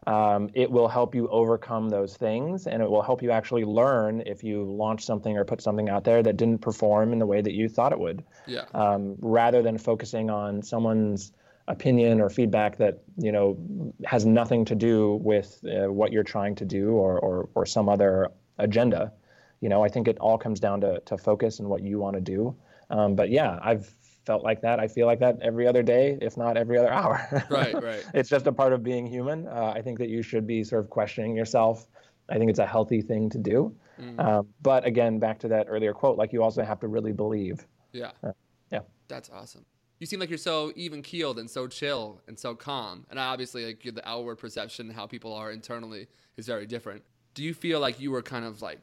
um, 0.07 0.51
it 0.55 0.71
will 0.71 0.87
help 0.89 1.15
you 1.15 1.29
overcome 1.29 1.89
those 1.89 2.17
things, 2.17 2.67
and 2.67 2.81
it 2.81 2.89
will 2.89 3.03
help 3.03 3.23
you 3.23 3.33
actually 3.33 3.65
learn 3.65 4.23
if 4.25 4.45
you 4.45 4.65
launch 4.65 5.05
something 5.05 5.37
or 5.37 5.45
put 5.45 5.61
something 5.61 5.89
out 5.89 6.05
there 6.05 6.23
that 6.23 6.37
didn't 6.37 6.61
perform 6.61 7.13
in 7.13 7.19
the 7.19 7.27
way 7.27 7.41
that 7.41 7.53
you 7.53 7.69
thought 7.69 7.93
it 7.93 7.99
would. 7.99 8.25
Yeah. 8.47 8.65
Um, 8.73 9.17
rather 9.21 9.63
than 9.63 9.79
focusing 9.79 10.31
on 10.31 10.63
someone's 10.63 11.33
opinion 11.69 12.21
or 12.21 12.31
feedback 12.31 12.77
that 12.77 13.03
you 13.17 13.33
know 13.33 13.59
has 14.05 14.25
nothing 14.25 14.65
to 14.67 14.77
do 14.77 15.17
with 15.17 15.65
uh, 15.65 15.93
what 15.93 16.13
you're 16.13 16.23
trying 16.23 16.55
to 16.55 16.65
do 16.65 16.91
or, 16.91 17.19
or 17.19 17.49
or 17.55 17.67
some 17.67 17.89
other 17.89 18.31
agenda. 18.59 19.13
You 19.61 19.69
know, 19.69 19.83
I 19.83 19.89
think 19.89 20.07
it 20.07 20.19
all 20.19 20.39
comes 20.39 20.61
down 20.61 20.83
to 20.83 21.01
to 21.01 21.19
focus 21.19 21.59
and 21.59 21.69
what 21.69 21.83
you 21.83 21.99
want 21.99 22.15
to 22.15 22.21
do. 22.21 22.55
Um, 22.91 23.17
but 23.17 23.31
yeah, 23.31 23.59
I've 23.61 23.93
felt 24.27 24.43
like 24.43 24.61
that. 24.63 24.81
I 24.81 24.89
feel 24.89 25.07
like 25.07 25.21
that 25.21 25.39
every 25.41 25.67
other 25.67 25.83
day, 25.83 26.19
if 26.21 26.37
not 26.37 26.57
every 26.57 26.77
other 26.77 26.93
hour. 27.01 27.47
Right, 27.49 27.75
right. 27.75 28.05
it's 28.15 28.29
just 28.29 28.47
a 28.47 28.53
part 28.53 28.73
of 28.73 28.83
being 28.83 29.07
human. 29.07 29.47
Uh, 29.47 29.73
I 29.75 29.81
think 29.81 29.99
that 29.99 30.09
you 30.09 30.23
should 30.23 30.47
be 30.47 30.65
sort 30.65 30.83
of 30.85 30.91
questioning 30.91 31.37
yourself. 31.37 31.87
I 32.29 32.39
think 32.39 32.51
it's 32.51 32.59
a 32.59 32.67
healthy 32.67 33.01
thing 33.01 33.31
to 33.31 33.39
do. 33.39 33.75
Mm. 34.01 34.21
Um, 34.21 34.49
but 34.61 34.85
again, 34.85 35.19
back 35.19 35.39
to 35.41 35.49
that 35.49 35.67
earlier 35.69 35.93
quote, 35.93 36.19
like 36.19 36.33
you 36.33 36.43
also 36.43 36.63
have 36.65 36.81
to 36.81 36.89
really 36.89 37.13
believe. 37.13 37.67
Yeah. 37.93 38.11
Uh, 38.23 38.33
yeah. 38.71 38.81
That's 39.09 39.31
awesome 39.31 39.65
you 39.99 40.07
seem 40.07 40.21
like 40.21 40.29
you're 40.29 40.39
so 40.39 40.73
even 40.77 41.03
keeled 41.03 41.39
and 41.39 41.51
so 41.51 41.67
chill 41.67 42.21
and 42.29 42.39
so 42.39 42.55
calm. 42.55 43.07
And 43.11 43.19
obviously, 43.19 43.67
like 43.67 43.83
the 43.83 44.07
outward 44.09 44.37
perception, 44.37 44.91
how 44.91 45.07
people 45.07 45.33
are 45.33 45.51
internally, 45.51 46.09
is 46.37 46.47
very 46.47 46.67
different. 46.67 47.03
Do 47.35 47.43
you 47.43 47.55
feel 47.55 47.81
like 47.81 48.01
you 48.01 48.11
were 48.11 48.23
kind 48.23 48.45
of 48.45 48.63
like 48.63 48.81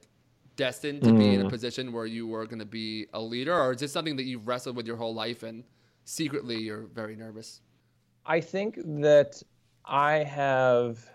destined 0.55 1.01
to 1.03 1.09
mm. 1.09 1.19
be 1.19 1.33
in 1.33 1.41
a 1.41 1.45
mm. 1.45 1.49
position 1.49 1.91
where 1.91 2.05
you 2.05 2.27
were 2.27 2.45
going 2.45 2.59
to 2.59 2.65
be 2.65 3.07
a 3.13 3.21
leader, 3.21 3.57
or 3.57 3.71
is 3.71 3.79
this 3.79 3.91
something 3.91 4.15
that 4.15 4.23
you've 4.23 4.47
wrestled 4.47 4.75
with 4.75 4.87
your 4.87 4.97
whole 4.97 5.13
life 5.13 5.43
and 5.43 5.63
secretly 6.05 6.57
you're 6.57 6.87
very 6.93 7.15
nervous? 7.15 7.61
I 8.25 8.39
think 8.41 8.79
that 9.01 9.41
I 9.85 10.23
have. 10.23 11.09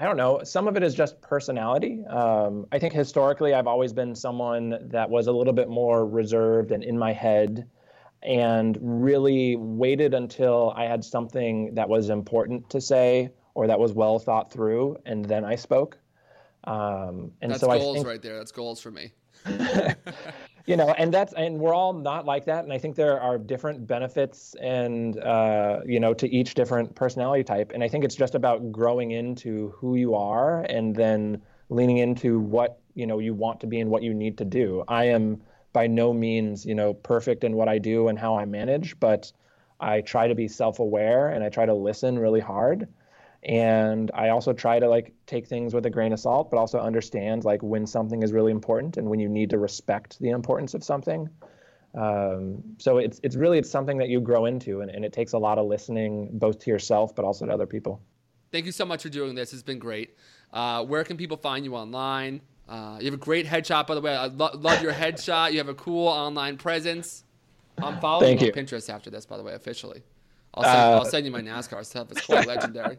I 0.00 0.04
don't 0.04 0.16
know. 0.16 0.42
Some 0.44 0.68
of 0.68 0.76
it 0.76 0.84
is 0.84 0.94
just 0.94 1.20
personality. 1.20 2.04
Um, 2.06 2.66
I 2.70 2.78
think 2.78 2.92
historically, 2.92 3.52
I've 3.52 3.66
always 3.66 3.92
been 3.92 4.14
someone 4.14 4.78
that 4.90 5.10
was 5.10 5.26
a 5.26 5.32
little 5.32 5.52
bit 5.52 5.68
more 5.68 6.06
reserved 6.06 6.70
and 6.70 6.84
in 6.84 6.96
my 6.96 7.12
head 7.12 7.68
and 8.22 8.78
really 8.80 9.56
waited 9.56 10.14
until 10.14 10.72
I 10.76 10.84
had 10.84 11.04
something 11.04 11.74
that 11.74 11.88
was 11.88 12.10
important 12.10 12.70
to 12.70 12.80
say 12.80 13.30
or 13.54 13.66
that 13.66 13.80
was 13.80 13.92
well 13.92 14.20
thought 14.20 14.52
through, 14.52 14.96
and 15.04 15.24
then 15.24 15.44
I 15.44 15.56
spoke. 15.56 15.98
Um, 16.68 17.32
and 17.40 17.50
that's 17.50 17.60
so 17.60 17.68
goals 17.68 17.96
I 17.96 17.98
think, 17.98 18.06
right 18.06 18.22
there. 18.22 18.36
That's 18.36 18.52
goals 18.52 18.80
for 18.80 18.90
me. 18.90 19.12
you 20.66 20.76
know, 20.76 20.90
and 20.98 21.12
that's 21.12 21.32
and 21.32 21.58
we're 21.58 21.74
all 21.74 21.94
not 21.94 22.26
like 22.26 22.44
that, 22.44 22.64
and 22.64 22.72
I 22.72 22.78
think 22.78 22.94
there 22.94 23.18
are 23.20 23.38
different 23.38 23.86
benefits 23.86 24.54
and 24.60 25.18
uh, 25.20 25.80
you 25.86 25.98
know 25.98 26.12
to 26.14 26.28
each 26.28 26.54
different 26.54 26.94
personality 26.94 27.42
type, 27.42 27.72
and 27.72 27.82
I 27.82 27.88
think 27.88 28.04
it's 28.04 28.14
just 28.14 28.34
about 28.34 28.70
growing 28.70 29.12
into 29.12 29.70
who 29.76 29.96
you 29.96 30.14
are 30.14 30.62
and 30.68 30.94
then 30.94 31.40
leaning 31.70 31.98
into 31.98 32.38
what 32.38 32.80
you 32.94 33.06
know 33.06 33.18
you 33.18 33.32
want 33.32 33.60
to 33.60 33.66
be 33.66 33.80
and 33.80 33.90
what 33.90 34.02
you 34.02 34.12
need 34.12 34.36
to 34.38 34.44
do. 34.44 34.84
I 34.88 35.04
am 35.04 35.40
by 35.72 35.86
no 35.86 36.12
means, 36.12 36.66
you 36.66 36.74
know, 36.74 36.92
perfect 36.92 37.44
in 37.44 37.54
what 37.54 37.68
I 37.68 37.78
do 37.78 38.08
and 38.08 38.18
how 38.18 38.36
I 38.36 38.44
manage, 38.44 38.98
but 39.00 39.32
I 39.80 40.00
try 40.00 40.26
to 40.26 40.34
be 40.34 40.48
self-aware 40.48 41.28
and 41.28 41.44
I 41.44 41.48
try 41.48 41.66
to 41.66 41.74
listen 41.74 42.18
really 42.18 42.40
hard. 42.40 42.88
And 43.42 44.10
I 44.14 44.30
also 44.30 44.52
try 44.52 44.80
to 44.80 44.88
like 44.88 45.14
take 45.26 45.46
things 45.46 45.72
with 45.72 45.86
a 45.86 45.90
grain 45.90 46.12
of 46.12 46.20
salt, 46.20 46.50
but 46.50 46.58
also 46.58 46.78
understand 46.80 47.44
like 47.44 47.62
when 47.62 47.86
something 47.86 48.22
is 48.22 48.32
really 48.32 48.50
important 48.50 48.96
and 48.96 49.08
when 49.08 49.20
you 49.20 49.28
need 49.28 49.50
to 49.50 49.58
respect 49.58 50.18
the 50.18 50.30
importance 50.30 50.74
of 50.74 50.82
something. 50.82 51.28
Um, 51.94 52.62
so 52.78 52.98
it's 52.98 53.20
it's 53.22 53.36
really 53.36 53.58
it's 53.58 53.70
something 53.70 53.98
that 53.98 54.08
you 54.08 54.20
grow 54.20 54.44
into, 54.44 54.82
and, 54.82 54.90
and 54.90 55.04
it 55.04 55.12
takes 55.12 55.32
a 55.32 55.38
lot 55.38 55.58
of 55.58 55.66
listening, 55.66 56.30
both 56.32 56.58
to 56.60 56.70
yourself 56.70 57.14
but 57.14 57.24
also 57.24 57.46
to 57.46 57.52
other 57.52 57.66
people. 57.66 58.00
Thank 58.50 58.66
you 58.66 58.72
so 58.72 58.84
much 58.84 59.02
for 59.02 59.08
doing 59.08 59.34
this. 59.34 59.52
It's 59.52 59.62
been 59.62 59.78
great. 59.78 60.16
Uh, 60.52 60.84
where 60.84 61.04
can 61.04 61.16
people 61.16 61.36
find 61.36 61.64
you 61.64 61.74
online? 61.76 62.40
Uh, 62.68 62.98
you 62.98 63.06
have 63.06 63.14
a 63.14 63.18
great 63.18 63.46
headshot, 63.46 63.86
by 63.86 63.94
the 63.94 64.00
way. 64.00 64.14
I 64.14 64.26
lo- 64.26 64.50
love 64.54 64.82
your 64.82 64.92
headshot. 64.92 65.52
You 65.52 65.58
have 65.58 65.68
a 65.68 65.74
cool 65.74 66.08
online 66.08 66.56
presence. 66.56 67.24
I'm 67.80 67.98
following 68.00 68.38
Thank 68.38 68.40
you 68.42 68.60
on 68.60 68.66
Pinterest 68.66 68.92
after 68.92 69.10
this, 69.10 69.24
by 69.26 69.36
the 69.36 69.42
way, 69.42 69.54
officially. 69.54 70.02
I'll 70.54 70.64
send, 70.64 70.76
uh, 70.76 70.98
I'll 70.98 71.04
send 71.04 71.26
you 71.26 71.32
my 71.32 71.40
NASCAR 71.40 71.84
stuff. 71.84 72.10
It's 72.10 72.26
quite 72.26 72.46
legendary. 72.46 72.98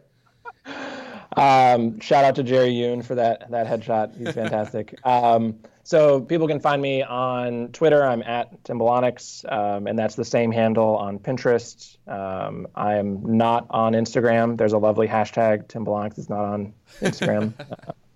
Um, 1.36 2.00
shout 2.00 2.24
out 2.24 2.34
to 2.36 2.42
Jerry 2.42 2.72
Yoon 2.72 3.04
for 3.04 3.14
that 3.14 3.50
that 3.50 3.66
headshot. 3.66 4.16
He's 4.16 4.34
fantastic. 4.34 4.98
um, 5.06 5.60
so 5.82 6.20
people 6.20 6.48
can 6.48 6.60
find 6.60 6.80
me 6.80 7.02
on 7.02 7.68
Twitter. 7.68 8.04
I'm 8.04 8.22
at 8.22 8.62
Timbelonax, 8.64 9.50
um, 9.50 9.86
and 9.86 9.98
that's 9.98 10.14
the 10.14 10.24
same 10.24 10.52
handle 10.52 10.96
on 10.96 11.18
Pinterest. 11.18 11.96
Um, 12.08 12.66
I 12.74 12.96
am 12.96 13.36
not 13.36 13.66
on 13.70 13.94
Instagram. 13.94 14.56
There's 14.56 14.72
a 14.72 14.78
lovely 14.78 15.08
hashtag 15.08 15.66
Timbelonax 15.68 16.18
is 16.18 16.28
not 16.28 16.44
on 16.44 16.74
Instagram. 17.00 17.52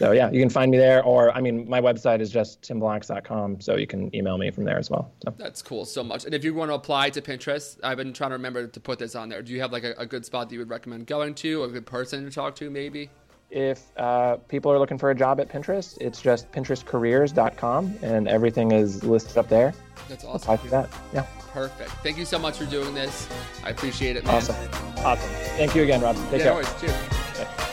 so 0.00 0.12
yeah, 0.12 0.30
you 0.30 0.40
can 0.40 0.48
find 0.48 0.70
me 0.70 0.78
there, 0.78 1.04
or 1.04 1.30
I 1.32 1.42
mean, 1.42 1.68
my 1.68 1.78
website 1.78 2.20
is 2.20 2.30
just 2.30 2.62
timbelonax.com, 2.62 3.60
so 3.60 3.76
you 3.76 3.86
can 3.86 4.14
email 4.16 4.38
me 4.38 4.50
from 4.50 4.64
there 4.64 4.78
as 4.78 4.88
well. 4.88 5.12
So. 5.22 5.34
That's 5.36 5.60
cool 5.60 5.84
so 5.84 6.02
much. 6.02 6.24
And 6.24 6.32
if 6.32 6.42
you 6.42 6.54
want 6.54 6.70
to 6.70 6.74
apply 6.74 7.10
to 7.10 7.20
Pinterest, 7.20 7.78
I've 7.82 7.98
been 7.98 8.14
trying 8.14 8.30
to 8.30 8.36
remember 8.36 8.66
to 8.66 8.80
put 8.80 8.98
this 8.98 9.14
on 9.14 9.28
there. 9.28 9.42
Do 9.42 9.52
you 9.52 9.60
have 9.60 9.72
like 9.72 9.84
a, 9.84 9.92
a 9.98 10.06
good 10.06 10.24
spot 10.24 10.48
that 10.48 10.54
you 10.54 10.58
would 10.60 10.70
recommend 10.70 11.06
going 11.06 11.34
to, 11.34 11.64
a 11.64 11.68
good 11.68 11.84
person 11.84 12.24
to 12.24 12.30
talk 12.30 12.56
to, 12.56 12.70
maybe? 12.70 13.10
If 13.50 13.82
uh, 13.98 14.36
people 14.48 14.72
are 14.72 14.78
looking 14.78 14.96
for 14.96 15.10
a 15.10 15.14
job 15.14 15.38
at 15.38 15.50
Pinterest, 15.50 15.98
it's 16.00 16.22
just 16.22 16.50
pinterestcareers.com, 16.50 17.98
and 18.00 18.26
everything 18.26 18.72
is 18.72 19.04
listed 19.04 19.36
up 19.36 19.50
there. 19.50 19.74
That's 20.08 20.24
awesome. 20.24 20.54
Apply 20.54 20.70
that. 20.70 20.88
Yeah. 21.12 21.26
Perfect. 21.52 21.90
Thank 22.02 22.16
you 22.16 22.24
so 22.24 22.38
much 22.38 22.56
for 22.56 22.64
doing 22.64 22.94
this. 22.94 23.28
I 23.64 23.68
appreciate 23.68 24.16
it. 24.16 24.24
Man. 24.24 24.36
Awesome. 24.36 24.56
Awesome. 25.04 25.30
Thank 25.58 25.74
you 25.74 25.82
again, 25.82 26.00
Rob. 26.00 26.16
Take 26.30 26.38
yeah, 26.38 26.38
care. 26.38 26.46
No 26.46 26.54
worries. 26.54 26.80
Cheers. 26.80 27.66